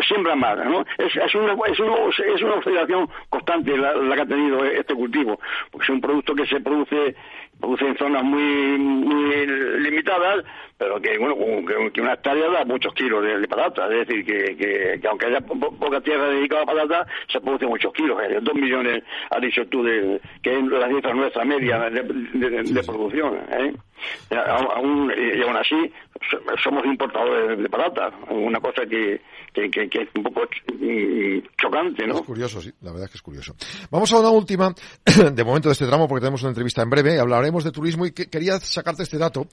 siembra 0.07 0.37
más, 0.37 0.59
¿no? 0.65 0.85
Es, 0.99 1.17
es, 1.17 1.35
una, 1.35 1.55
es, 1.67 1.81
una, 1.81 1.95
es 2.35 2.43
una 2.43 2.55
oscilación 2.55 3.09
constante 3.31 3.77
la, 3.77 3.95
la, 3.95 4.15
que 4.15 4.23
ha 4.23 4.27
tenido 4.27 4.65
este 4.65 4.95
cultivo, 4.95 5.41
porque 5.71 5.85
es 5.85 5.91
un 5.91 6.01
producto 6.01 6.35
que 6.35 6.47
se 6.47 6.61
produce 6.61 7.17
produce 7.59 7.87
en 7.87 7.97
zonas 7.97 8.23
muy, 8.23 8.79
muy 8.79 9.47
limitadas, 9.81 10.45
pero 10.79 11.01
que 11.01 11.19
bueno 11.19 11.37
que, 11.93 12.01
una 12.01 12.15
hectárea 12.15 12.49
da 12.51 12.65
muchos 12.65 12.95
kilos 12.95 13.23
de, 13.25 13.41
de 13.41 13.49
patata, 13.49 13.89
es 13.89 14.07
decir, 14.07 14.25
que, 14.25 14.57
que, 14.57 15.09
aunque 15.09 15.27
haya 15.27 15.41
poca 15.41 16.01
tierra 16.01 16.29
dedicada 16.29 16.63
a 16.63 16.67
patata, 16.67 17.07
se 17.31 17.41
produce 17.41 17.67
muchos 17.67 17.93
kilos, 17.93 18.17
¿eh? 18.23 18.39
dos 18.41 18.55
millones, 18.55 19.03
has 19.31 19.43
dicho 19.43 19.67
tú, 19.67 19.83
de, 19.83 20.21
que 20.41 20.57
es 20.57 20.65
la 20.65 20.89
cifra 20.89 21.13
nuestra 21.13 21.45
media 21.45 21.91
de, 21.91 22.03
de 22.03 22.83
producción. 22.85 23.37
¿eh? 23.51 23.75
Aún, 24.31 25.13
y 25.17 25.43
aún 25.43 25.57
así, 25.57 25.93
somos 26.63 26.85
importadores 26.85 27.59
de 27.59 27.69
patata, 27.69 28.11
una 28.31 28.61
cosa 28.61 28.83
que, 28.89 29.21
que, 29.53 29.69
que, 29.71 30.03
es 30.03 30.09
un 30.15 30.23
poco 30.23 30.43
chocante, 31.61 32.07
¿no? 32.07 32.17
Es 32.17 32.23
curioso, 32.23 32.61
sí, 32.61 32.71
la 32.83 32.91
verdad 32.91 33.07
es 33.07 33.11
que 33.13 33.19
es 33.19 33.23
curioso. 33.23 33.55
Vamos 33.91 34.13
a 34.13 34.21
una 34.21 34.31
última, 34.31 34.73
de 35.33 35.45
momento 35.45 35.69
de 35.69 35.73
este 35.73 35.87
tramo, 35.87 36.07
porque 36.07 36.21
tenemos 36.21 36.43
una 36.43 36.51
entrevista 36.51 36.83
en 36.83 36.91
breve, 36.91 37.19
hablaremos 37.19 37.65
de 37.65 37.73
turismo 37.73 38.07
y 38.07 38.13
quería 38.13 38.59
sacarte 38.61 39.03
este 39.03 39.19
dato. 39.19 39.47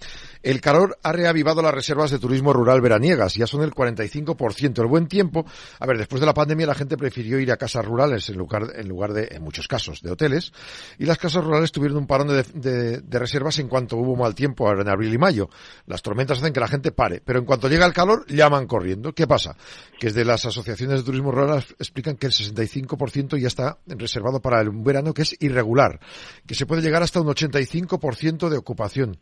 El 0.44 0.62
calor 0.62 0.98
ha 1.02 1.12
reavivado 1.16 1.62
las 1.62 1.74
reservas 1.74 2.12
de 2.12 2.20
turismo 2.20 2.54
rural 2.54 2.82
veraniegas, 2.82 3.36
ya 3.36 3.48
son 3.48 3.62
el 3.62 3.72
45%. 3.72 4.80
El 4.80 4.88
buen 4.88 5.08
tiempo, 5.08 5.46
a 5.80 5.86
ver, 5.86 5.98
después 5.98 6.20
de 6.20 6.26
la 6.26 6.34
pandemia 6.34 6.68
la 6.68 6.76
gente 6.76 6.98
prefirió 6.98 7.40
ir 7.40 7.52
a 7.52 7.58
casas 7.58 7.86
rurales 7.86 8.30
en 8.30 8.38
lugar, 8.38 8.74
en 8.76 8.88
lugar 8.88 9.14
de, 9.14 9.30
en 9.32 9.44
muchos 9.44 9.68
casos, 9.68 10.02
de 10.02 10.12
hoteles, 10.12 10.52
y 11.00 11.06
las 11.06 11.18
casas 11.18 11.44
rurales 11.44 11.72
tuvieron 11.72 11.98
un 11.98 12.08
parón 12.08 12.28
de, 12.28 13.02
de, 13.02 13.20
reservas 13.20 13.60
en 13.60 13.68
cuanto 13.68 13.98
hubo 13.98 14.16
mal 14.16 14.36
tiempo 14.36 14.72
en 14.72 14.88
abril 14.88 15.14
y 15.14 15.18
mayo. 15.18 15.50
Las 15.86 16.02
tormentas 16.02 16.40
hacen 16.40 16.54
que 16.54 16.60
la 16.60 16.68
gente 16.68 16.92
pare, 16.92 17.22
pero 17.24 17.40
en 17.40 17.46
cuanto 17.46 17.68
llega 17.68 17.86
el 17.86 17.94
calor, 17.94 18.26
llaman 18.28 18.68
corriendo. 18.68 19.14
¿Qué 19.14 19.28
pasa? 19.28 19.56
Que 20.00 20.08
desde 20.08 20.26
las 20.26 20.46
asociaciones 20.46 21.00
de 21.00 21.04
turismo 21.04 21.32
rural 21.32 21.66
explican 21.80 22.16
que 22.16 22.28
el 22.28 22.34
65% 22.34 23.38
ya 23.38 23.48
está 23.48 23.80
reservado 23.88 24.42
para 24.42 24.62
el 24.62 24.70
verano, 24.72 25.14
que 25.14 25.24
es 25.24 25.36
irregular, 25.40 26.00
que 26.46 26.56
se 26.56 26.66
puede 26.66 26.82
llegar 26.82 27.04
hasta 27.04 27.22
un 27.22 27.28
85% 27.28 28.50
de 28.50 28.58
ocupación, 28.58 29.18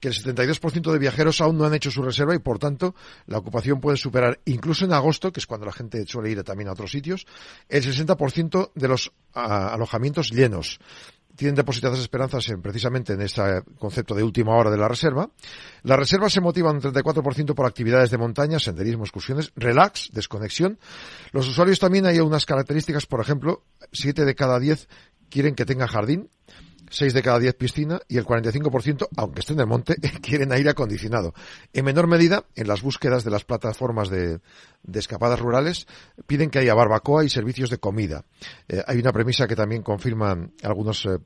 que 0.00 0.08
el 0.08 0.14
72% 0.14 0.92
de 0.92 0.98
viajeros 0.98 1.37
aún 1.40 1.58
no 1.58 1.64
han 1.64 1.74
hecho 1.74 1.90
su 1.90 2.02
reserva 2.02 2.34
y, 2.34 2.38
por 2.38 2.58
tanto, 2.58 2.94
la 3.26 3.38
ocupación 3.38 3.80
puede 3.80 3.96
superar, 3.96 4.40
incluso 4.44 4.84
en 4.84 4.92
agosto, 4.92 5.32
que 5.32 5.40
es 5.40 5.46
cuando 5.46 5.66
la 5.66 5.72
gente 5.72 6.04
suele 6.06 6.30
ir 6.30 6.42
también 6.42 6.68
a 6.68 6.72
otros 6.72 6.90
sitios, 6.90 7.26
el 7.68 7.82
60% 7.82 8.72
de 8.74 8.88
los 8.88 9.12
alojamientos 9.32 10.30
llenos 10.30 10.80
tienen 11.38 11.54
depositadas 11.54 12.00
esperanzas 12.00 12.48
en, 12.48 12.60
precisamente 12.60 13.12
en 13.12 13.20
este 13.20 13.62
concepto 13.78 14.12
de 14.12 14.24
última 14.24 14.56
hora 14.56 14.72
de 14.72 14.76
la 14.76 14.88
reserva. 14.88 15.30
La 15.84 15.94
reserva 15.94 16.28
se 16.28 16.40
motiva 16.40 16.72
un 16.72 16.80
34% 16.80 17.54
por 17.54 17.64
actividades 17.64 18.10
de 18.10 18.18
montaña, 18.18 18.58
senderismo, 18.58 19.04
excursiones, 19.04 19.52
relax, 19.54 20.10
desconexión. 20.12 20.80
Los 21.30 21.46
usuarios 21.46 21.78
también 21.78 22.06
hay 22.06 22.18
unas 22.18 22.44
características, 22.44 23.06
por 23.06 23.20
ejemplo, 23.20 23.62
7 23.92 24.24
de 24.24 24.34
cada 24.34 24.58
10 24.58 24.88
quieren 25.30 25.54
que 25.54 25.64
tenga 25.64 25.86
jardín, 25.86 26.28
6 26.90 27.14
de 27.14 27.22
cada 27.22 27.38
10 27.38 27.54
piscina 27.54 28.00
y 28.08 28.18
el 28.18 28.24
45%, 28.24 29.08
aunque 29.16 29.40
esté 29.40 29.52
en 29.52 29.60
el 29.60 29.66
monte, 29.66 29.96
quieren 30.22 30.52
aire 30.52 30.70
acondicionado. 30.70 31.34
En 31.72 31.84
menor 31.84 32.06
medida, 32.06 32.44
en 32.54 32.68
las 32.68 32.82
búsquedas 32.82 33.24
de 33.24 33.30
las 33.30 33.44
plataformas 33.44 34.08
de, 34.10 34.40
de 34.82 34.98
escapadas 34.98 35.40
rurales, 35.40 35.86
piden 36.26 36.50
que 36.50 36.58
haya 36.60 36.74
barbacoa 36.74 37.24
y 37.24 37.28
servicios 37.28 37.70
de 37.70 37.78
comida. 37.78 38.24
Eh, 38.68 38.82
hay 38.86 38.98
una 38.98 39.12
premisa 39.12 39.46
que 39.46 39.56
también 39.56 39.82
confirman 39.82 40.52
algunos, 40.62 41.04
eh, 41.06 41.18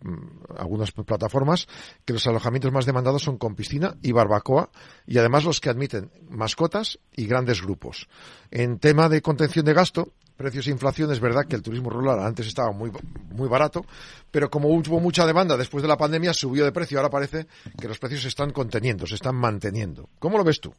algunas 0.56 0.92
plataformas, 0.92 1.68
que 2.04 2.12
los 2.12 2.26
alojamientos 2.26 2.72
más 2.72 2.86
demandados 2.86 3.22
son 3.22 3.38
con 3.38 3.54
piscina 3.54 3.96
y 4.02 4.12
barbacoa, 4.12 4.70
y 5.06 5.18
además 5.18 5.44
los 5.44 5.60
que 5.60 5.70
admiten 5.70 6.10
mascotas 6.28 6.98
y 7.14 7.26
grandes 7.26 7.62
grupos. 7.62 8.08
En 8.50 8.78
tema 8.78 9.08
de 9.08 9.22
contención 9.22 9.64
de 9.64 9.74
gasto, 9.74 10.12
precios 10.36 10.66
e 10.66 10.70
inflación, 10.70 11.12
es 11.12 11.20
verdad 11.20 11.46
que 11.48 11.56
el 11.56 11.62
turismo 11.62 11.90
rural 11.90 12.20
antes 12.20 12.46
estaba 12.46 12.72
muy, 12.72 12.90
muy 13.34 13.48
barato, 13.48 13.84
pero 14.30 14.50
como 14.50 14.68
hubo 14.68 15.00
mucha 15.00 15.26
demanda 15.26 15.56
después 15.56 15.82
de 15.82 15.88
la 15.88 15.96
pandemia, 15.96 16.32
subió 16.32 16.64
de 16.64 16.72
precio. 16.72 16.98
Ahora 16.98 17.10
parece 17.10 17.46
que 17.80 17.88
los 17.88 17.98
precios 17.98 18.22
se 18.22 18.28
están 18.28 18.50
conteniendo, 18.50 19.06
se 19.06 19.14
están 19.14 19.36
manteniendo. 19.36 20.08
¿Cómo 20.18 20.38
lo 20.38 20.44
ves 20.44 20.60
tú? 20.60 20.72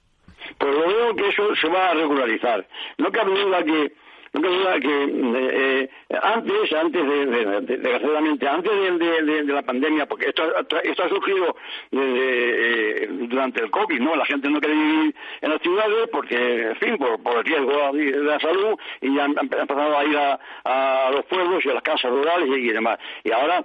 Pues 0.58 0.74
lo 0.74 0.88
veo 0.88 1.16
que 1.16 1.30
eso 1.30 1.44
se 1.60 1.68
va 1.68 1.90
a 1.90 1.94
regularizar. 1.94 2.68
No 2.98 3.12
cabe 3.12 3.32
duda 3.32 3.64
que 3.64 3.94
que 4.42 5.84
eh, 5.84 5.90
antes, 6.22 6.74
antes 6.74 7.08
de, 7.08 7.26
de, 7.26 7.62
desgraciadamente, 7.62 8.48
antes 8.48 8.72
de, 9.00 9.44
la 9.44 9.62
pandemia, 9.62 10.08
porque 10.08 10.30
esto, 10.30 10.44
esto 10.84 11.04
ha 11.04 11.10
surgido 11.10 11.56
eh, 11.92 13.08
durante 13.28 13.62
el 13.62 13.70
COVID, 13.70 14.00
¿no? 14.00 14.16
La 14.16 14.26
gente 14.26 14.50
no 14.50 14.60
quiere 14.60 14.76
vivir 14.76 15.16
en 15.42 15.50
las 15.52 15.62
ciudades 15.62 16.10
porque, 16.12 16.70
en 16.70 16.76
fin, 16.78 16.98
por, 16.98 17.38
el 17.38 17.44
riesgo 17.44 17.94
de 17.94 18.24
la 18.24 18.40
salud 18.40 18.80
y 19.02 19.20
han, 19.20 19.36
empezado 19.38 19.98
a 19.98 20.06
ir 20.06 20.18
a, 20.18 20.40
a, 20.64 21.12
los 21.12 21.26
pueblos 21.26 21.64
y 21.66 21.70
a 21.70 21.76
las 21.76 21.84
casas 21.84 22.10
rurales 22.10 22.50
y, 22.50 22.70
y 22.70 22.74
demás. 22.74 22.98
Y 23.24 23.32
ahora 23.32 23.64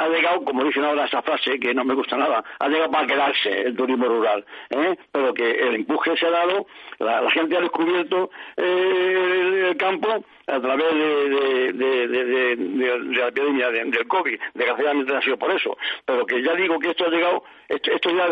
ha 0.00 0.08
llegado, 0.08 0.42
como 0.44 0.64
dicen 0.64 0.84
ahora 0.84 1.04
esa 1.04 1.20
frase, 1.20 1.60
que 1.60 1.74
no 1.74 1.84
me 1.84 1.94
gusta 1.94 2.16
nada, 2.16 2.42
ha 2.58 2.68
llegado 2.68 2.90
para 2.90 3.06
quedarse 3.06 3.62
el 3.66 3.76
turismo 3.76 4.06
rural, 4.06 4.44
¿eh? 4.70 4.96
pero 5.12 5.34
que 5.34 5.50
el 5.50 5.74
empuje 5.74 6.16
se 6.16 6.26
ha 6.26 6.30
dado, 6.30 6.66
la, 6.98 7.30
gente 7.30 7.56
ha 7.56 7.60
descubierto 7.60 8.30
eh, 8.56 9.66
el 9.70 9.76
campo 9.76 10.24
a 10.50 10.60
través 10.60 10.94
de, 10.94 12.56
la 13.12 13.28
epidemia 13.28 13.70
del 13.70 14.06
COVID. 14.08 14.38
Desgraciadamente 14.54 15.16
ha 15.16 15.22
sido 15.22 15.38
por 15.38 15.50
eso. 15.52 15.76
Pero 16.04 16.26
que 16.26 16.42
ya 16.42 16.54
digo 16.54 16.78
que 16.78 16.90
esto 16.90 17.06
ha 17.06 17.08
llegado, 17.08 17.44
esto, 17.68 18.10
ya 18.10 18.28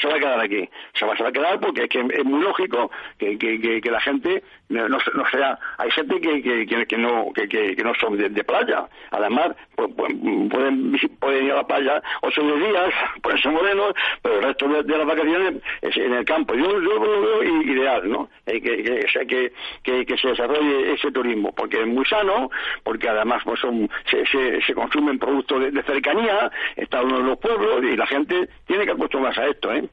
se, 0.00 0.08
va 0.08 0.14
a 0.14 0.18
quedar 0.18 0.40
aquí. 0.40 0.68
Se 0.94 1.04
va, 1.04 1.14
a 1.14 1.32
quedar 1.32 1.60
porque 1.60 1.84
es 1.84 1.88
que 1.88 2.00
es 2.00 2.24
muy 2.24 2.42
lógico 2.42 2.90
que, 3.18 3.36
que, 3.38 3.80
que, 3.80 3.90
la 3.90 4.00
gente 4.00 4.42
no, 4.68 4.88
no, 4.88 4.98
sea. 5.30 5.58
Hay 5.78 5.90
gente 5.92 6.20
que, 6.20 6.42
que, 6.42 6.86
que 6.86 6.98
no, 6.98 7.32
que, 7.32 7.48
que, 7.48 7.82
no 7.84 7.94
son 7.94 8.16
de, 8.16 8.44
playa. 8.44 8.86
Además, 9.10 9.52
pues, 9.74 9.90
pueden, 9.94 10.98
pueden 11.20 11.46
ir 11.46 11.52
a 11.52 11.56
la 11.56 11.66
playa 11.66 12.02
ocho 12.22 12.42
días, 12.42 12.92
pueden 13.22 13.40
ser 13.40 13.52
morenos, 13.52 13.94
pero 14.22 14.36
el 14.36 14.42
resto 14.42 14.68
de, 14.68 14.96
las 14.96 15.06
vacaciones 15.06 15.62
es 15.82 15.96
en 15.96 16.14
el 16.14 16.24
campo. 16.24 16.54
Yo, 16.54 16.64
yo 16.64 16.80
lo 16.80 17.20
veo 17.20 17.42
ideal, 17.62 18.10
¿no? 18.10 18.28
Eh, 18.46 18.60
que, 18.60 19.52
que, 19.82 20.06
que, 20.06 20.18
se 20.18 20.28
desarrolle 20.28 20.92
ese 20.94 21.12
turismo 21.12 21.52
porque 21.54 21.80
es 21.80 21.86
muy 21.86 22.04
sano, 22.04 22.50
porque 22.82 23.08
además 23.08 23.42
pues 23.44 23.60
son, 23.60 23.88
se, 24.10 24.26
se, 24.26 24.60
se 24.62 24.74
consumen 24.74 25.18
productos 25.18 25.72
de, 25.72 25.82
cercanía, 25.82 26.50
está 26.74 27.02
uno 27.02 27.18
de 27.18 27.24
los 27.24 27.38
pueblos 27.38 27.84
y 27.84 27.96
la 27.96 28.06
gente 28.06 28.48
tiene 28.66 28.84
que 28.84 28.92
acostumbrarse 28.92 29.40
a 29.40 29.46
esto, 29.46 29.72
¿eh? 29.72 29.88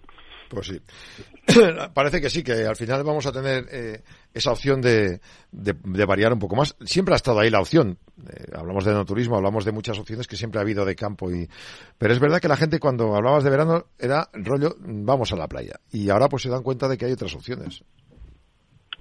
Pues 0.54 0.68
sí. 0.68 0.80
Parece 1.94 2.22
que 2.22 2.30
sí, 2.30 2.44
que 2.44 2.66
al 2.66 2.76
final 2.76 3.04
vamos 3.04 3.26
a 3.26 3.32
tener 3.32 3.66
eh, 3.72 4.02
esa 4.34 4.52
opción 4.52 4.82
de, 4.82 5.20
de, 5.52 6.06
variar 6.06 6.34
un 6.34 6.40
poco 6.40 6.56
más. 6.56 6.76
Siempre 6.86 7.14
ha 7.14 7.18
estado 7.18 7.40
ahí 7.40 7.50
la 7.50 7.60
opción. 7.60 7.98
Eh, 8.30 8.46
hablamos 8.56 8.86
de 8.86 8.94
no 8.94 9.06
turismo, 9.06 9.36
hablamos 9.36 9.66
de 9.66 9.72
muchas 9.72 9.98
opciones 10.00 10.28
que 10.28 10.36
siempre 10.36 10.60
ha 10.60 10.64
habido 10.64 10.86
de 10.86 10.96
campo. 10.96 11.32
y 11.32 11.48
Pero 11.98 12.14
es 12.14 12.20
verdad 12.20 12.40
que 12.40 12.48
la 12.48 12.58
gente 12.58 12.80
cuando 12.80 13.16
hablabas 13.16 13.44
de 13.44 13.50
verano 13.50 13.86
era 14.00 14.30
rollo, 14.34 14.76
vamos 14.80 15.34
a 15.34 15.36
la 15.36 15.48
playa. 15.48 15.74
Y 15.92 16.10
ahora 16.10 16.30
pues 16.30 16.44
se 16.44 16.50
dan 16.50 16.64
cuenta 16.64 16.88
de 16.88 16.98
que 16.98 17.06
hay 17.06 17.12
otras 17.12 17.34
opciones 17.36 17.84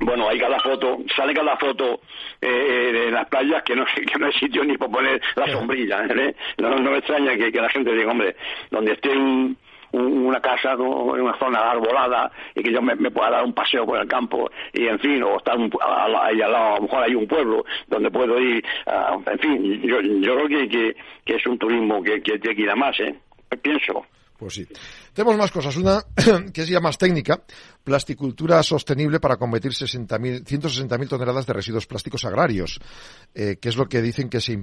bueno, 0.05 0.29
hay 0.29 0.39
cada 0.39 0.59
foto, 0.61 0.99
sale 1.15 1.35
cada 1.35 1.57
foto 1.57 2.01
eh, 2.41 2.93
de 2.93 3.11
las 3.11 3.29
playas 3.29 3.63
que 3.63 3.77
no, 3.77 3.85
que 3.95 4.19
no 4.19 4.27
hay 4.27 4.33
sitio 4.33 4.65
ni 4.65 4.77
para 4.77 4.93
poner 4.93 5.21
la 5.37 5.47
sombrilla. 5.49 6.05
¿eh? 6.05 6.35
No, 6.59 6.77
me 6.79 6.99
extraña 6.99 7.37
que, 7.37 7.51
la 7.51 7.71
gente 7.71 7.93
diga, 7.95 8.11
hombre, 8.11 8.37
donde 8.71 8.93
esté 8.93 9.11
una 9.93 10.41
casa 10.41 10.73
en 10.73 10.81
una 10.81 11.39
zona 11.39 11.71
arbolada 11.71 12.31
y 12.55 12.63
que 12.63 12.73
yo 12.73 12.81
me, 12.83 12.97
pueda 13.11 13.31
dar 13.31 13.45
un 13.45 13.53
paseo 13.53 13.85
por 13.85 13.99
el 13.99 14.09
campo 14.09 14.51
y 14.73 14.87
en 14.87 14.99
fin 14.99 15.23
o 15.23 15.37
estar 15.37 15.57
ahí 15.57 16.41
al 16.41 16.53
lado 16.53 16.73
a 16.73 16.77
lo 16.77 16.83
mejor 16.83 17.03
hay 17.03 17.15
un 17.15 17.27
pueblo 17.27 17.65
donde 17.89 18.11
puedo 18.11 18.41
ir 18.41 18.65
en 19.27 19.39
fin 19.39 19.83
yo, 19.83 20.01
yo 20.01 20.35
creo 20.37 20.49
que, 20.49 20.95
que, 21.25 21.35
es 21.35 21.47
un 21.47 21.59
turismo 21.59 22.03
que, 22.03 22.23
que 22.23 22.39
que 22.41 22.53
ir 22.53 22.71
a 22.71 22.77
más 22.77 22.99
eh 23.01 23.15
pienso 23.63 24.07
pues 24.43 24.55
sí. 24.55 24.67
Tenemos 25.13 25.39
más 25.39 25.53
cosas. 25.53 25.77
Una 25.77 26.05
que 26.53 26.63
es 26.63 26.69
ya 26.69 26.81
más 26.81 26.99
técnica, 26.99 27.41
plasticultura 27.85 28.61
sostenible 28.65 29.21
para 29.21 29.37
combatir 29.37 29.71
160.000 29.71 31.09
toneladas 31.09 31.47
de 31.47 31.53
residuos 31.53 31.87
plásticos 31.87 32.25
agrarios, 32.25 32.81
eh, 33.37 33.59
que 33.61 33.69
es 33.69 33.77
lo 33.77 33.89
que 33.89 34.03
dicen 34.03 34.29
que 34.29 34.41
se, 34.41 34.55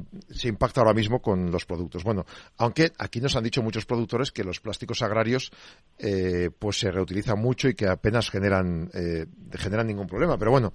impacta 0.49 0.81
ahora 0.81 0.93
mismo 0.93 1.21
con 1.21 1.49
los 1.49 1.65
productos. 1.65 2.03
Bueno, 2.03 2.25
aunque 2.57 2.91
aquí 2.97 3.21
nos 3.21 3.37
han 3.37 3.43
dicho 3.45 3.63
muchos 3.63 3.85
productores 3.85 4.33
que 4.33 4.43
los 4.43 4.59
plásticos 4.59 5.01
agrarios 5.01 5.49
eh, 5.97 6.49
pues 6.59 6.77
se 6.79 6.91
reutilizan 6.91 7.39
mucho 7.39 7.69
y 7.69 7.73
que 7.73 7.87
apenas 7.87 8.29
generan, 8.29 8.91
eh, 8.93 9.27
generan 9.53 9.87
ningún 9.87 10.07
problema. 10.07 10.37
Pero 10.37 10.51
bueno, 10.51 10.73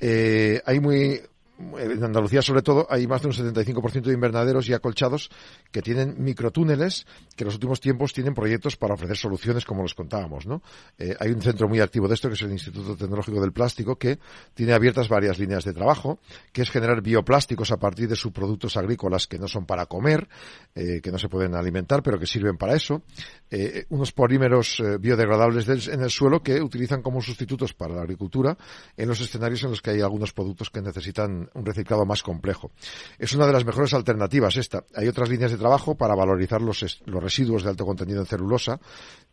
hay 0.00 0.80
muy 0.80 1.20
en 1.58 2.04
Andalucía 2.04 2.40
sobre 2.40 2.62
todo, 2.62 2.86
hay 2.88 3.06
más 3.06 3.22
de 3.22 3.28
un 3.28 3.34
75% 3.34 4.02
de 4.02 4.12
invernaderos 4.12 4.68
y 4.68 4.74
acolchados 4.74 5.30
que 5.72 5.82
tienen 5.82 6.14
microtúneles 6.18 7.06
que 7.36 7.44
en 7.44 7.46
los 7.46 7.54
últimos 7.54 7.80
tiempos 7.80 8.12
tienen 8.12 8.34
proyectos 8.34 8.76
para 8.76 8.94
ofrecer 8.94 9.16
soluciones 9.16 9.64
como 9.64 9.82
los 9.82 9.94
contábamos, 9.94 10.46
¿no? 10.46 10.62
Eh, 10.98 11.16
hay 11.18 11.30
un 11.30 11.42
centro 11.42 11.68
muy 11.68 11.80
activo 11.80 12.06
de 12.06 12.14
esto 12.14 12.28
que 12.28 12.34
es 12.34 12.42
el 12.42 12.52
Instituto 12.52 12.96
Tecnológico 12.96 13.40
del 13.40 13.52
Plástico 13.52 13.96
que 13.96 14.18
tiene 14.54 14.72
abiertas 14.72 15.08
varias 15.08 15.38
líneas 15.38 15.64
de 15.64 15.72
trabajo, 15.72 16.20
que 16.52 16.62
es 16.62 16.70
generar 16.70 17.02
bioplásticos 17.02 17.72
a 17.72 17.78
partir 17.78 18.08
de 18.08 18.16
subproductos 18.16 18.76
agrícolas 18.76 19.26
que 19.26 19.38
no 19.38 19.48
son 19.48 19.66
para 19.66 19.86
comer, 19.86 20.28
eh, 20.74 21.00
que 21.02 21.10
no 21.10 21.18
se 21.18 21.28
pueden 21.28 21.54
alimentar, 21.54 22.02
pero 22.02 22.18
que 22.18 22.26
sirven 22.26 22.56
para 22.56 22.74
eso, 22.74 23.02
eh, 23.50 23.86
unos 23.88 24.12
polímeros 24.12 24.82
biodegradables 25.00 25.88
en 25.88 26.02
el 26.02 26.10
suelo 26.10 26.42
que 26.42 26.60
utilizan 26.60 27.02
como 27.02 27.20
sustitutos 27.20 27.74
para 27.74 27.94
la 27.94 28.02
agricultura 28.02 28.56
en 28.96 29.08
los 29.08 29.20
escenarios 29.20 29.64
en 29.64 29.70
los 29.70 29.82
que 29.82 29.90
hay 29.90 30.00
algunos 30.00 30.32
productos 30.32 30.70
que 30.70 30.80
necesitan 30.80 31.47
un 31.54 31.64
reciclado 31.64 32.04
más 32.04 32.22
complejo. 32.22 32.70
Es 33.18 33.34
una 33.34 33.46
de 33.46 33.52
las 33.52 33.64
mejores 33.64 33.94
alternativas 33.94 34.56
esta. 34.56 34.84
Hay 34.94 35.08
otras 35.08 35.28
líneas 35.28 35.50
de 35.50 35.58
trabajo 35.58 35.96
para 35.96 36.14
valorizar 36.14 36.60
los, 36.60 37.00
los 37.06 37.22
residuos 37.22 37.62
de 37.62 37.70
alto 37.70 37.84
contenido 37.84 38.20
en 38.20 38.26
celulosa, 38.26 38.80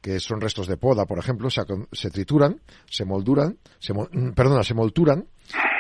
que 0.02 0.20
son 0.20 0.42
restos 0.42 0.68
de 0.68 0.78
poda, 0.78 1.06
por 1.06 1.20
ejemplo, 1.20 1.50
se, 1.50 1.62
se 1.92 2.10
trituran, 2.10 2.62
se 2.90 3.06
molduran, 3.06 3.58
se, 3.80 3.94
mm, 3.94 4.34
perdona, 4.34 4.64
se 4.64 4.74
molturan 4.74 5.28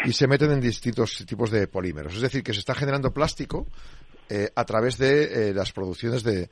y 0.05 0.13
se 0.13 0.27
meten 0.27 0.51
en 0.51 0.61
distintos 0.61 1.23
tipos 1.27 1.49
de 1.51 1.67
polímeros. 1.67 2.15
Es 2.15 2.21
decir, 2.21 2.43
que 2.43 2.53
se 2.53 2.59
está 2.59 2.75
generando 2.75 3.11
plástico 3.11 3.67
eh, 4.29 4.49
a 4.55 4.65
través 4.65 4.97
de 4.97 5.49
eh, 5.49 5.53
las 5.53 5.71
producciones 5.71 6.23
de 6.23 6.49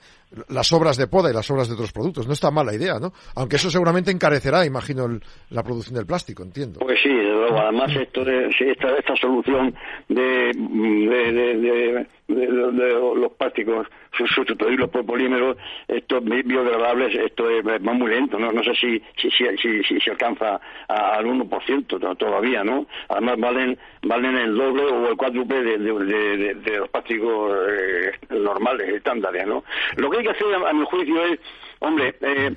las 0.49 0.71
obras 0.73 0.97
de 0.97 1.07
poda 1.07 1.29
y 1.29 1.33
las 1.33 1.49
obras 1.51 1.67
de 1.67 1.75
otros 1.75 1.91
productos. 1.91 2.27
No 2.27 2.33
está 2.33 2.51
mala 2.51 2.73
idea, 2.73 2.99
¿no? 2.99 3.13
Aunque 3.35 3.57
eso 3.57 3.69
seguramente 3.69 4.11
encarecerá, 4.11 4.65
imagino, 4.65 5.07
la 5.49 5.63
producción 5.63 5.95
del 5.95 6.05
plástico, 6.05 6.43
entiendo. 6.43 6.79
Pues 6.79 6.99
sí, 7.01 7.09
luego, 7.09 7.57
además 7.59 7.91
esto 7.95 8.23
de, 8.23 8.47
esta, 8.47 8.95
esta 8.97 9.15
solución 9.15 9.73
de, 10.09 10.51
de, 10.53 12.07
los 12.27 13.31
plásticos 13.33 13.87
sustituirlos 14.17 14.89
por 14.89 15.05
polímeros, 15.05 15.57
estos 15.87 16.23
biodegradables, 16.23 17.15
esto 17.15 17.49
es, 17.49 17.65
va 17.65 17.93
muy 17.93 18.09
lento, 18.09 18.39
no, 18.39 18.51
no 18.51 18.63
sé 18.63 18.73
si 18.75 19.01
si, 19.17 19.29
si, 19.29 19.83
si, 19.83 19.99
si 19.99 20.09
alcanza 20.09 20.59
al 20.87 21.25
1% 21.25 22.17
todavía, 22.17 22.63
¿no? 22.63 22.87
Además 23.09 23.39
valen 23.39 23.77
valen 24.03 24.37
el 24.37 24.55
doble 24.55 24.83
o 24.83 25.09
el 25.09 25.17
cuádruple 25.17 25.63
de, 25.63 25.77
de, 25.77 26.77
los 26.77 26.89
plásticos 26.89 27.57
eh, 27.69 28.11
normales, 28.29 28.89
estándares, 28.89 29.45
¿no? 29.45 29.63
Lo 29.97 30.09
que 30.09 30.17
hay 30.17 30.23
que 30.23 30.31
hacer, 30.31 30.47
a, 30.53 30.73
mi 30.73 30.85
juicio, 30.85 31.25
es, 31.25 31.39
hombre, 31.79 32.15
eh, 32.21 32.53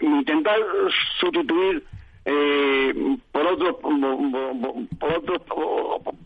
intentar 0.00 0.58
sustituir 1.18 1.82
eh, 2.24 2.94
por 3.32 3.46
otros 3.46 3.76
por 3.80 5.12
otros 5.12 5.40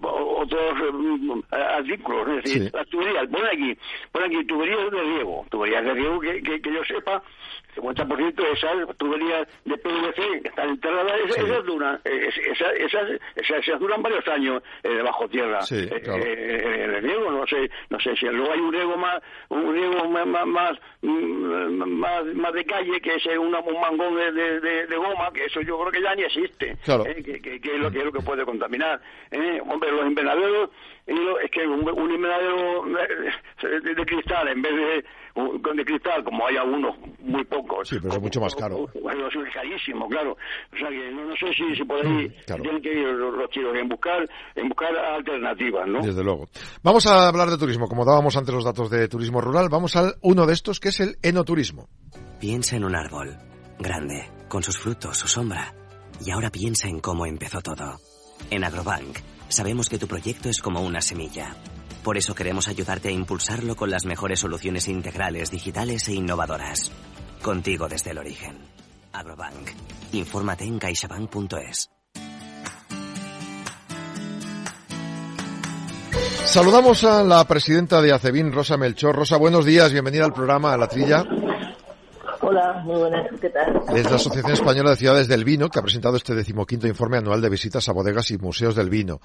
otros 0.03 0.74
eh, 1.53 1.57
artículos 1.57 2.28
es 2.28 2.44
decir 2.44 2.70
las 2.74 2.86
tuberías 2.88 3.26
pon 3.28 3.47
aquí 3.47 3.78
pon 4.12 4.22
aquí 4.24 4.44
tuberías 4.44 4.90
de 4.90 5.01
riego 5.03 5.47
tuberías 5.51 5.84
de 5.84 5.94
riego 5.94 6.20
que, 6.20 6.42
que, 6.42 6.61
que 6.61 6.72
yo 6.72 6.84
sepa 6.84 7.22
50% 7.76 8.34
de 8.34 8.52
esas 8.52 8.96
tuberías 8.96 9.46
de 9.64 9.76
PVC 9.78 10.42
que 10.42 10.48
están 10.48 10.70
enterradas, 10.70 11.20
esas, 11.28 11.64
duran, 11.64 12.00
esas, 12.04 12.72
esas, 12.78 13.20
esas, 13.36 13.80
duran 13.80 14.02
varios 14.02 14.26
años 14.28 14.62
eh, 14.82 14.88
debajo 14.88 15.28
tierra. 15.28 15.60
Sí, 15.62 15.76
eh, 15.76 16.00
claro. 16.02 16.22
eh, 16.24 16.84
el 16.84 17.02
riego, 17.02 17.30
no 17.30 17.46
sé, 17.46 17.70
no 17.90 18.00
sé 18.00 18.16
si 18.16 18.26
luego 18.26 18.52
hay 18.52 18.60
un 18.60 18.72
riego 18.72 18.96
más, 18.96 19.22
un 19.48 19.72
riego 19.72 20.08
más, 20.08 20.26
más, 20.26 20.78
más, 21.02 22.24
más 22.34 22.52
de 22.52 22.64
calle, 22.64 23.00
que 23.00 23.14
es 23.14 23.26
una, 23.38 23.60
un 23.60 23.80
mangón 23.80 24.16
de, 24.16 24.32
de, 24.32 24.86
de, 24.86 24.96
goma, 24.96 25.30
que 25.32 25.44
eso 25.44 25.60
yo 25.60 25.78
creo 25.78 25.92
que 25.92 26.02
ya 26.02 26.14
ni 26.14 26.22
existe, 26.22 26.76
claro. 26.84 27.06
eh, 27.06 27.22
que, 27.22 27.40
que, 27.40 27.60
que, 27.60 27.74
es 27.74 27.80
lo, 27.80 27.90
que 27.90 27.98
es 27.98 28.04
lo 28.04 28.12
que 28.12 28.20
puede 28.20 28.44
contaminar. 28.44 29.00
Eh. 29.30 29.60
Hombre, 29.68 29.90
los 29.92 30.06
invernaderos, 30.06 30.70
es 31.06 31.50
que 31.50 31.66
un, 31.66 31.88
un 31.88 32.10
invernadero 32.10 32.84
de, 33.62 33.94
de 33.94 34.06
cristal, 34.06 34.48
en 34.48 34.62
vez 34.62 34.74
de 34.74 35.04
de 35.37 35.84
cristal, 35.84 36.24
como 36.24 36.47
hay 36.47 36.57
algunos 36.57 36.97
muy 37.20 37.45
pocos. 37.45 37.89
Sí, 37.89 37.97
pero 38.01 38.14
es 38.14 38.20
mucho 38.20 38.41
más 38.41 38.55
caro. 38.55 38.87
Bueno, 39.03 39.28
es 39.28 39.55
carísimo, 39.55 40.09
claro. 40.09 40.37
O 40.72 40.76
sea 40.76 40.89
que 40.89 41.11
no, 41.11 41.37
sé 41.37 41.53
si, 41.55 41.76
si 41.76 41.84
por 41.84 42.05
ahí 42.05 42.28
mm, 42.28 42.62
tienen 42.62 42.82
que 42.82 42.93
ir 42.93 43.07
los, 43.09 43.51
chicos 43.51 43.76
en 43.76 43.89
buscar, 43.89 44.28
en 44.55 44.68
buscar 44.68 44.97
alternativas, 44.97 45.87
¿no? 45.89 46.01
Desde 46.01 46.24
luego. 46.24 46.47
Vamos 46.82 47.07
a 47.07 47.28
hablar 47.28 47.49
de 47.49 47.59
turismo. 47.59 47.87
Como 47.87 48.05
dábamos 48.05 48.37
antes 48.37 48.55
los 48.55 48.64
datos 48.64 48.91
de 48.91 49.09
turismo 49.09 49.41
rural, 49.41 49.68
vamos 49.70 49.97
al 49.97 50.14
uno 50.22 50.47
de 50.47 50.55
estos 50.55 50.80
que 50.80 50.89
es 50.89 51.01
el 51.01 51.16
enoturismo. 51.22 51.89
Piensa 52.41 52.76
en 52.76 52.84
un 52.84 52.95
árbol, 52.95 53.37
grande, 53.78 54.30
con 54.49 54.62
sus 54.62 54.78
frutos, 54.78 55.18
su 55.18 55.28
sombra. 55.28 55.74
Y 56.24 56.30
ahora 56.30 56.51
piensa 56.51 56.89
en 56.89 57.01
cómo 57.01 57.26
empezó 57.26 57.61
todo. 57.61 57.99
En 58.51 58.64
Agrobank, 58.64 59.18
sabemos 59.49 59.89
que 59.89 59.99
tu 59.99 60.07
proyecto 60.07 60.49
es 60.49 60.62
como 60.62 60.80
una 60.80 61.01
semilla 61.01 61.55
por 62.07 62.16
eso 62.16 62.36
queremos 62.36 62.68
ayudarte 62.68 63.09
a 63.09 63.11
impulsarlo 63.11 63.74
con 63.74 63.90
las 63.90 64.04
mejores 64.07 64.38
soluciones 64.38 64.86
integrales, 64.86 65.50
digitales 65.50 66.07
e 66.07 66.12
innovadoras. 66.12 66.92
Contigo 67.42 67.88
desde 67.88 68.12
el 68.12 68.18
origen. 68.18 68.59
Agrobank. 69.12 69.70
Infórmate 70.12 70.62
en 70.62 70.78
caixabank.es. 70.78 71.90
Saludamos 76.44 77.02
a 77.02 77.24
la 77.24 77.44
presidenta 77.44 78.00
de 78.00 78.12
ACEBIN, 78.12 78.52
Rosa 78.52 78.76
Melchor. 78.76 79.16
Rosa, 79.16 79.36
buenos 79.36 79.64
días, 79.64 79.90
bienvenida 79.90 80.26
al 80.26 80.32
programa 80.32 80.74
a 80.74 80.76
La 80.76 80.86
Trilla. 80.86 81.24
Hola, 82.49 82.80
muy 82.84 83.01
buenas, 83.01 83.28
¿qué 83.40 83.51
tal? 83.51 83.74
Es 83.92 84.09
la 84.09 84.14
Asociación 84.14 84.53
Española 84.53 84.90
de 84.90 84.97
Ciudades 84.97 85.26
del 85.26 85.42
Vino 85.42 85.68
que 85.68 85.80
ha 85.80 85.82
presentado 85.82 86.16
este 86.16 86.32
decimoquinto 86.32 86.86
informe 86.86 87.16
anual 87.16 87.40
de 87.40 87.51
visitas 87.51 87.88
a 87.88 87.92
bodegas 87.92 88.30
y 88.30 88.38
museos 88.38 88.76
del 88.76 88.88
vino. 88.88 89.18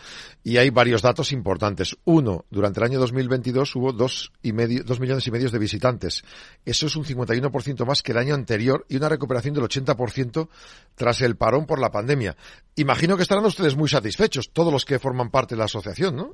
Y 0.43 0.57
hay 0.57 0.71
varios 0.71 1.03
datos 1.03 1.31
importantes. 1.31 1.95
Uno, 2.05 2.45
durante 2.49 2.79
el 2.79 2.87
año 2.87 2.99
2022 2.99 3.75
hubo 3.75 3.93
dos, 3.93 4.33
y 4.41 4.53
medio, 4.53 4.83
dos 4.83 4.99
millones 4.99 5.27
y 5.27 5.29
medio 5.29 5.51
de 5.51 5.59
visitantes. 5.59 6.23
Eso 6.65 6.87
es 6.87 6.95
un 6.95 7.03
51% 7.03 7.85
más 7.85 8.01
que 8.01 8.11
el 8.11 8.17
año 8.17 8.33
anterior 8.33 8.87
y 8.89 8.97
una 8.97 9.07
recuperación 9.07 9.53
del 9.53 9.65
80% 9.65 10.47
tras 10.95 11.21
el 11.21 11.35
parón 11.35 11.67
por 11.67 11.79
la 11.79 11.91
pandemia. 11.91 12.35
Imagino 12.75 13.17
que 13.17 13.21
estarán 13.21 13.45
ustedes 13.45 13.77
muy 13.77 13.87
satisfechos, 13.87 14.49
todos 14.51 14.73
los 14.73 14.83
que 14.83 14.97
forman 14.97 15.29
parte 15.29 15.53
de 15.53 15.59
la 15.59 15.65
asociación, 15.65 16.15
¿no? 16.15 16.31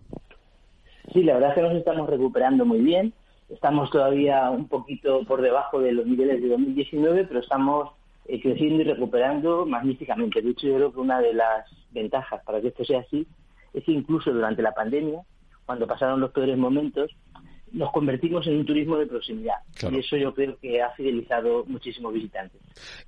Sí, 1.12 1.22
la 1.24 1.34
verdad 1.34 1.50
es 1.50 1.56
que 1.56 1.62
nos 1.64 1.76
estamos 1.76 2.10
recuperando 2.10 2.64
muy 2.64 2.80
bien 2.80 3.14
Estamos 3.50 3.89
todavía 3.89 4.50
un 4.50 4.68
poquito 4.68 5.24
por 5.26 5.41
debajo 5.41 5.80
de 5.80 5.93
los 5.93 6.06
niveles 6.06 6.41
de 6.41 6.50
2019, 6.50 7.26
pero 7.26 7.39
estamos 7.39 7.91
eh, 8.26 8.41
creciendo 8.41 8.82
y 8.82 8.86
recuperando 8.86 9.66
magníficamente. 9.66 10.41
De 10.41 10.50
hecho, 10.50 10.68
yo 10.68 10.76
creo 10.76 10.93
que 10.93 11.00
una 11.00 11.22
de 11.22 11.34
las 11.34 11.66
ventajas 11.91 12.43
para 12.43 12.60
que 12.60 12.68
esto 12.68 12.84
sea 12.84 13.00
así 13.00 13.26
es 13.74 13.84
que 13.86 13.93
incluso 13.93 14.34
durante 14.34 14.62
la 14.62 14.74
pandemia, 14.74 15.22
cuando 15.66 15.88
pasaron 15.88 16.20
los 16.20 16.32
peores 16.32 16.58
momentos, 16.58 17.12
nos 17.74 17.91
convertimos 17.91 18.45
en 18.47 18.57
un 18.57 18.65
turismo 18.65 18.97
de 18.97 19.05
proximidad. 19.05 19.55
Y 19.91 19.99
eso 19.99 20.18
yo 20.18 20.34
creo 20.34 20.57
que 20.59 20.82
ha 20.82 20.89
fidelizado 20.91 21.65
muchísimos 21.65 22.13
visitantes. 22.13 22.59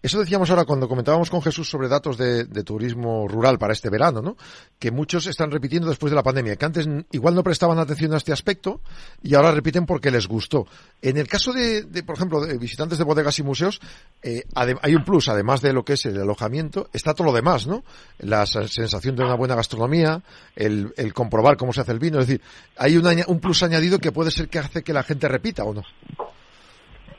Eso 0.02 0.20
decíamos 0.20 0.50
ahora 0.50 0.66
cuando 0.66 0.88
comentábamos 0.88 1.30
con 1.30 1.42
Jesús 1.42 1.70
sobre 1.70 1.88
datos 1.88 2.18
de, 2.18 2.46
turismo 2.64 3.28
rural 3.28 3.58
para 3.58 3.74
este 3.74 3.90
verano, 3.90 4.22
¿no? 4.22 4.36
Que 4.78 4.92
muchos 4.92 5.28
están 5.28 5.50
repitiendo 5.50 5.88
después 5.88 6.12
de 6.12 6.16
la 6.16 6.24
pandemia, 6.24 6.58
que 6.58 6.66
antes 6.66 6.88
igual 7.12 7.36
no 7.36 7.44
prestaban 7.44 7.80
atención 7.80 8.14
a 8.14 8.18
este 8.18 8.34
aspecto 8.34 8.82
y 9.24 9.34
ahora 9.34 9.52
repiten 9.52 9.86
porque 9.86 10.12
les 10.12 10.28
gustó. 10.28 10.68
En 11.02 11.18
el 11.18 11.28
caso 11.28 11.54
de, 11.54 11.86
por 12.06 12.16
ejemplo, 12.16 12.42
de 12.42 12.58
visitantes 12.58 12.98
de 12.98 13.06
bodegas 13.06 13.40
y 13.40 13.44
museos, 13.44 13.80
eh, 14.22 14.44
hay 14.54 14.96
un 14.96 15.04
plus, 15.04 15.30
además 15.30 15.62
de 15.62 15.74
lo 15.74 15.84
que 15.84 15.94
es 15.94 16.06
el 16.06 16.22
alojamiento, 16.22 16.90
está 16.92 17.14
todo 17.14 17.28
lo 17.28 17.34
demás, 17.34 17.66
¿no? 17.66 17.84
La 18.20 18.46
sensación 18.46 19.16
de 19.16 19.24
una 19.24 19.36
buena 19.36 19.56
gastronomía, 19.56 20.22
el, 20.56 20.94
comprobar 21.14 21.58
cómo 21.58 21.72
se 21.72 21.82
hace 21.82 21.94
el 21.94 22.00
vino, 22.00 22.20
es 22.20 22.28
decir, 22.28 22.42
hay 22.78 22.98
un 22.98 23.40
plus 23.40 23.64
añadido 23.64 24.00
que 24.00 24.12
puede 24.12 24.32
ser 24.32 24.49
que 24.50 24.60
hace 24.60 24.84
que 24.84 24.94
la 24.94 25.04
gente 25.04 25.28
repita 25.28 25.64
o 25.64 25.74
no. 25.74 25.84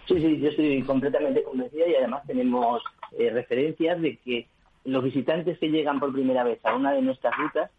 Sí, 0.06 0.20
sí, 0.20 0.40
yo 0.40 0.48
estoy 0.48 0.82
completamente 0.82 1.42
convencida 1.44 1.88
y 1.88 1.94
además 1.94 2.26
tenemos 2.26 2.82
eh, 3.16 3.30
referencias 3.30 4.00
de 4.00 4.16
que 4.16 4.48
los 4.84 5.04
visitantes 5.04 5.58
que 5.58 5.68
llegan 5.68 6.00
por 6.00 6.12
primera 6.12 6.42
vez 6.42 6.58
a 6.64 6.74
una 6.74 6.92
de 6.92 7.02
nuestras 7.02 7.36
rutas 7.36 7.70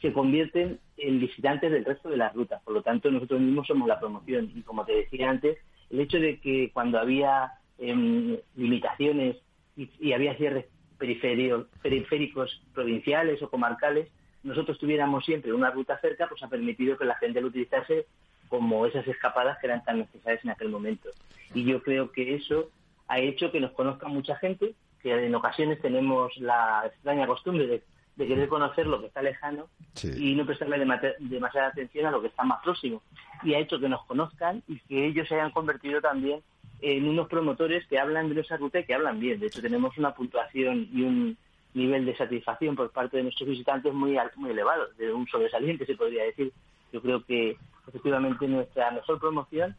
se 0.00 0.12
convierten 0.12 0.78
en 0.96 1.20
visitantes 1.20 1.70
del 1.70 1.84
resto 1.84 2.08
de 2.08 2.16
las 2.16 2.34
rutas. 2.34 2.62
Por 2.62 2.74
lo 2.74 2.82
tanto, 2.82 3.10
nosotros 3.10 3.40
mismos 3.40 3.66
somos 3.66 3.88
la 3.88 4.00
promoción. 4.00 4.50
Y 4.54 4.62
como 4.62 4.84
te 4.84 4.92
decía 4.94 5.30
antes, 5.30 5.58
el 5.90 6.00
hecho 6.00 6.18
de 6.18 6.38
que 6.40 6.70
cuando 6.72 6.98
había 6.98 7.52
em, 7.78 8.36
limitaciones 8.56 9.36
y, 9.76 9.88
y, 10.00 10.12
había 10.12 10.36
cierres 10.36 10.66
periféricos 10.98 12.62
provinciales 12.74 13.42
o 13.42 13.50
comarcales, 13.50 14.08
nosotros 14.42 14.78
tuviéramos 14.78 15.24
siempre 15.24 15.52
una 15.52 15.70
ruta 15.70 15.98
cerca, 16.00 16.26
pues 16.28 16.42
ha 16.42 16.48
permitido 16.48 16.96
que 16.96 17.04
la 17.04 17.16
gente 17.16 17.40
lo 17.40 17.48
utilizase 17.48 18.06
como 18.52 18.84
esas 18.84 19.08
escapadas 19.08 19.56
que 19.58 19.66
eran 19.66 19.82
tan 19.82 20.00
necesarias 20.00 20.44
en 20.44 20.50
aquel 20.50 20.68
momento. 20.68 21.08
Y 21.54 21.64
yo 21.64 21.82
creo 21.82 22.12
que 22.12 22.34
eso 22.34 22.68
ha 23.08 23.18
hecho 23.18 23.50
que 23.50 23.60
nos 23.60 23.70
conozca 23.70 24.08
mucha 24.08 24.36
gente, 24.36 24.74
que 25.02 25.24
en 25.24 25.34
ocasiones 25.34 25.80
tenemos 25.80 26.36
la 26.36 26.82
extraña 26.84 27.26
costumbre 27.26 27.66
de, 27.66 27.82
querer 28.26 28.50
conocer 28.50 28.86
lo 28.86 29.00
que 29.00 29.06
está 29.06 29.22
lejano 29.22 29.68
y 30.02 30.34
no 30.34 30.44
prestarle 30.44 30.76
demasiada 31.18 31.68
atención 31.68 32.04
a 32.04 32.10
lo 32.10 32.20
que 32.20 32.28
está 32.28 32.44
más 32.44 32.62
próximo. 32.62 33.00
Y 33.42 33.54
ha 33.54 33.58
hecho 33.58 33.80
que 33.80 33.88
nos 33.88 34.04
conozcan 34.04 34.62
y 34.68 34.78
que 34.80 35.06
ellos 35.06 35.26
se 35.28 35.36
hayan 35.36 35.50
convertido 35.50 36.02
también 36.02 36.42
en 36.82 37.08
unos 37.08 37.28
promotores 37.28 37.86
que 37.86 37.98
hablan 37.98 38.28
de 38.28 38.34
nuestra 38.34 38.58
ruta 38.58 38.80
y 38.80 38.84
que 38.84 38.92
hablan 38.92 39.18
bien. 39.18 39.40
De 39.40 39.46
hecho, 39.46 39.62
tenemos 39.62 39.96
una 39.96 40.12
puntuación 40.12 40.90
y 40.92 41.00
un 41.00 41.38
nivel 41.72 42.04
de 42.04 42.14
satisfacción 42.14 42.76
por 42.76 42.90
parte 42.90 43.16
de 43.16 43.22
nuestros 43.22 43.48
visitantes 43.48 43.94
muy, 43.94 44.18
muy 44.36 44.50
elevado, 44.50 44.88
de 44.98 45.10
un 45.10 45.26
sobresaliente 45.26 45.86
se 45.86 45.96
podría 45.96 46.24
decir. 46.24 46.52
Yo 46.92 47.00
creo 47.00 47.24
que 47.24 47.56
efectivamente 47.88 48.46
nuestra 48.46 48.90
mejor 48.90 49.18
promoción 49.18 49.74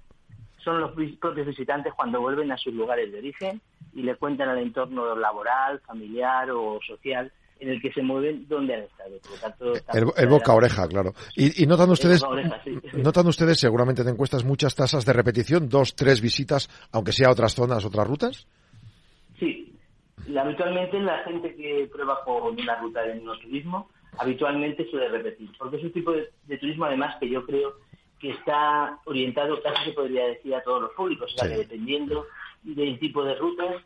son 0.64 0.80
los 0.80 0.92
propios 1.20 1.48
visitantes 1.48 1.94
cuando 1.94 2.22
vuelven 2.22 2.52
a 2.52 2.58
sus 2.58 2.74
lugares 2.74 3.12
de 3.12 3.20
origen 3.20 3.62
y 3.94 4.02
le 4.02 4.16
cuentan 4.16 4.50
al 4.50 4.60
entorno 4.60 5.16
laboral, 5.16 5.80
familiar 5.82 6.50
o 6.52 6.80
social 6.86 7.32
en 7.60 7.70
el 7.70 7.82
que 7.82 7.92
se 7.94 8.02
mueven 8.02 8.48
donde 8.48 8.76
han 8.76 8.82
estado. 8.84 9.18
Por 9.22 9.32
lo 9.32 9.38
tanto, 9.38 10.18
el, 10.18 10.28
boca 10.28 10.54
oreja, 10.54 10.88
claro. 10.88 11.14
Y, 11.36 11.66
notan 11.66 11.90
ustedes, 11.92 12.24
notan 12.94 13.28
ustedes 13.28 13.60
seguramente 13.60 14.02
en 14.02 14.10
encuestas 14.10 14.44
muchas 14.44 14.76
tasas 14.76 15.06
de 15.06 15.14
repetición, 15.14 15.70
dos, 15.70 15.96
tres 15.96 16.22
visitas, 16.22 16.70
aunque 16.92 17.12
sea 17.12 17.30
a 17.30 17.32
otras 17.32 17.54
zonas, 17.54 17.86
otras 17.86 18.08
rutas. 18.08 18.48
Sí, 19.40 19.78
habitualmente 20.38 21.00
la 21.00 21.20
gente 21.24 21.56
que 21.56 21.90
prueba 21.92 22.24
con 22.26 22.60
una 22.60 22.76
ruta 22.80 23.02
de 23.02 23.22
turismo 23.42 23.90
habitualmente 24.18 24.90
suele 24.90 25.10
repetir, 25.10 25.50
porque 25.58 25.78
es 25.78 25.84
un 25.84 25.92
tipo 25.92 26.12
de, 26.12 26.58
turismo 26.58 26.86
además 26.86 27.16
que 27.20 27.30
yo 27.30 27.46
creo 27.46 27.76
que 28.20 28.32
está 28.32 29.00
orientado 29.06 29.62
casi 29.62 29.86
se 29.86 29.92
podría 29.92 30.28
decir 30.28 30.56
a 30.56 30.64
todos 30.64 30.84
los 30.84 30.92
públicos, 30.94 31.34
o 31.34 31.38
sea 31.38 31.50
que 31.50 31.58
dependiendo 31.58 32.26
del 32.64 32.98
tipo 33.00 33.24
de 33.24 33.36
rutas, 33.36 33.82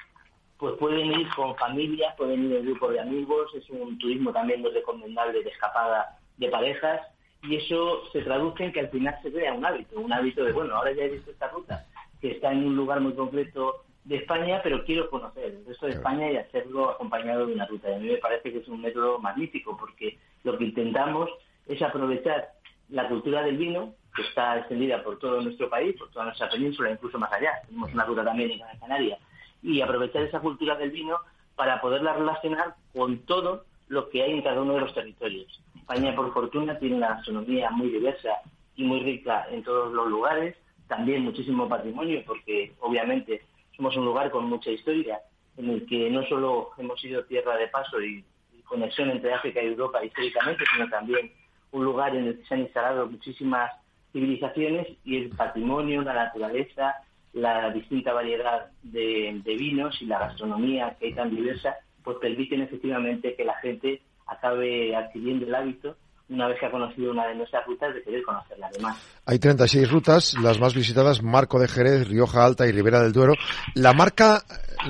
pues 0.57 0.75
pueden 0.75 1.19
ir 1.19 1.27
con 1.35 1.55
familias, 1.55 2.15
pueden 2.17 2.45
ir 2.45 2.57
en 2.57 2.65
grupo 2.65 2.89
de 2.89 2.99
amigos, 2.99 3.53
es 3.55 3.69
un 3.69 3.97
turismo 3.97 4.31
también 4.31 4.61
muy 4.61 4.71
recomendable 4.71 5.43
de 5.43 5.49
escapada 5.49 6.19
de 6.37 6.49
parejas, 6.49 7.01
y 7.43 7.55
eso 7.55 8.03
se 8.11 8.21
traduce 8.21 8.65
en 8.65 8.73
que 8.73 8.81
al 8.81 8.89
final 8.89 9.17
se 9.21 9.31
crea 9.31 9.53
un 9.53 9.65
hábito, 9.65 9.99
un 9.99 10.11
hábito 10.11 10.43
de, 10.43 10.51
bueno, 10.51 10.75
ahora 10.75 10.91
ya 10.91 11.03
he 11.03 11.09
visto 11.09 11.31
esta 11.31 11.47
ruta, 11.49 11.85
que 12.21 12.31
está 12.31 12.51
en 12.51 12.65
un 12.65 12.75
lugar 12.75 12.99
muy 12.99 13.13
concreto 13.13 13.85
de 14.07 14.15
España, 14.15 14.61
pero 14.63 14.85
quiero 14.85 15.09
conocer 15.09 15.43
el 15.43 15.65
resto 15.65 15.85
de 15.85 15.91
España 15.93 16.31
y 16.31 16.37
hacerlo 16.37 16.91
acompañado 16.91 17.45
de 17.45 17.53
una 17.53 17.65
ruta. 17.65 17.89
Y 17.89 17.93
a 17.93 17.99
mí 17.99 18.07
me 18.07 18.17
parece 18.17 18.53
que 18.53 18.59
es 18.59 18.67
un 18.69 18.81
método 18.81 19.19
magnífico 19.19 19.75
porque 19.77 20.17
lo 20.45 20.57
que 20.57 20.63
intentamos 20.63 21.29
es 21.67 21.81
aprovechar 21.81 22.51
la 22.89 23.09
cultura 23.09 23.43
del 23.43 23.57
vino, 23.57 23.93
que 24.15 24.21
está 24.21 24.59
extendida 24.59 25.03
por 25.03 25.19
todo 25.19 25.41
nuestro 25.41 25.69
país, 25.69 25.93
por 25.97 26.09
toda 26.09 26.25
nuestra 26.25 26.49
península, 26.49 26.89
incluso 26.89 27.19
más 27.19 27.31
allá. 27.33 27.51
Tenemos 27.65 27.93
una 27.93 28.05
ruta 28.05 28.23
también 28.23 28.51
en 28.51 28.59
Gran 28.59 28.79
Canaria. 28.79 29.17
Y 29.61 29.81
aprovechar 29.81 30.23
esa 30.23 30.39
cultura 30.39 30.75
del 30.77 30.91
vino 30.91 31.19
para 31.57 31.81
poderla 31.81 32.13
relacionar 32.13 32.75
con 32.93 33.19
todo 33.25 33.65
lo 33.89 34.09
que 34.09 34.23
hay 34.23 34.31
en 34.31 34.41
cada 34.41 34.61
uno 34.61 34.75
de 34.75 34.81
los 34.81 34.93
territorios. 34.93 35.61
España, 35.75 36.15
por 36.15 36.33
fortuna, 36.33 36.79
tiene 36.79 36.95
una 36.95 37.09
gastronomía 37.09 37.69
muy 37.71 37.89
diversa 37.89 38.29
y 38.77 38.85
muy 38.85 39.01
rica 39.01 39.47
en 39.51 39.63
todos 39.63 39.93
los 39.93 40.07
lugares. 40.07 40.55
También 40.87 41.23
muchísimo 41.23 41.67
patrimonio, 41.67 42.23
porque 42.25 42.71
obviamente 42.79 43.41
somos 43.77 43.95
un 43.95 44.05
lugar 44.05 44.29
con 44.31 44.45
mucha 44.45 44.71
historia, 44.71 45.21
en 45.55 45.69
el 45.69 45.85
que 45.85 46.09
no 46.09 46.25
solo 46.27 46.71
hemos 46.77 46.99
sido 46.99 47.23
tierra 47.25 47.55
de 47.55 47.67
paso 47.67 48.01
y, 48.01 48.25
conexión 48.65 49.09
entre 49.09 49.33
África 49.33 49.63
y 49.63 49.67
Europa 49.67 50.03
históricamente, 50.03 50.65
sino 50.73 50.89
también 50.89 51.31
un 51.71 51.85
lugar 51.85 52.13
en 52.13 52.27
el 52.27 52.37
que 52.37 52.45
se 52.45 52.53
han 52.53 52.59
instalado 52.59 53.07
muchísimas 53.07 53.71
civilizaciones 54.11 54.89
y 55.05 55.15
el 55.15 55.29
patrimonio, 55.29 56.01
la 56.01 56.13
naturaleza, 56.13 56.95
la 57.31 57.71
distinta 57.71 58.11
variedad 58.11 58.69
de, 58.83 59.39
de, 59.41 59.55
vinos 59.55 60.01
y 60.01 60.05
la 60.05 60.19
gastronomía 60.19 60.97
que 60.99 61.05
hay 61.05 61.13
tan 61.13 61.33
diversa, 61.33 61.77
pues 62.03 62.17
permiten 62.17 62.61
efectivamente 62.61 63.35
que 63.35 63.45
la 63.45 63.55
gente 63.59 64.01
acabe 64.25 64.93
adquiriendo 64.93 65.45
el 65.45 65.55
hábito 65.55 65.95
una 66.29 66.47
vez 66.47 66.59
que 66.59 66.65
ha 66.65 66.71
conocido 66.71 67.11
una 67.11 67.27
de 67.27 67.35
nuestras 67.35 67.65
rutas, 67.65 67.93
de 67.93 68.03
querer 68.03 68.21
conocerla 68.23 68.67
además. 68.67 69.21
Hay 69.25 69.39
36 69.39 69.89
rutas, 69.89 70.33
las 70.41 70.59
más 70.59 70.75
visitadas, 70.75 71.23
Marco 71.23 71.59
de 71.59 71.67
Jerez, 71.67 72.07
Rioja 72.07 72.45
Alta 72.45 72.67
y 72.67 72.71
Ribera 72.71 73.01
del 73.01 73.13
Duero. 73.13 73.33
¿La 73.75 73.93
marca, 73.93 74.41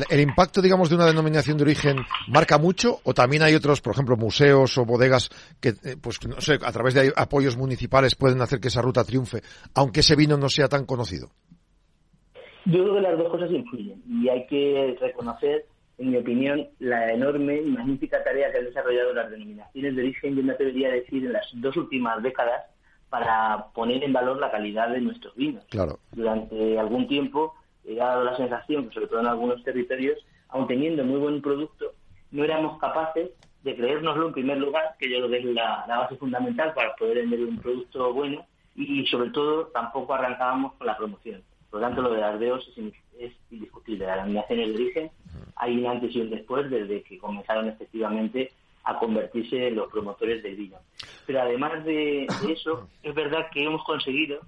el 0.10 0.20
impacto, 0.20 0.62
digamos, 0.62 0.90
de 0.90 0.96
una 0.96 1.06
denominación 1.06 1.58
de 1.58 1.64
origen 1.64 1.98
marca 2.28 2.58
mucho 2.58 3.00
o 3.04 3.14
también 3.14 3.44
hay 3.44 3.54
otros, 3.54 3.82
por 3.82 3.94
ejemplo, 3.94 4.18
museos 4.18 4.78
o 4.78 4.86
bodegas 4.86 5.30
que, 5.62 5.70
eh, 5.70 5.96
pues, 6.02 6.26
no 6.28 6.42
sé, 6.42 6.54
a 6.54 6.72
través 6.72 6.96
de 6.96 7.14
apoyos 7.16 7.56
municipales 7.56 8.16
pueden 8.16 8.42
hacer 8.42 8.60
que 8.60 8.70
esa 8.70 8.82
ruta 8.82 9.04
triunfe, 9.04 9.42
aunque 9.76 10.00
ese 10.00 10.16
vino 10.16 10.38
no 10.38 10.50
sea 10.50 10.68
tan 10.68 10.86
conocido? 10.86 11.30
Yo 12.66 12.84
creo 12.84 12.96
que 12.96 13.02
las 13.02 13.18
dos 13.18 13.32
cosas 13.32 13.50
influyen 13.52 14.02
y 14.10 14.28
hay 14.28 14.46
que 14.48 14.98
reconocer 15.00 15.66
en 15.98 16.12
mi 16.12 16.18
opinión, 16.18 16.68
la 16.80 17.12
enorme 17.12 17.58
y 17.62 17.66
magnífica 17.66 18.24
tarea 18.24 18.52
que 18.52 18.60
han 18.60 18.66
desarrollado 18.66 19.14
las 19.14 19.32
denominaciones 19.32 19.96
de 19.96 20.02
origen, 20.02 20.36
yo 20.36 20.44
me 20.44 20.54
atrevería 20.54 20.90
a 20.90 20.94
decir, 20.94 21.26
en 21.26 21.34
las 21.34 21.48
dos 21.54 21.76
últimas 21.76 22.22
décadas, 22.22 22.66
para 23.10 23.68
poner 23.74 24.04
en 24.04 24.14
valor 24.14 24.40
la 24.40 24.52
calidad 24.52 24.90
de 24.90 25.02
nuestros 25.02 25.34
vinos. 25.36 25.64
Claro. 25.70 26.00
Durante 26.12 26.78
algún 26.78 27.08
tiempo 27.08 27.56
he 27.86 27.96
dado 27.96 28.24
la 28.24 28.36
sensación, 28.38 28.92
sobre 28.94 29.08
todo 29.08 29.22
en 29.22 29.28
algunos 29.28 29.64
territorios, 29.64 30.20
aun 30.50 30.68
teniendo 30.68 31.04
muy 31.04 31.20
buen 31.20 31.42
producto, 31.42 31.94
no 32.32 32.44
éramos 32.44 32.78
capaces 32.80 33.32
de 33.64 33.76
creérnoslo 33.76 34.28
en 34.28 34.34
primer 34.34 34.58
lugar, 34.58 34.96
que 35.00 35.10
yo 35.10 35.18
creo 35.18 35.30
que 35.30 35.38
es 35.40 35.46
la, 35.46 35.86
base 35.88 36.16
fundamental 36.18 36.74
para 36.74 36.96
poder 36.96 37.18
vender 37.18 37.42
un 37.42 37.58
producto 37.58 38.14
bueno, 38.14 38.46
y 38.76 39.06
sobre 39.08 39.32
todo 39.32 39.68
tampoco 39.68 40.14
arrancábamos 40.14 40.74
con 40.74 40.86
la 40.86 40.96
promoción. 40.96 41.42
Por 41.70 41.82
lo 41.82 41.88
tanto, 41.88 42.02
lo 42.02 42.12
de 42.12 42.22
las 42.22 42.40
DEOs 42.40 42.72
es, 43.20 43.34
indiscutible. 43.52 44.06
Las 44.06 44.18
denominaciones 44.18 44.68
de 44.68 44.74
origen 44.76 45.12
hay 45.56 45.78
un 45.78 45.88
antes 45.88 46.16
y 46.16 46.22
un 46.22 46.30
después 46.30 46.70
desde 46.70 47.02
que 47.04 47.18
comenzaron 47.18 47.68
efectivamente 47.68 48.52
a 48.84 48.98
convertirse 49.00 49.68
en 49.68 49.76
los 49.76 49.92
promotores 49.92 50.42
del 50.44 50.56
vino. 50.56 50.78
Pero 51.26 51.42
además 51.42 51.84
de, 51.84 52.28
eso, 52.48 52.88
es 53.04 53.14
verdad 53.14 53.48
que 53.52 53.64
hemos 53.64 53.84
conseguido 53.84 54.40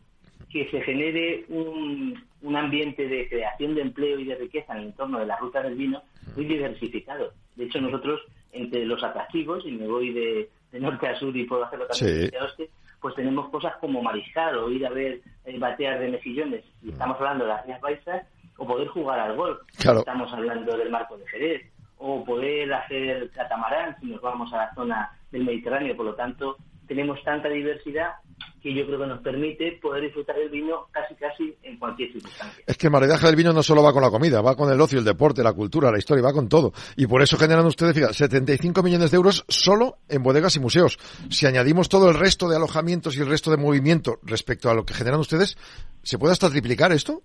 que 0.50 0.70
se 0.72 0.82
genere 0.82 1.46
un, 1.50 2.20
un, 2.42 2.56
ambiente 2.56 3.08
de 3.08 3.30
creación 3.30 3.76
de 3.76 3.82
empleo 3.82 4.18
y 4.18 4.26
de 4.26 4.36
riqueza 4.36 4.74
en 4.74 4.80
el 4.80 4.86
entorno 4.88 5.20
de 5.20 5.28
la 5.28 5.38
ruta 5.38 5.62
del 5.62 5.76
vino 5.76 6.02
muy 6.36 6.46
diversificado. 6.46 7.34
De 7.56 7.66
hecho, 7.66 7.82
nosotros, 7.82 8.22
entre 8.52 8.86
los 8.86 9.04
atractivos, 9.04 9.66
y 9.66 9.72
me 9.72 9.88
voy 9.88 10.12
de, 10.12 10.50
norte 10.80 11.08
a 11.08 11.20
sur 11.20 11.36
y 11.36 11.44
puedo 11.44 11.66
hacerlo 11.66 11.86
también 11.88 12.30
de 12.30 12.40
oeste, 12.40 12.70
pues 13.02 13.16
tenemos 13.16 13.50
cosas 13.50 13.76
como 13.80 14.02
mariscar 14.02 14.56
o 14.56 14.70
ir 14.70 14.86
a 14.86 14.90
ver 14.90 15.22
eh, 15.46 15.60
batear 15.60 16.00
de 16.00 16.10
mejillones. 16.10 16.64
Y 16.82 16.90
estamos 16.92 17.18
hablando 17.18 17.46
de 17.46 17.50
las 17.50 17.66
Rías 17.66 17.82
Baixas 17.82 18.28
o 18.58 18.68
poder 18.68 18.88
jugar 18.90 19.20
al 19.20 19.36
golf. 19.36 19.60
Estamos 19.78 20.32
hablando 20.34 20.78
del 20.78 20.90
marco 20.90 21.18
de 21.18 21.28
Jerez, 21.28 21.72
o 21.98 22.24
poder 22.24 22.74
hacer 22.74 23.30
catamarán 23.32 23.96
si 24.00 24.08
nos 24.08 24.22
vamos 24.22 24.52
a 24.54 24.58
la 24.58 24.74
zona 24.74 25.18
del 25.32 25.46
Mediterráneo. 25.46 25.96
Por 25.96 26.08
lo 26.08 26.16
tanto, 26.16 26.58
tenemos 26.88 27.24
tanta 27.24 27.50
diversidad 27.50 28.16
que 28.62 28.74
yo 28.74 28.86
creo 28.86 29.00
que 29.00 29.08
nos 29.08 29.22
permite 29.22 29.80
poder 29.82 30.04
disfrutar 30.04 30.36
del 30.36 30.50
vino 30.50 30.88
casi 30.92 31.16
casi 31.16 31.56
en 31.64 31.78
cualquier 31.78 32.12
circunstancia. 32.12 32.64
Es 32.66 32.78
que 32.78 32.88
el 32.88 32.92
maridaje 32.92 33.26
del 33.26 33.36
vino 33.36 33.54
no 33.54 33.64
solo 33.64 33.82
va 33.82 33.94
con 33.94 34.02
la 34.02 34.10
comida, 34.10 34.42
va 34.42 34.56
con 34.56 34.72
el 34.72 34.80
ocio, 34.80 35.00
el 35.00 35.06
deporte, 35.06 35.44
la 35.44 35.54
cultura, 35.54 35.92
la 35.92 35.98
historia, 35.98 36.24
va 36.24 36.34
con 36.34 36.50
todo. 36.50 36.74
Y 36.98 37.08
por 37.08 37.22
eso 37.22 37.38
generan 37.38 37.66
ustedes, 37.66 37.94
fíjate, 37.94 38.14
75 38.14 38.84
millones 38.84 39.12
de 39.12 39.18
euros 39.18 39.46
solo 39.48 39.98
en 40.10 40.24
bodegas 40.24 40.56
y 40.56 40.60
museos. 40.60 40.98
Si 41.30 41.46
añadimos 41.46 41.90
todo 41.90 42.10
el 42.10 42.18
resto 42.18 42.50
de 42.50 42.58
alojamientos 42.58 43.18
y 43.18 43.22
el 43.22 43.30
resto 43.30 43.52
de 43.52 43.58
movimiento 43.58 44.20
respecto 44.24 44.70
a 44.70 44.74
lo 44.74 44.86
que 44.86 44.94
generan 44.94 45.20
ustedes, 45.20 45.58
¿se 46.04 46.18
puede 46.18 46.34
hasta 46.34 46.50
triplicar 46.50 46.92
esto? 46.92 47.22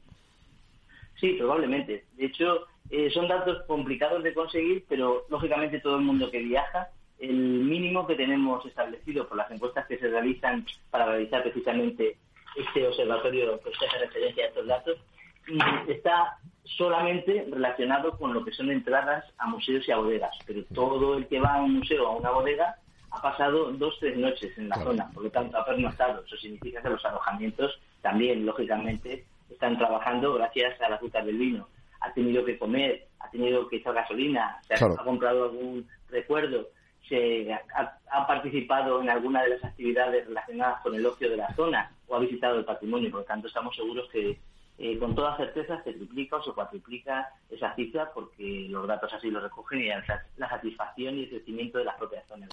Sí, 1.21 1.35
probablemente. 1.39 2.05
De 2.17 2.27
hecho, 2.27 2.67
eh, 2.91 3.11
son 3.11 3.29
datos 3.29 3.63
complicados 3.67 4.23
de 4.23 4.35
conseguir, 4.35 4.85
pero 4.89 5.25
lógicamente 5.31 5.81
todo 5.81 5.97
el 5.97 6.03
mundo 6.03 6.31
que 6.31 6.39
viaja, 6.41 6.89
el 7.19 7.35
mínimo 7.37 8.07
que 8.07 8.17
tenemos 8.17 8.65
establecido 8.67 9.29
por 9.29 9.37
las 9.37 9.51
encuestas 9.51 9.87
que 9.87 9.99
se 9.99 10.09
realizan 10.09 10.67
para 10.91 11.07
realizar 11.07 11.43
precisamente 11.43 12.17
este 12.57 12.87
observatorio 12.87 13.61
que 13.61 13.71
usted 13.71 13.87
hace 13.87 13.99
referencia 13.99 14.45
a 14.45 14.49
estos 14.49 14.67
datos, 14.67 14.99
está 15.89 16.39
solamente 16.65 17.47
relacionado 17.51 18.17
con 18.17 18.33
lo 18.33 18.45
que 18.45 18.53
son 18.53 18.71
entradas 18.71 19.25
a 19.39 19.47
museos 19.47 19.87
y 19.87 19.93
a 19.93 19.97
bodegas. 19.97 20.37
Pero 20.47 20.65
todo 20.75 21.17
el 21.17 21.27
que 21.27 21.41
va 21.41 21.55
a 21.55 21.63
un 21.63 21.75
museo 21.79 22.05
o 22.05 22.13
a 22.13 22.17
una 22.17 22.31
bodega 22.31 22.77
ha 23.11 23.21
pasado 23.21 23.71
dos 23.73 23.97
tres 24.01 24.17
noches 24.17 24.57
en 24.59 24.69
la 24.69 24.77
zona, 24.77 25.11
por 25.13 25.25
lo 25.25 25.31
tanto 25.31 25.57
ha 25.57 25.65
pernoctado. 25.65 26.25
Eso 26.25 26.37
significa 26.37 26.83
que 26.83 26.91
los 26.91 27.05
alojamientos 27.05 27.79
también, 28.03 28.45
lógicamente, 28.45 29.25
están 29.51 29.79
trabajando 29.79 30.35
gracias 30.35 30.81
a 30.81 30.89
las 30.89 31.01
rutas 31.01 31.25
del 31.25 31.39
vino. 31.39 31.69
Ha 32.01 32.13
tenido 32.13 32.45
que 32.45 32.59
comer, 32.59 33.07
ha 33.21 33.31
tenido 33.31 33.69
que 33.69 33.77
echar 33.77 33.95
gasolina, 33.95 34.59
se 34.67 34.75
ha, 34.75 35.05
comprado 35.05 35.45
algún 35.45 35.89
recuerdo, 36.09 36.69
se 37.09 37.53
ha, 37.53 38.27
participado 38.27 39.01
en 39.03 39.11
alguna 39.11 39.43
de 39.43 39.51
las 39.51 39.65
actividades 39.65 40.27
relacionadas 40.27 40.81
con 40.83 40.95
el 40.95 41.05
ocio 41.05 41.29
de 41.31 41.37
la 41.37 41.53
zona 41.55 41.91
o 42.07 42.17
ha 42.17 42.21
visitado 42.21 42.59
el 42.59 42.65
patrimonio. 42.65 43.11
Por 43.11 43.21
lo 43.21 43.27
tanto, 43.27 43.49
estamos 43.49 43.77
seguros 43.77 44.09
que 44.11 44.39
eh, 44.79 44.99
con 44.99 45.15
toda 45.15 45.37
certeza 45.37 45.83
se 45.85 45.93
triplica 45.93 46.37
o 46.37 46.43
se 46.43 46.53
cuatriplica 46.53 47.29
esa 47.51 47.75
cifra 47.75 48.11
porque 48.13 48.67
los 48.69 48.87
datos 48.87 49.13
así 49.13 49.31
lo 49.31 49.41
recogen 49.41 49.81
y 49.81 49.89
la 50.37 50.49
satisfacción 50.49 51.17
y 51.17 51.25
el 51.25 51.29
crecimiento 51.31 51.79
de 51.79 51.85
las 51.85 51.97
propias 51.97 52.27
zonas. 52.27 52.49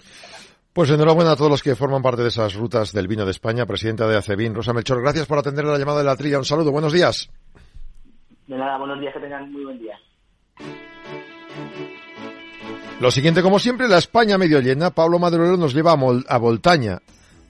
Pues 0.74 0.89
enhorabuena 0.89 1.34
a 1.34 1.36
todos 1.36 1.52
los 1.52 1.64
que 1.64 1.76
forman 1.76 2.02
parte 2.02 2.22
de 2.22 2.30
esas 2.30 2.54
rutas 2.56 2.93
del 2.93 3.08
vino 3.08 3.26
de 3.26 3.32
España. 3.32 3.66
Presidenta 3.66 4.08
de 4.08 4.18
ACEBIN, 4.18 4.56
Rosa 4.56 4.74
Melchor, 4.74 5.02
gracias 5.02 5.28
por 5.28 5.38
atender 5.38 5.66
la 5.66 5.78
llamada 5.78 5.99
de 5.99 6.06
la 6.06 6.16
trilla. 6.16 6.38
Un 6.38 6.45
saludo, 6.45 6.72
buenos 6.72 6.93
días. 6.93 7.30
De 8.47 8.58
nada, 8.58 8.78
buenos 8.78 8.99
días, 8.99 9.14
que 9.14 9.20
tengan 9.20 9.52
muy 9.52 9.66
buen 9.66 9.80
día. 9.80 9.99
Lo 13.02 13.10
siguiente, 13.10 13.41
como 13.41 13.58
siempre, 13.58 13.88
la 13.88 13.97
España 13.97 14.38
medio 14.38 14.60
llena. 14.60 14.91
Pablo 14.91 15.18
Madrero 15.18 15.58
nos 15.58 15.74
lleva 15.74 15.93
a 15.93 16.38
Voltaña. 16.38 17.02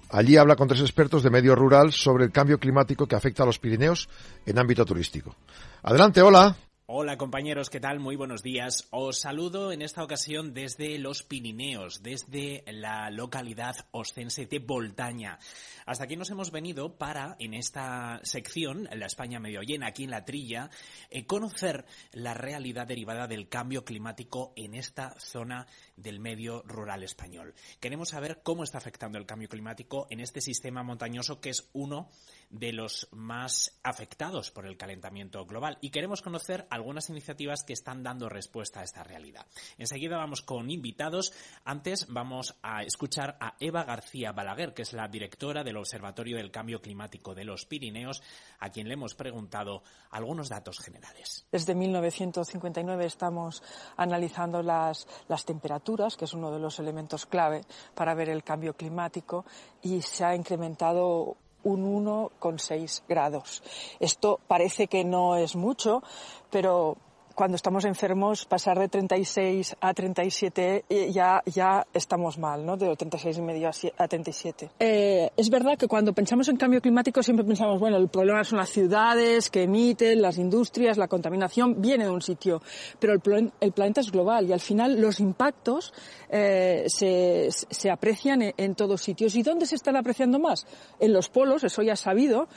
Allí 0.09 0.37
habla 0.37 0.55
con 0.55 0.69
tres 0.69 0.79
expertos 0.79 1.23
de 1.23 1.29
medio 1.29 1.55
rural 1.55 1.91
sobre 1.91 2.23
el 2.23 2.31
cambio 2.31 2.57
climático 2.57 3.05
que 3.05 3.17
afecta 3.17 3.43
a 3.43 3.45
los 3.45 3.59
Pirineos 3.59 4.07
en 4.45 4.57
ámbito 4.57 4.85
turístico. 4.85 5.35
Adelante, 5.83 6.21
hola. 6.21 6.55
Hola 6.93 7.17
compañeros, 7.17 7.69
¿qué 7.69 7.79
tal? 7.79 8.01
Muy 8.01 8.17
buenos 8.17 8.43
días. 8.43 8.89
Os 8.91 9.19
saludo 9.19 9.71
en 9.71 9.81
esta 9.81 10.03
ocasión 10.03 10.53
desde 10.53 10.99
los 10.99 11.23
Pirineos, 11.23 12.03
desde 12.03 12.65
la 12.67 13.09
localidad 13.09 13.77
ostense 13.91 14.45
de 14.45 14.59
Voltaña. 14.59 15.39
Hasta 15.85 16.03
aquí 16.03 16.17
nos 16.17 16.29
hemos 16.31 16.51
venido 16.51 16.97
para, 16.97 17.37
en 17.39 17.53
esta 17.53 18.19
sección, 18.23 18.89
la 18.91 19.05
España 19.05 19.39
medio 19.39 19.61
llena, 19.61 19.87
aquí 19.87 20.03
en 20.03 20.09
la 20.11 20.25
trilla, 20.25 20.69
eh, 21.09 21.25
conocer 21.25 21.85
la 22.11 22.33
realidad 22.33 22.87
derivada 22.87 23.25
del 23.25 23.47
cambio 23.47 23.85
climático 23.85 24.51
en 24.57 24.75
esta 24.75 25.15
zona 25.17 25.67
del 25.95 26.19
medio 26.19 26.61
rural 26.63 27.03
español. 27.03 27.53
Queremos 27.79 28.09
saber 28.09 28.41
cómo 28.43 28.65
está 28.65 28.79
afectando 28.79 29.17
el 29.17 29.25
cambio 29.25 29.47
climático 29.47 30.07
en 30.09 30.19
este 30.19 30.41
sistema 30.41 30.83
montañoso 30.83 31.39
que 31.39 31.51
es 31.51 31.69
uno 31.71 32.09
de 32.49 32.73
los 32.73 33.07
más 33.11 33.79
afectados 33.81 34.51
por 34.51 34.65
el 34.65 34.75
calentamiento 34.75 35.45
global 35.45 35.77
y 35.79 35.89
queremos 35.89 36.21
conocer 36.21 36.67
algunas 36.81 37.09
iniciativas 37.09 37.63
que 37.63 37.73
están 37.73 38.01
dando 38.01 38.27
respuesta 38.27 38.79
a 38.79 38.83
esta 38.83 39.03
realidad. 39.03 39.45
Enseguida 39.77 40.17
vamos 40.17 40.41
con 40.41 40.71
invitados. 40.71 41.31
Antes 41.63 42.07
vamos 42.09 42.55
a 42.63 42.81
escuchar 42.81 43.37
a 43.39 43.53
Eva 43.59 43.83
García 43.83 44.31
Balaguer, 44.31 44.73
que 44.73 44.81
es 44.81 44.93
la 44.93 45.07
directora 45.07 45.63
del 45.63 45.77
Observatorio 45.77 46.37
del 46.37 46.49
Cambio 46.49 46.81
Climático 46.81 47.35
de 47.35 47.45
los 47.45 47.65
Pirineos, 47.65 48.23
a 48.59 48.69
quien 48.71 48.87
le 48.87 48.95
hemos 48.95 49.13
preguntado 49.13 49.83
algunos 50.09 50.49
datos 50.49 50.79
generales. 50.79 51.45
Desde 51.51 51.75
1959 51.75 53.05
estamos 53.05 53.61
analizando 53.95 54.63
las, 54.63 55.07
las 55.27 55.45
temperaturas, 55.45 56.17
que 56.17 56.25
es 56.25 56.33
uno 56.33 56.51
de 56.51 56.59
los 56.59 56.79
elementos 56.79 57.27
clave 57.27 57.61
para 57.93 58.15
ver 58.15 58.29
el 58.29 58.43
cambio 58.43 58.75
climático, 58.75 59.45
y 59.83 60.01
se 60.01 60.25
ha 60.25 60.35
incrementado 60.35 61.37
un 61.63 62.05
1,6 62.05 63.03
grados. 63.07 63.63
Esto 63.99 64.39
parece 64.47 64.87
que 64.87 65.03
no 65.03 65.35
es 65.35 65.55
mucho, 65.55 66.03
pero 66.49 66.97
cuando 67.41 67.55
estamos 67.55 67.85
enfermos, 67.85 68.45
pasar 68.45 68.77
de 68.77 68.87
36 68.87 69.75
a 69.81 69.95
37 69.95 70.85
eh, 70.87 71.11
ya, 71.11 71.41
ya 71.47 71.87
estamos 71.91 72.37
mal, 72.37 72.63
¿no? 72.63 72.77
De 72.77 72.95
36 72.95 73.39
y 73.39 73.41
medio 73.41 73.67
a 73.97 74.07
37. 74.07 74.69
Eh, 74.77 75.31
es 75.35 75.49
verdad 75.49 75.75
que 75.75 75.87
cuando 75.87 76.13
pensamos 76.13 76.49
en 76.49 76.57
cambio 76.57 76.79
climático 76.81 77.23
siempre 77.23 77.43
pensamos, 77.43 77.79
bueno, 77.79 77.97
el 77.97 78.09
problema 78.09 78.43
son 78.43 78.59
las 78.59 78.69
ciudades 78.69 79.49
que 79.49 79.63
emiten, 79.63 80.21
las 80.21 80.37
industrias, 80.37 80.99
la 80.99 81.07
contaminación, 81.07 81.81
viene 81.81 82.03
de 82.03 82.11
un 82.11 82.21
sitio. 82.21 82.61
Pero 82.99 83.13
el, 83.13 83.51
el 83.59 83.71
planeta 83.71 84.01
es 84.01 84.11
global 84.11 84.47
y 84.47 84.53
al 84.53 84.59
final 84.59 85.01
los 85.01 85.19
impactos 85.19 85.95
eh, 86.29 86.83
se, 86.89 87.49
se 87.49 87.89
aprecian 87.89 88.43
en, 88.43 88.53
en 88.55 88.75
todos 88.75 89.01
sitios. 89.01 89.33
¿Y 89.33 89.41
dónde 89.41 89.65
se 89.65 89.73
están 89.73 89.95
apreciando 89.95 90.37
más? 90.37 90.67
En 90.99 91.11
los 91.11 91.27
polos, 91.29 91.63
eso 91.63 91.81
ya 91.81 91.93
es 91.93 92.01
sabido 92.01 92.47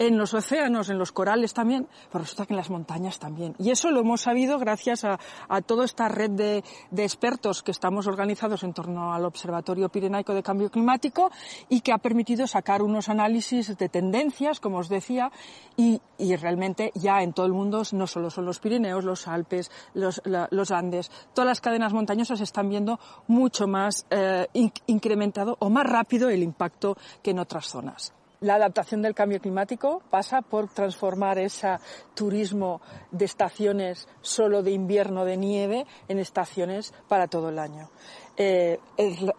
en 0.00 0.16
los 0.16 0.32
océanos, 0.32 0.88
en 0.88 0.98
los 0.98 1.12
corales 1.12 1.52
también, 1.52 1.86
pero 2.10 2.24
resulta 2.24 2.46
que 2.46 2.54
en 2.54 2.56
las 2.56 2.70
montañas 2.70 3.18
también. 3.18 3.54
Y 3.58 3.70
eso 3.70 3.90
lo 3.90 4.00
hemos 4.00 4.22
sabido 4.22 4.58
gracias 4.58 5.04
a, 5.04 5.18
toda 5.66 5.84
esta 5.84 6.08
red 6.08 6.30
de, 6.30 6.64
expertos 6.96 7.62
que 7.62 7.70
estamos 7.70 8.06
organizados 8.06 8.62
en 8.62 8.72
torno 8.72 9.12
al 9.12 9.26
Observatorio 9.26 9.90
Pirenaico 9.90 10.32
de 10.32 10.42
Cambio 10.42 10.70
Climático 10.70 11.30
y 11.68 11.82
que 11.82 11.92
ha 11.92 11.98
permitido 11.98 12.46
sacar 12.46 12.82
unos 12.82 13.10
análisis 13.10 13.76
de 13.76 13.88
tendencias, 13.90 14.58
como 14.58 14.78
os 14.78 14.88
decía, 14.88 15.30
y, 15.76 16.00
realmente 16.18 16.92
ya 16.94 17.22
en 17.22 17.34
todo 17.34 17.44
el 17.44 17.52
mundo 17.52 17.82
no 17.92 18.06
solo 18.06 18.30
son 18.30 18.46
los 18.46 18.58
Pirineos, 18.58 19.04
los 19.04 19.28
Alpes, 19.28 19.70
los 19.92 20.70
Andes, 20.70 21.10
todas 21.34 21.46
las 21.46 21.60
cadenas 21.60 21.92
montañosas 21.92 22.40
están 22.40 22.70
viendo 22.70 22.98
mucho 23.26 23.66
más 23.66 24.06
eh, 24.08 24.46
incrementado 24.86 25.56
o 25.60 25.68
más 25.68 25.86
rápido 25.86 26.30
el 26.30 26.42
impacto 26.42 26.96
que 27.22 27.32
en 27.32 27.40
otras 27.40 27.66
zonas. 27.66 28.14
La 28.40 28.54
adaptación 28.54 29.02
del 29.02 29.14
cambio 29.14 29.38
climático 29.38 30.00
pasa 30.08 30.40
por 30.40 30.72
transformar 30.72 31.38
ese 31.38 31.76
turismo 32.14 32.80
de 33.10 33.26
estaciones 33.26 34.08
solo 34.22 34.62
de 34.62 34.70
invierno 34.70 35.26
de 35.26 35.36
nieve 35.36 35.86
en 36.08 36.18
estaciones 36.18 36.94
para 37.06 37.26
todo 37.26 37.50
el 37.50 37.58
año. 37.58 37.90
Eh, 38.38 38.78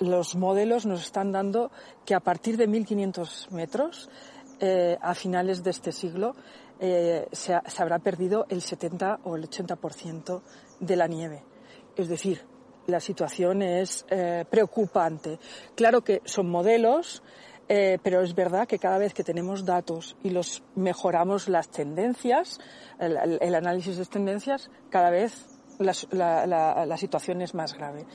los 0.02 0.36
modelos 0.36 0.86
nos 0.86 1.02
están 1.02 1.32
dando 1.32 1.72
que 2.06 2.14
a 2.14 2.20
partir 2.20 2.58
de 2.58 2.70
1.500 2.70 3.50
metros, 3.50 4.08
eh, 4.60 5.00
a 5.02 5.16
finales 5.16 5.64
de 5.64 5.72
este 5.72 5.92
siglo, 5.92 6.36
eh, 6.80 7.28
se, 7.32 7.56
habrá 7.56 7.98
perdido 7.98 8.46
el 8.50 8.62
70 8.62 9.22
o 9.24 9.36
el 9.36 9.50
80% 9.50 10.44
de 10.80 10.96
la 10.96 11.08
nieve. 11.08 11.44
Es 11.98 12.08
decir, 12.08 12.46
la 12.86 13.00
situación 13.00 13.64
es 13.64 14.06
preocupante. 14.50 15.40
Claro 15.76 16.02
que 16.04 16.22
son 16.26 16.50
modelos, 16.50 17.24
eh, 17.74 18.00
pero 18.04 18.20
es 18.22 18.36
verdad 18.36 18.68
que 18.68 18.80
cada 18.80 18.98
vez 18.98 19.14
que 19.14 19.24
tenemos 19.24 19.64
datos 19.64 20.18
y 20.24 20.32
los 20.32 20.62
mejoramos 20.76 21.48
las 21.48 21.70
tendencias, 21.70 22.60
el, 23.00 23.56
análisis 23.56 23.96
de 23.96 24.06
tendencias, 24.06 24.70
cada 24.90 25.10
vez 25.10 25.48
la 25.80 26.98
situación 26.98 27.42
es 27.42 27.56
más 27.56 27.74
grave 27.74 28.06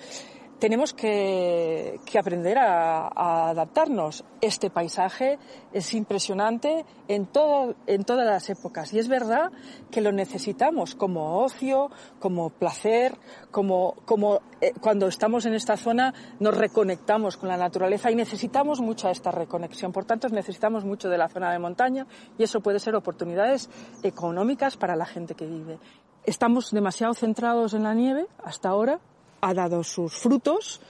tenemos 0.58 0.94
que, 0.94 2.00
aprender 2.18 2.58
a, 2.58 3.50
adaptarnos. 3.50 4.24
Este 4.40 4.70
paisaje 4.70 5.38
es 5.72 5.94
impresionante 5.94 6.84
en 7.08 7.26
todas 7.26 7.76
las 8.26 8.48
épocas 8.50 8.92
y 8.92 8.98
es 8.98 9.08
verdad 9.08 9.50
que 9.90 10.00
lo 10.00 10.12
necesitamos 10.12 10.94
como 10.94 11.40
ocio, 11.40 11.90
como 12.18 12.50
placer, 12.50 13.16
como, 13.50 13.94
como 14.04 14.40
eh, 14.60 14.72
cuando 14.80 15.08
estamos 15.08 15.46
en 15.46 15.54
esta 15.54 15.76
zona 15.76 16.14
nos 16.40 16.56
reconectamos 16.56 17.36
con 17.36 17.48
la 17.48 17.56
naturaleza 17.56 18.10
y 18.10 18.14
necesitamos 18.14 18.80
mucha 18.80 19.10
esta 19.10 19.30
reconexión. 19.30 19.92
Por 19.92 20.04
tanto, 20.04 20.28
necesitamos 20.28 20.84
mucho 20.84 21.08
de 21.08 21.18
la 21.18 21.28
zona 21.28 21.52
de 21.52 21.58
montaña 21.58 22.06
y 22.38 22.42
eso 22.42 22.60
puede 22.60 22.78
ser 22.78 22.94
oportunidades 22.94 23.68
económicas 24.02 24.76
para 24.76 24.96
la 24.96 25.06
gente 25.06 25.34
que 25.34 25.46
vive. 25.46 25.78
Estamos 26.24 26.70
demasiado 26.72 27.14
centrados 27.14 27.74
en 27.74 27.84
la 27.84 27.94
nieve 27.94 28.26
hasta 28.42 28.68
ahora 28.68 29.00
ha 29.40 29.54
dado 29.54 29.82
sus 29.84 30.12
frutos, 30.14 30.80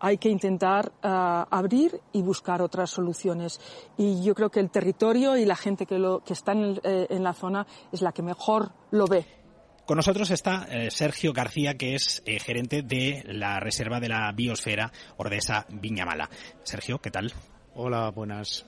hay 0.00 0.18
que 0.18 0.28
intentar 0.28 0.92
uh, 1.02 1.44
abrir 1.50 2.00
y 2.12 2.22
buscar 2.22 2.62
otras 2.62 2.90
soluciones. 2.90 3.60
Y 3.96 4.22
yo 4.22 4.34
creo 4.34 4.50
que 4.50 4.60
el 4.60 4.70
territorio 4.70 5.36
y 5.36 5.44
la 5.44 5.56
gente 5.56 5.86
que, 5.86 5.98
lo, 5.98 6.20
que 6.20 6.32
está 6.32 6.52
en, 6.52 6.80
eh, 6.84 7.06
en 7.10 7.22
la 7.22 7.34
zona 7.34 7.66
es 7.92 8.02
la 8.02 8.12
que 8.12 8.22
mejor 8.22 8.70
lo 8.90 9.06
ve. 9.06 9.26
Con 9.88 9.96
nosotros 9.96 10.30
está 10.30 10.66
eh, 10.70 10.90
Sergio 10.90 11.32
García, 11.32 11.78
que 11.78 11.94
es 11.94 12.22
eh, 12.26 12.38
gerente 12.38 12.82
de 12.82 13.22
la 13.24 13.58
Reserva 13.58 14.00
de 14.00 14.10
la 14.10 14.30
Biosfera 14.32 14.92
Ordesa 15.16 15.64
Viñamala. 15.70 16.28
Sergio, 16.62 16.98
¿qué 16.98 17.10
tal? 17.10 17.32
Hola, 17.74 18.10
buenas. 18.10 18.66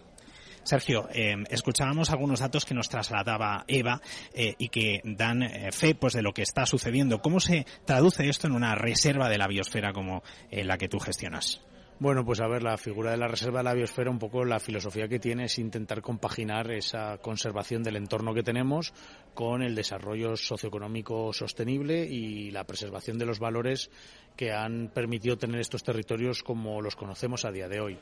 Sergio, 0.71 1.09
eh, 1.13 1.35
escuchábamos 1.51 2.11
algunos 2.11 2.39
datos 2.39 2.65
que 2.65 2.75
nos 2.75 2.89
trasladaba 2.89 3.65
Eva 3.67 4.01
eh, 4.33 4.55
y 4.57 4.69
que 4.69 5.01
dan 5.03 5.43
eh, 5.43 5.73
fe 5.73 5.97
pues, 5.97 6.13
de 6.13 6.23
lo 6.23 6.33
que 6.33 6.43
está 6.43 6.65
sucediendo. 6.65 7.21
¿Cómo 7.21 7.41
se 7.41 7.67
traduce 7.85 8.29
esto 8.29 8.47
en 8.47 8.53
una 8.53 8.77
reserva 8.77 9.29
de 9.29 9.37
la 9.37 9.49
biosfera 9.49 9.93
como 9.93 10.23
eh, 10.49 10.63
la 10.63 10.79
que 10.79 10.89
tú 10.89 11.01
gestionas? 11.01 11.61
Bueno, 11.99 12.25
pues 12.25 12.41
a 12.41 12.47
ver, 12.47 12.63
la 12.63 12.79
figura 12.79 13.11
de 13.11 13.17
la 13.17 13.27
reserva 13.27 13.59
de 13.59 13.65
la 13.65 13.75
biosfera, 13.75 14.13
un 14.13 14.21
poco 14.21 14.45
la 14.45 14.61
filosofía 14.61 15.09
que 15.09 15.19
tiene 15.19 15.47
es 15.47 15.59
intentar 15.59 16.03
compaginar 16.03 16.71
esa 16.71 17.19
conservación 17.19 17.83
del 17.83 17.97
entorno 17.97 18.33
que 18.33 18.45
tenemos 18.45 18.95
con 19.35 19.63
el 19.63 19.75
desarrollo 19.75 20.37
socioeconómico 20.37 21.33
sostenible 21.33 22.05
y 22.05 22.51
la 22.51 22.65
preservación 22.65 23.19
de 23.19 23.27
los 23.27 23.39
valores 23.39 23.91
que 24.37 24.53
han 24.53 24.91
permitido 24.95 25.37
tener 25.37 25.61
estos 25.61 25.83
territorios 25.83 26.43
como 26.43 26.81
los 26.81 26.97
conocemos 26.97 27.45
a 27.45 27.53
día 27.53 27.69
de 27.69 27.81
hoy. 27.81 27.99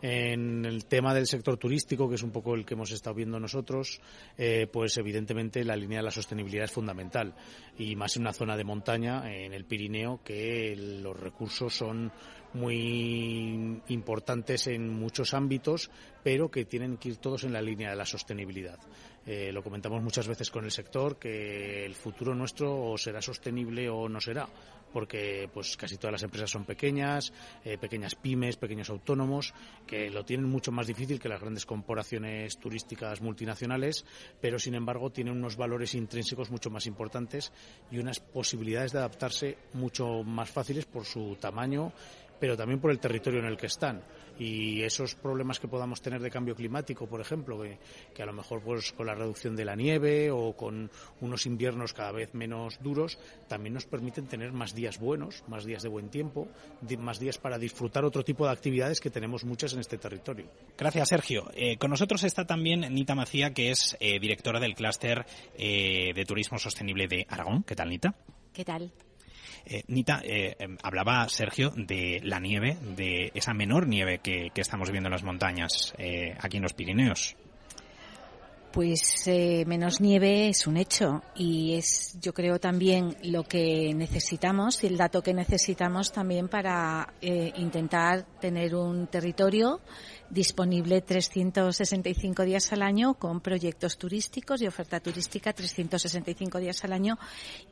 En 0.00 0.64
el 0.64 0.86
tema 0.86 1.12
del 1.14 1.26
sector 1.26 1.58
turístico, 1.58 2.08
que 2.08 2.14
es 2.14 2.22
un 2.22 2.30
poco 2.30 2.54
el 2.54 2.64
que 2.64 2.74
hemos 2.74 2.92
estado 2.92 3.16
viendo 3.16 3.38
nosotros, 3.38 4.00
eh, 4.38 4.66
pues 4.72 4.96
evidentemente 4.96 5.64
la 5.64 5.76
línea 5.76 5.98
de 5.98 6.04
la 6.04 6.10
sostenibilidad 6.10 6.64
es 6.64 6.72
fundamental 6.72 7.34
y 7.78 7.94
más 7.94 8.16
en 8.16 8.22
una 8.22 8.32
zona 8.32 8.56
de 8.56 8.64
montaña, 8.64 9.30
en 9.30 9.52
el 9.52 9.64
Pirineo, 9.64 10.20
que 10.24 10.74
los 10.76 11.18
recursos 11.18 11.74
son 11.74 12.10
muy 12.54 13.80
importantes 13.88 14.66
en 14.66 14.88
muchos 14.88 15.34
ámbitos, 15.34 15.90
pero 16.22 16.50
que 16.50 16.64
tienen 16.64 16.96
que 16.96 17.10
ir 17.10 17.16
todos 17.16 17.44
en 17.44 17.52
la 17.52 17.62
línea 17.62 17.90
de 17.90 17.96
la 17.96 18.06
sostenibilidad. 18.06 18.78
Eh, 19.24 19.52
lo 19.52 19.62
comentamos 19.62 20.02
muchas 20.02 20.26
veces 20.26 20.50
con 20.50 20.64
el 20.64 20.72
sector 20.72 21.16
que 21.16 21.84
el 21.84 21.94
futuro 21.94 22.34
nuestro 22.34 22.90
o 22.90 22.98
será 22.98 23.22
sostenible 23.22 23.88
o 23.88 24.08
no 24.08 24.20
será, 24.20 24.48
porque 24.92 25.48
pues 25.52 25.76
casi 25.76 25.96
todas 25.96 26.12
las 26.12 26.22
empresas 26.24 26.50
son 26.50 26.64
pequeñas, 26.64 27.32
eh, 27.64 27.78
pequeñas 27.78 28.16
pymes, 28.16 28.56
pequeños 28.56 28.90
autónomos, 28.90 29.54
que 29.86 30.10
lo 30.10 30.24
tienen 30.24 30.48
mucho 30.48 30.72
más 30.72 30.88
difícil 30.88 31.20
que 31.20 31.28
las 31.28 31.40
grandes 31.40 31.66
corporaciones 31.66 32.58
turísticas 32.58 33.20
multinacionales, 33.20 34.04
pero 34.40 34.58
sin 34.58 34.74
embargo 34.74 35.10
tienen 35.10 35.36
unos 35.36 35.56
valores 35.56 35.94
intrínsecos 35.94 36.50
mucho 36.50 36.70
más 36.70 36.86
importantes 36.86 37.52
y 37.90 37.98
unas 37.98 38.18
posibilidades 38.18 38.92
de 38.92 38.98
adaptarse 38.98 39.58
mucho 39.74 40.24
más 40.24 40.50
fáciles 40.50 40.84
por 40.86 41.04
su 41.04 41.36
tamaño 41.36 41.92
pero 42.42 42.56
también 42.56 42.80
por 42.80 42.90
el 42.90 42.98
territorio 42.98 43.38
en 43.38 43.46
el 43.46 43.56
que 43.56 43.66
están 43.66 44.02
y 44.36 44.82
esos 44.82 45.14
problemas 45.14 45.60
que 45.60 45.68
podamos 45.68 46.02
tener 46.02 46.20
de 46.20 46.28
cambio 46.28 46.56
climático, 46.56 47.06
por 47.06 47.20
ejemplo, 47.20 47.62
que, 48.12 48.20
a 48.20 48.26
lo 48.26 48.32
mejor 48.32 48.60
pues 48.62 48.90
con 48.90 49.06
la 49.06 49.14
reducción 49.14 49.54
de 49.54 49.64
la 49.64 49.76
nieve 49.76 50.28
o 50.32 50.56
con 50.56 50.90
unos 51.20 51.46
inviernos 51.46 51.92
cada 51.92 52.10
vez 52.10 52.34
menos 52.34 52.82
duros, 52.82 53.16
también 53.46 53.74
nos 53.74 53.86
permiten 53.86 54.26
tener 54.26 54.50
más 54.50 54.74
días 54.74 54.98
buenos, 54.98 55.44
más 55.46 55.64
días 55.64 55.84
de 55.84 55.88
buen 55.88 56.08
tiempo, 56.08 56.48
más 56.98 57.20
días 57.20 57.38
para 57.38 57.60
disfrutar 57.60 58.04
otro 58.04 58.24
tipo 58.24 58.44
de 58.44 58.50
actividades 58.50 59.00
que 59.00 59.10
tenemos 59.10 59.44
muchas 59.44 59.74
en 59.74 59.78
este 59.78 59.96
territorio. 59.96 60.46
Gracias, 60.76 61.10
Sergio. 61.10 61.48
Eh, 61.54 61.76
con 61.76 61.90
nosotros 61.90 62.24
está 62.24 62.44
también 62.44 62.80
Nita 62.92 63.14
Macía, 63.14 63.54
que 63.54 63.70
es 63.70 63.96
eh, 64.00 64.18
directora 64.18 64.58
del 64.58 64.74
clúster 64.74 65.24
eh, 65.56 66.10
de 66.12 66.24
turismo 66.24 66.58
sostenible 66.58 67.06
de 67.06 67.24
Aragón. 67.28 67.62
¿Qué 67.62 67.76
tal, 67.76 67.88
Nita? 67.88 68.16
¿Qué 68.52 68.64
tal? 68.64 68.92
Eh, 69.64 69.84
Nita, 69.88 70.20
eh, 70.24 70.56
em, 70.58 70.76
hablaba 70.82 71.28
Sergio 71.28 71.72
de 71.76 72.20
la 72.22 72.40
nieve, 72.40 72.76
de 72.96 73.30
esa 73.34 73.54
menor 73.54 73.86
nieve 73.86 74.18
que, 74.18 74.50
estamos 74.54 74.90
viendo 74.90 75.08
en 75.08 75.12
las 75.12 75.24
montañas 75.24 75.94
eh, 75.98 76.36
aquí 76.40 76.56
en 76.56 76.62
los 76.62 76.72
Pirineos. 76.72 77.36
Pues 78.72 79.28
menos 79.66 80.00
nieve 80.00 80.48
es 80.48 80.66
un 80.66 80.78
hecho 80.78 81.22
y 81.34 81.74
es, 81.74 82.18
yo 82.20 82.32
creo, 82.32 82.58
también 82.58 83.16
lo 83.22 83.44
que 83.44 83.92
necesitamos 83.94 84.82
y 84.82 84.86
el 84.86 84.96
dato 84.96 85.22
que 85.22 85.34
necesitamos 85.34 86.10
también 86.10 86.48
para 86.48 87.12
intentar 87.20 88.24
tener 88.40 88.74
un 88.74 89.08
territorio 89.08 89.80
disponible 90.30 91.02
365 91.02 92.44
días 92.44 92.72
al 92.72 92.80
año 92.80 93.14
con 93.14 93.42
proyectos 93.42 93.98
turísticos 93.98 94.62
y 94.62 94.66
oferta 94.66 95.00
turística 95.00 95.52
365 95.52 96.58
días 96.58 96.82
al 96.84 96.94
año 96.94 97.18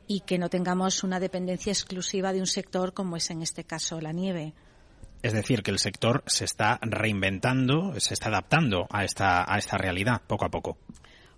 y 0.07 0.21
que 0.21 0.39
no 0.39 0.51
tengamos 0.51 1.03
una 1.03 1.19
dependencia 1.19 1.73
exclusiva 1.73 2.35
de 2.35 2.41
un 2.41 2.47
sector 2.47 2.93
como 2.93 3.17
es 3.17 3.31
en 3.31 3.41
este 3.41 3.65
caso 3.65 3.99
la 4.03 4.13
nieve. 4.13 4.53
Es 5.23 5.33
decir, 5.33 5.63
que 5.63 5.71
el 5.71 5.79
sector 5.79 6.23
se 6.27 6.45
está 6.45 6.79
reinventando, 6.83 7.99
se 8.01 8.15
está 8.15 8.29
adaptando 8.29 8.87
a 8.91 9.05
esta, 9.05 9.53
a 9.53 9.59
esta 9.59 9.77
realidad 9.77 10.23
poco 10.27 10.47
a 10.47 10.49
poco. 10.51 10.79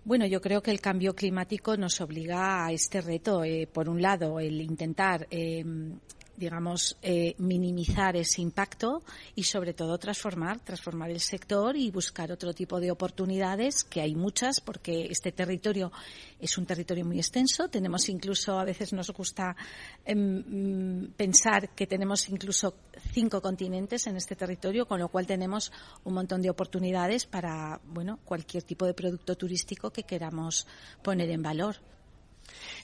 Bueno, 0.04 0.26
yo 0.26 0.40
creo 0.40 0.62
que 0.62 0.72
el 0.72 0.80
cambio 0.80 1.14
climático 1.14 1.76
nos 1.76 2.00
obliga 2.00 2.66
a 2.66 2.72
este 2.72 3.00
reto. 3.00 3.44
Eh, 3.44 3.68
por 3.72 3.88
un 3.88 4.02
lado, 4.02 4.40
el 4.40 4.60
intentar 4.60 5.26
eh, 5.30 5.64
digamos, 6.42 6.96
eh, 7.02 7.36
minimizar 7.38 8.16
ese 8.16 8.42
impacto 8.42 9.04
y 9.36 9.44
sobre 9.44 9.74
todo 9.74 9.96
transformar, 9.96 10.58
transformar 10.58 11.08
el 11.10 11.20
sector 11.20 11.76
y 11.76 11.92
buscar 11.92 12.32
otro 12.32 12.52
tipo 12.52 12.80
de 12.80 12.90
oportunidades, 12.90 13.84
que 13.84 14.00
hay 14.00 14.16
muchas, 14.16 14.60
porque 14.60 15.06
este 15.08 15.30
territorio 15.30 15.92
es 16.40 16.58
un 16.58 16.66
territorio 16.66 17.04
muy 17.04 17.18
extenso. 17.18 17.68
Tenemos 17.68 18.08
incluso, 18.08 18.58
a 18.58 18.64
veces 18.64 18.92
nos 18.92 19.10
gusta 19.12 19.54
mm, 20.04 21.12
pensar 21.16 21.68
que 21.76 21.86
tenemos 21.86 22.28
incluso 22.28 22.74
cinco 23.12 23.40
continentes 23.40 24.08
en 24.08 24.16
este 24.16 24.34
territorio, 24.34 24.86
con 24.86 24.98
lo 24.98 25.08
cual 25.08 25.28
tenemos 25.28 25.70
un 26.02 26.14
montón 26.14 26.42
de 26.42 26.50
oportunidades 26.50 27.24
para, 27.24 27.80
bueno, 27.84 28.18
cualquier 28.24 28.64
tipo 28.64 28.84
de 28.84 28.94
producto 28.94 29.36
turístico 29.36 29.90
que 29.90 30.02
queramos 30.02 30.66
poner 31.04 31.30
en 31.30 31.42
valor. 31.42 31.76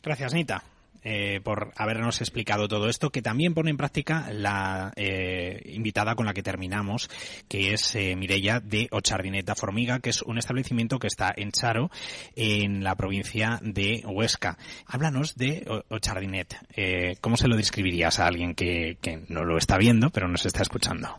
Gracias, 0.00 0.32
Nita. 0.32 0.77
Eh, 1.04 1.40
por 1.42 1.72
habernos 1.76 2.20
explicado 2.20 2.68
todo 2.68 2.88
esto, 2.88 3.10
que 3.10 3.22
también 3.22 3.54
pone 3.54 3.70
en 3.70 3.76
práctica 3.76 4.28
la 4.32 4.92
eh, 4.96 5.62
invitada 5.66 6.14
con 6.14 6.26
la 6.26 6.34
que 6.34 6.42
terminamos, 6.42 7.08
que 7.48 7.72
es 7.72 7.94
eh, 7.94 8.16
de 8.62 8.88
Ochardineta 8.90 9.54
Formiga, 9.54 10.00
que 10.00 10.10
es 10.10 10.22
un 10.22 10.38
establecimiento 10.38 10.98
que 10.98 11.06
está 11.06 11.32
en 11.36 11.52
Charo, 11.52 11.90
en 12.36 12.84
la 12.84 12.94
provincia 12.94 13.58
de 13.62 14.02
Huesca. 14.06 14.58
Háblanos 14.86 15.36
de 15.36 15.64
Ochardinet. 15.88 16.56
Eh, 16.76 17.16
¿Cómo 17.20 17.36
se 17.36 17.48
lo 17.48 17.56
describirías 17.56 18.20
a 18.20 18.26
alguien 18.26 18.54
que, 18.54 18.98
que 19.00 19.24
no 19.28 19.44
lo 19.44 19.58
está 19.58 19.78
viendo, 19.78 20.10
pero 20.10 20.28
nos 20.28 20.46
está 20.46 20.62
escuchando? 20.62 21.16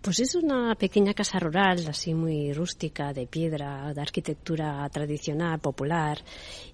Pues 0.00 0.20
es 0.20 0.36
una 0.36 0.76
pequeña 0.76 1.12
casa 1.12 1.40
rural, 1.40 1.84
así 1.88 2.14
muy 2.14 2.52
rústica, 2.52 3.12
de 3.12 3.26
piedra, 3.26 3.92
de 3.92 4.00
arquitectura 4.00 4.88
tradicional, 4.90 5.58
popular, 5.58 6.22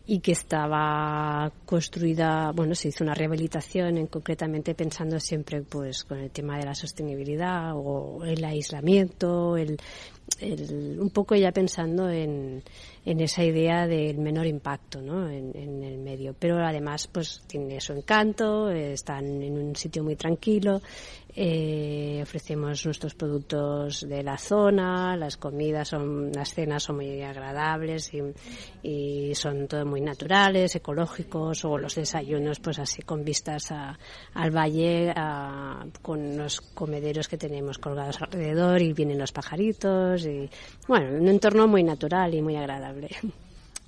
y 0.07 0.21
que 0.21 0.33
estaba 0.33 1.51
construida, 1.65 2.53
bueno, 2.55 2.75
se 2.75 2.89
hizo 2.89 3.03
una 3.03 3.15
rehabilitación, 3.15 3.97
en, 3.97 4.07
concretamente 4.09 4.75
pensando 4.75 5.19
siempre 5.19 5.63
pues 5.63 6.05
con 6.05 6.19
el 6.19 6.31
tema 6.31 6.59
de 6.59 6.67
la 6.67 6.75
sostenibilidad 6.75 7.73
o 7.75 8.23
el 8.25 8.45
aislamiento, 8.45 9.57
el, 9.57 9.79
un 11.01 11.11
poco 11.11 11.35
ya 11.35 11.51
pensando 11.53 12.11
en, 12.11 12.63
en, 13.05 13.21
esa 13.21 13.43
idea 13.43 13.87
del 13.87 14.19
menor 14.19 14.47
impacto 14.47 15.01
¿no? 15.01 15.29
en, 15.31 15.53
en, 15.55 15.83
el 15.83 15.99
medio. 15.99 16.35
Pero 16.39 16.59
además 16.59 17.07
pues 17.07 17.43
tiene 17.47 17.81
su 17.81 17.95
encanto, 17.95 18.69
están 18.71 19.43
en 19.43 19.57
un 19.57 19.77
sitio 19.77 20.05
muy 20.05 20.17
tranquilo, 20.17 20.83
eh, 21.37 22.21
ofrecemos 22.23 22.85
nuestros 22.87 23.15
productos 23.15 24.09
de 24.09 24.23
la 24.23 24.39
zona, 24.39 25.17
las 25.17 25.37
comidas 25.37 25.89
son, 25.89 26.31
las 26.33 26.55
cenas 26.55 26.85
son 26.85 26.97
muy 26.97 27.23
agradables 27.23 28.13
y, 28.83 29.35
son 29.35 29.67
todo 29.67 29.85
muy 29.85 30.01
naturales, 30.01 30.77
ecológicos, 30.77 31.65
o 31.65 31.77
los 31.77 31.95
desayunos 31.97 32.61
pues 32.61 32.79
así 32.79 33.03
con 33.03 33.25
vistas 33.25 33.73
al 33.73 34.51
valle, 34.51 35.13
con 36.03 36.37
los 36.37 36.61
comederos 36.61 37.27
que 37.29 37.37
tenemos 37.37 37.79
colgados 37.79 38.23
alrededor 38.23 38.81
y 38.81 38.93
vienen 38.93 39.19
los 39.19 39.33
pajaritos 39.33 40.25
y 40.27 40.49
bueno, 40.87 41.19
un 41.19 41.29
entorno 41.29 41.67
muy 41.67 41.83
natural 41.83 42.35
y 42.35 42.43
muy 42.43 42.57
agradable 42.57 43.09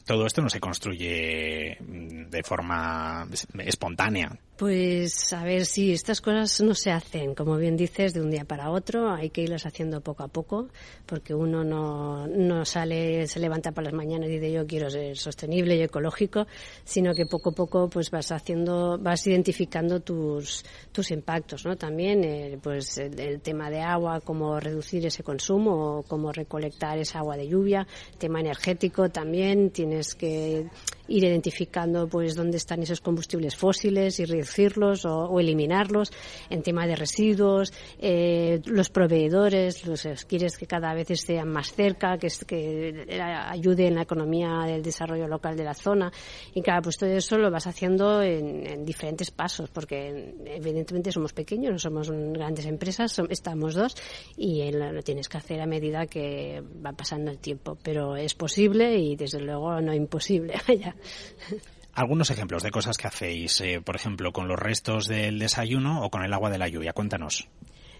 todo 0.06 0.24
esto 0.24 0.40
no 0.40 0.48
se 0.48 0.60
construye 0.60 1.76
de 1.80 2.42
forma 2.44 3.26
espontánea. 3.58 4.30
Pues 4.56 5.34
a 5.34 5.44
ver 5.44 5.66
si 5.66 5.92
estas 5.92 6.22
cosas 6.22 6.62
no 6.62 6.74
se 6.74 6.90
hacen, 6.90 7.34
como 7.34 7.58
bien 7.58 7.76
dices, 7.76 8.14
de 8.14 8.22
un 8.22 8.30
día 8.30 8.46
para 8.46 8.70
otro, 8.70 9.10
hay 9.10 9.28
que 9.28 9.42
irlas 9.42 9.66
haciendo 9.66 10.00
poco 10.00 10.22
a 10.22 10.28
poco, 10.28 10.70
porque 11.04 11.34
uno 11.34 11.62
no, 11.62 12.26
no 12.26 12.64
sale, 12.64 13.26
se 13.26 13.38
levanta 13.38 13.72
por 13.72 13.84
las 13.84 13.92
mañanas 13.92 14.30
y 14.30 14.38
dice 14.38 14.50
yo 14.50 14.66
quiero 14.66 14.88
ser 14.88 15.18
sostenible 15.18 15.76
y 15.76 15.82
ecológico, 15.82 16.46
sino 16.84 17.12
que 17.12 17.26
poco 17.26 17.50
a 17.50 17.52
poco 17.52 17.90
pues 17.90 18.10
vas 18.10 18.32
haciendo, 18.32 18.96
vas 18.96 19.26
identificando 19.26 20.00
tus, 20.00 20.64
tus 20.90 21.10
impactos, 21.10 21.66
¿no? 21.66 21.76
También 21.76 22.24
eh, 22.24 22.58
pues 22.62 22.96
el, 22.96 23.42
tema 23.42 23.68
de 23.68 23.82
agua, 23.82 24.22
cómo 24.22 24.58
reducir 24.58 25.04
ese 25.04 25.22
consumo, 25.22 25.98
o 25.98 26.02
cómo 26.02 26.32
recolectar 26.32 26.96
esa 26.96 27.18
agua 27.18 27.36
de 27.36 27.46
lluvia, 27.46 27.86
tema 28.16 28.40
energético 28.40 29.10
también, 29.10 29.68
tienes 29.68 30.14
que 30.14 30.70
ir 31.08 31.24
identificando 31.24 32.08
pues 32.08 32.34
dónde 32.34 32.56
están 32.56 32.82
esos 32.82 33.00
combustibles 33.00 33.56
fósiles 33.56 34.20
y 34.20 34.24
reducirlos 34.24 35.04
o, 35.04 35.38
eliminarlos 35.38 36.10
en 36.50 36.62
tema 36.62 36.86
de 36.86 36.96
residuos 36.96 37.72
eh, 37.98 38.60
los 38.64 38.90
proveedores 38.90 39.86
los 39.86 40.06
quieres 40.26 40.56
que 40.56 40.66
cada 40.66 40.94
vez 40.94 41.10
estén 41.10 41.48
más 41.48 41.72
cerca 41.72 42.18
que, 42.18 42.28
que 42.46 43.06
ayude 43.20 43.86
en 43.86 43.96
la 43.96 44.02
economía 44.02 44.64
del 44.66 44.82
desarrollo 44.82 45.28
local 45.28 45.56
de 45.56 45.64
la 45.64 45.74
zona. 45.74 46.12
Y 46.54 46.62
claro 46.62 46.82
pues 46.82 46.96
todo 46.96 47.10
eso 47.10 47.36
lo 47.38 47.50
vas 47.50 47.66
haciendo 47.66 48.22
en, 48.22 48.84
diferentes 48.84 49.30
pasos 49.30 49.70
porque 49.70 50.34
evidentemente 50.44 51.12
somos 51.12 51.32
pequeños 51.32 51.72
no 51.72 51.78
somos 51.78 52.10
grandes 52.10 52.66
empresas 52.66 53.20
estamos 53.28 53.74
dos 53.74 53.94
y 54.36 54.70
lo 54.70 55.02
tienes 55.02 55.28
que 55.28 55.38
hacer 55.38 55.60
a 55.60 55.66
medida 55.66 56.06
que 56.06 56.62
va 56.84 56.92
pasando 56.92 57.30
el 57.30 57.38
tiempo. 57.38 57.76
Pero 57.82 58.16
es 58.16 58.34
posible 58.34 58.98
y 58.98 59.16
desde 59.16 59.40
luego 59.40 59.80
no 59.80 59.94
imposible 59.94 60.54
Algunos 61.94 62.30
ejemplos 62.30 62.62
de 62.62 62.70
cosas 62.70 62.98
que 62.98 63.06
hacéis, 63.06 63.58
eh, 63.62 63.80
por 63.82 63.96
ejemplo, 63.96 64.30
con 64.30 64.48
los 64.48 64.58
restos 64.58 65.06
del 65.06 65.38
desayuno 65.38 66.04
o 66.04 66.10
con 66.10 66.22
el 66.22 66.32
agua 66.34 66.50
de 66.50 66.58
la 66.58 66.68
lluvia. 66.68 66.92
Cuéntanos. 66.92 67.48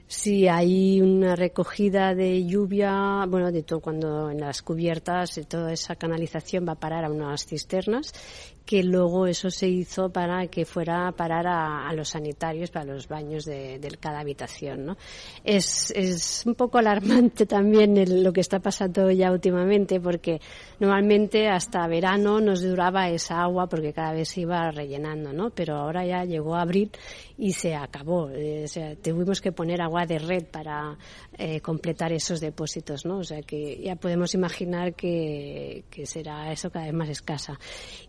Sí, 0.09 0.47
hay 0.47 1.01
una 1.01 1.35
recogida 1.35 2.15
de 2.15 2.45
lluvia, 2.47 3.25
bueno, 3.27 3.51
de 3.51 3.63
todo 3.63 3.81
cuando 3.81 4.31
en 4.31 4.39
las 4.39 4.63
cubiertas, 4.63 5.41
toda 5.49 5.73
esa 5.73 5.97
canalización 5.97 6.67
va 6.69 6.73
a 6.73 6.79
parar 6.79 7.05
a 7.05 7.11
unas 7.11 7.45
cisternas 7.47 8.13
que 8.67 8.83
luego 8.83 9.29
eso 9.29 9.49
se 9.49 9.69
hizo 9.69 10.11
para 10.11 10.49
que 10.49 10.65
fuera 10.65 11.07
a 11.07 11.13
parar 11.13 11.47
a, 11.47 11.93
los 11.95 12.09
sanitarios 12.09 12.71
para 12.71 12.85
los 12.93 13.07
baños 13.07 13.45
de, 13.45 13.81
cada 14.01 14.21
habitación. 14.21 14.87
¿no? 14.87 14.97
Es, 15.45 15.93
es, 15.93 16.43
un 16.45 16.57
poco 16.57 16.79
alarmante 16.79 17.47
también 17.47 17.95
lo 18.25 18.33
que 18.33 18.41
está 18.41 18.59
pasando 18.59 19.09
ya 19.13 19.31
últimamente 19.31 20.01
porque 20.01 20.41
normalmente 20.81 21.49
hasta 21.49 21.87
verano 21.87 22.41
nos 22.41 22.61
duraba 22.61 23.09
esa 23.09 23.41
agua 23.43 23.69
porque 23.69 23.93
cada 23.93 24.13
vez 24.13 24.31
se 24.31 24.41
iba 24.41 24.69
rellenando, 24.73 25.33
¿no? 25.33 25.51
pero 25.51 25.77
ahora 25.77 26.05
ya 26.05 26.25
llegó 26.25 26.57
abril 26.57 26.91
y 27.39 27.53
se 27.53 27.75
acabó. 27.75 28.31
Eh, 28.31 28.65
o 28.65 28.69
sea, 28.69 28.95
tuvimos 28.97 29.41
que 29.41 29.53
poner 29.53 29.81
agua 29.83 30.07
de 30.07 30.19
red 30.19 30.45
para 30.45 30.97
eh, 31.37 31.61
completar 31.61 32.13
esos 32.13 32.41
depósitos. 32.41 33.05
¿no? 33.05 33.19
O 33.19 33.25
sea 33.25 33.43
que 33.43 33.81
ya 33.83 33.97
podemos 33.97 34.35
imaginar 34.35 34.95
que, 34.95 35.85
que 35.91 36.07
será 36.07 36.53
eso 36.53 36.71
cada 36.71 36.87
vez 36.87 36.95
más 36.95 37.09
escasa. 37.09 37.59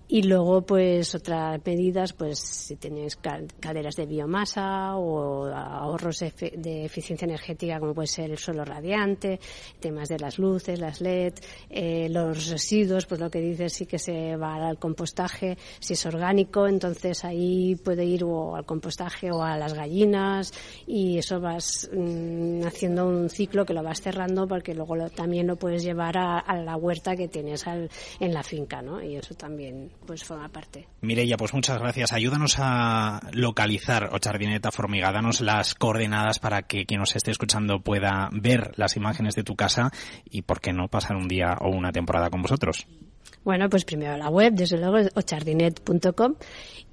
Y 0.09 0.23
luego 0.23 0.61
pues 0.61 1.13
otras 1.15 1.59
medidas, 1.65 2.13
pues 2.13 2.39
si 2.39 2.77
tenéis 2.77 3.17
calderas 3.17 3.95
de 3.95 4.05
biomasa 4.05 4.95
o 4.95 5.47
ahorros 5.47 6.19
de, 6.19 6.85
eficiencia 6.85 7.25
energética, 7.25 7.77
como 7.79 7.93
puede 7.93 8.07
ser 8.07 8.31
el 8.31 8.37
suelo 8.37 8.63
radiante, 8.63 9.41
temas 9.81 10.07
de 10.07 10.17
las 10.17 10.39
luces, 10.39 10.79
las 10.79 11.01
LED, 11.01 11.33
eh, 11.69 12.07
los 12.09 12.47
residuos, 12.47 13.05
pues 13.05 13.19
lo 13.19 13.29
que 13.29 13.41
dices 13.41 13.73
sí 13.73 13.85
que 13.85 13.99
se 13.99 14.37
va 14.37 14.55
al 14.55 14.79
compostaje, 14.79 15.57
si 15.79 15.93
es 15.93 16.05
orgánico, 16.05 16.67
entonces 16.67 17.25
ahí 17.25 17.75
puede 17.75 18.05
ir 18.05 18.23
al 18.23 18.65
compostaje 18.65 19.16
o 19.31 19.43
a 19.43 19.57
las 19.57 19.73
gallinas 19.73 20.53
y 20.85 21.17
eso 21.17 21.39
vas 21.39 21.89
mm, 21.93 22.65
haciendo 22.65 23.07
un 23.07 23.29
ciclo 23.29 23.65
que 23.65 23.73
lo 23.73 23.83
vas 23.83 24.01
cerrando 24.01 24.47
porque 24.47 24.73
luego 24.73 24.95
también 25.09 25.47
lo 25.47 25.55
puedes 25.55 25.83
llevar 25.83 26.17
a, 26.17 26.43
la 26.57 26.75
huerta 26.75 27.15
que 27.15 27.27
tienes 27.27 27.65
en 27.67 28.33
la 28.33 28.43
finca, 28.43 28.81
¿no? 28.81 29.01
Y 29.01 29.15
eso 29.15 29.35
también 29.35 29.91
pues 30.05 30.23
forma 30.23 30.49
parte. 30.49 30.87
Mireya, 31.01 31.37
pues 31.37 31.53
muchas 31.53 31.77
gracias. 31.79 32.13
Ayúdanos 32.13 32.55
a 32.59 33.19
localizar 33.33 34.09
Ochardineta 34.13 34.71
Formiga. 34.71 35.11
Danos 35.11 35.41
las 35.41 35.75
coordenadas 35.75 36.39
para 36.39 36.63
que 36.63 36.85
quien 36.85 36.99
nos 36.99 37.15
esté 37.15 37.31
escuchando 37.31 37.81
pueda 37.81 38.29
ver 38.31 38.71
las 38.77 38.95
imágenes 38.97 39.35
de 39.35 39.43
tu 39.43 39.55
casa 39.55 39.91
y, 40.25 40.41
¿por 40.43 40.61
qué 40.61 40.73
no, 40.73 40.87
pasar 40.87 41.15
un 41.15 41.27
día 41.27 41.55
o 41.61 41.69
una 41.69 41.91
temporada 41.91 42.29
con 42.29 42.41
vosotros? 42.41 42.87
Bueno, 43.43 43.69
pues 43.69 43.85
primero 43.85 44.17
la 44.17 44.29
web, 44.29 44.53
desde 44.53 44.77
luego, 44.77 45.07
ochardinet.com 45.15 46.35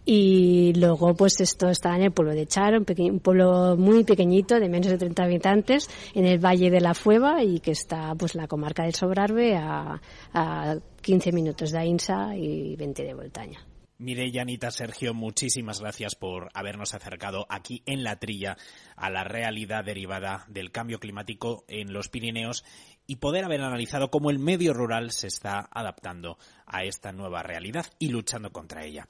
y 0.05 0.73
luego 0.75 1.15
pues 1.15 1.41
esto 1.41 1.69
está 1.69 1.95
en 1.97 2.03
el 2.03 2.13
pueblo 2.13 2.35
de 2.35 2.47
Char, 2.47 2.75
un, 2.79 3.21
pueblo 3.21 3.77
muy 3.77 4.05
pequeñito 4.05 4.61
de 4.61 4.69
menos 4.69 4.89
de 4.89 4.99
30 4.99 5.23
habitantes 5.23 5.89
en 6.15 6.27
el 6.27 6.39
Valle 6.39 6.71
de 6.71 6.81
la 6.81 6.95
Fueva 6.95 7.43
y 7.43 7.61
que 7.61 7.71
está 7.71 8.15
pues 8.15 8.35
la 8.35 8.47
comarca 8.47 8.85
del 8.85 8.95
Sobrarbe 8.95 9.57
a, 9.57 10.01
a 10.33 10.77
15 11.01 11.33
minutos 11.33 11.71
de 11.71 11.79
Ainsa 11.79 12.37
y 12.37 12.77
20 12.77 13.05
de 13.05 13.15
Voltaña. 13.15 13.67
Mireya, 13.97 14.43
Anita, 14.43 14.73
Sergio, 14.73 15.15
muchísimas 15.15 15.81
gracias 15.81 16.17
por 16.17 16.51
habernos 16.53 16.95
acercado 16.95 17.47
aquí 17.49 17.83
en 17.87 18.03
la 18.03 18.19
trilla 18.19 18.57
a 18.97 19.09
la 19.09 19.23
realidad 19.23 19.85
derivada 19.85 20.45
del 20.49 20.73
cambio 20.73 20.99
climático 20.99 21.65
en 21.69 21.93
los 21.93 22.09
Pirineos 22.09 22.65
y 23.07 23.17
poder 23.17 23.45
haber 23.45 23.61
analizado 23.61 24.11
cómo 24.11 24.31
el 24.31 24.41
medio 24.41 24.75
rural 24.75 25.13
se 25.13 25.29
está 25.29 25.69
adaptando 25.71 26.39
a 26.67 26.83
esta 26.83 27.13
nueva 27.13 27.45
realidad 27.45 27.87
y 28.01 28.09
luchando 28.09 28.51
contra 28.51 28.85
ella. 28.85 29.07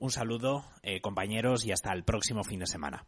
Un 0.00 0.10
saludo, 0.10 0.64
eh, 0.82 1.00
compañeros, 1.00 1.64
y 1.64 1.72
hasta 1.72 1.92
el 1.92 2.04
próximo 2.04 2.44
fin 2.44 2.60
de 2.60 2.66
semana. 2.66 3.04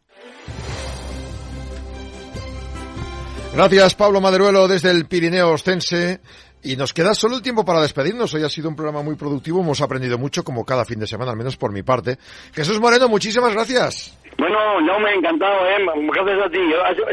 Gracias, 3.53 3.95
Pablo 3.95 4.21
Maderuelo, 4.21 4.67
desde 4.67 4.91
el 4.91 5.05
Pirineo 5.05 5.51
Ostense. 5.51 6.21
Y 6.63 6.75
nos 6.75 6.93
queda 6.93 7.15
solo 7.15 7.37
el 7.37 7.41
tiempo 7.41 7.65
para 7.65 7.81
despedirnos. 7.81 8.33
Hoy 8.33 8.43
ha 8.43 8.49
sido 8.49 8.69
un 8.69 8.75
programa 8.75 9.01
muy 9.01 9.15
productivo. 9.15 9.61
Hemos 9.61 9.81
aprendido 9.81 10.17
mucho, 10.17 10.43
como 10.43 10.63
cada 10.63 10.85
fin 10.85 10.99
de 10.99 11.07
semana, 11.07 11.31
al 11.31 11.37
menos 11.37 11.57
por 11.57 11.71
mi 11.71 11.81
parte. 11.81 12.19
Jesús 12.53 12.79
Moreno, 12.79 13.09
muchísimas 13.09 13.53
gracias. 13.53 14.15
Bueno, 14.41 14.57
yo 14.87 14.99
me 14.99 15.11
he 15.11 15.15
encantado, 15.17 15.67
¿eh? 15.67 15.77
Gracias 16.11 16.47
a 16.47 16.49
ti. 16.49 16.57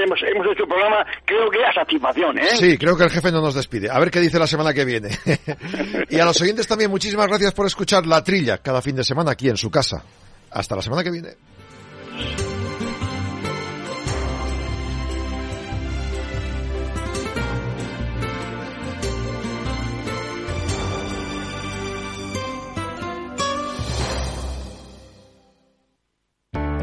Hemos, 0.02 0.18
hecho 0.18 0.62
el 0.62 0.68
programa, 0.68 1.04
creo 1.26 1.50
que 1.50 1.62
a 1.62 1.74
satisfacción, 1.74 2.38
¿eh? 2.38 2.56
Sí, 2.56 2.78
creo 2.78 2.96
que 2.96 3.04
el 3.04 3.10
jefe 3.10 3.30
no 3.30 3.42
nos 3.42 3.54
despide. 3.54 3.90
A 3.90 3.98
ver 3.98 4.10
qué 4.10 4.18
dice 4.18 4.38
la 4.38 4.46
semana 4.46 4.72
que 4.72 4.86
viene. 4.86 5.10
y 6.08 6.18
a 6.18 6.24
los 6.24 6.40
oyentes 6.40 6.66
también, 6.66 6.90
muchísimas 6.90 7.26
gracias 7.26 7.52
por 7.52 7.66
escuchar 7.66 8.06
La 8.06 8.24
Trilla 8.24 8.56
cada 8.56 8.80
fin 8.80 8.96
de 8.96 9.04
semana 9.04 9.32
aquí 9.32 9.46
en 9.50 9.58
su 9.58 9.70
casa. 9.70 10.02
Hasta 10.50 10.74
la 10.74 10.80
semana 10.80 11.04
que 11.04 11.10
viene. 11.10 11.28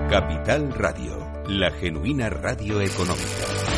Capital 0.10 0.72
Radio, 0.72 1.18
la 1.48 1.72
genuina 1.72 2.30
radio 2.30 2.80
económica. 2.80 3.75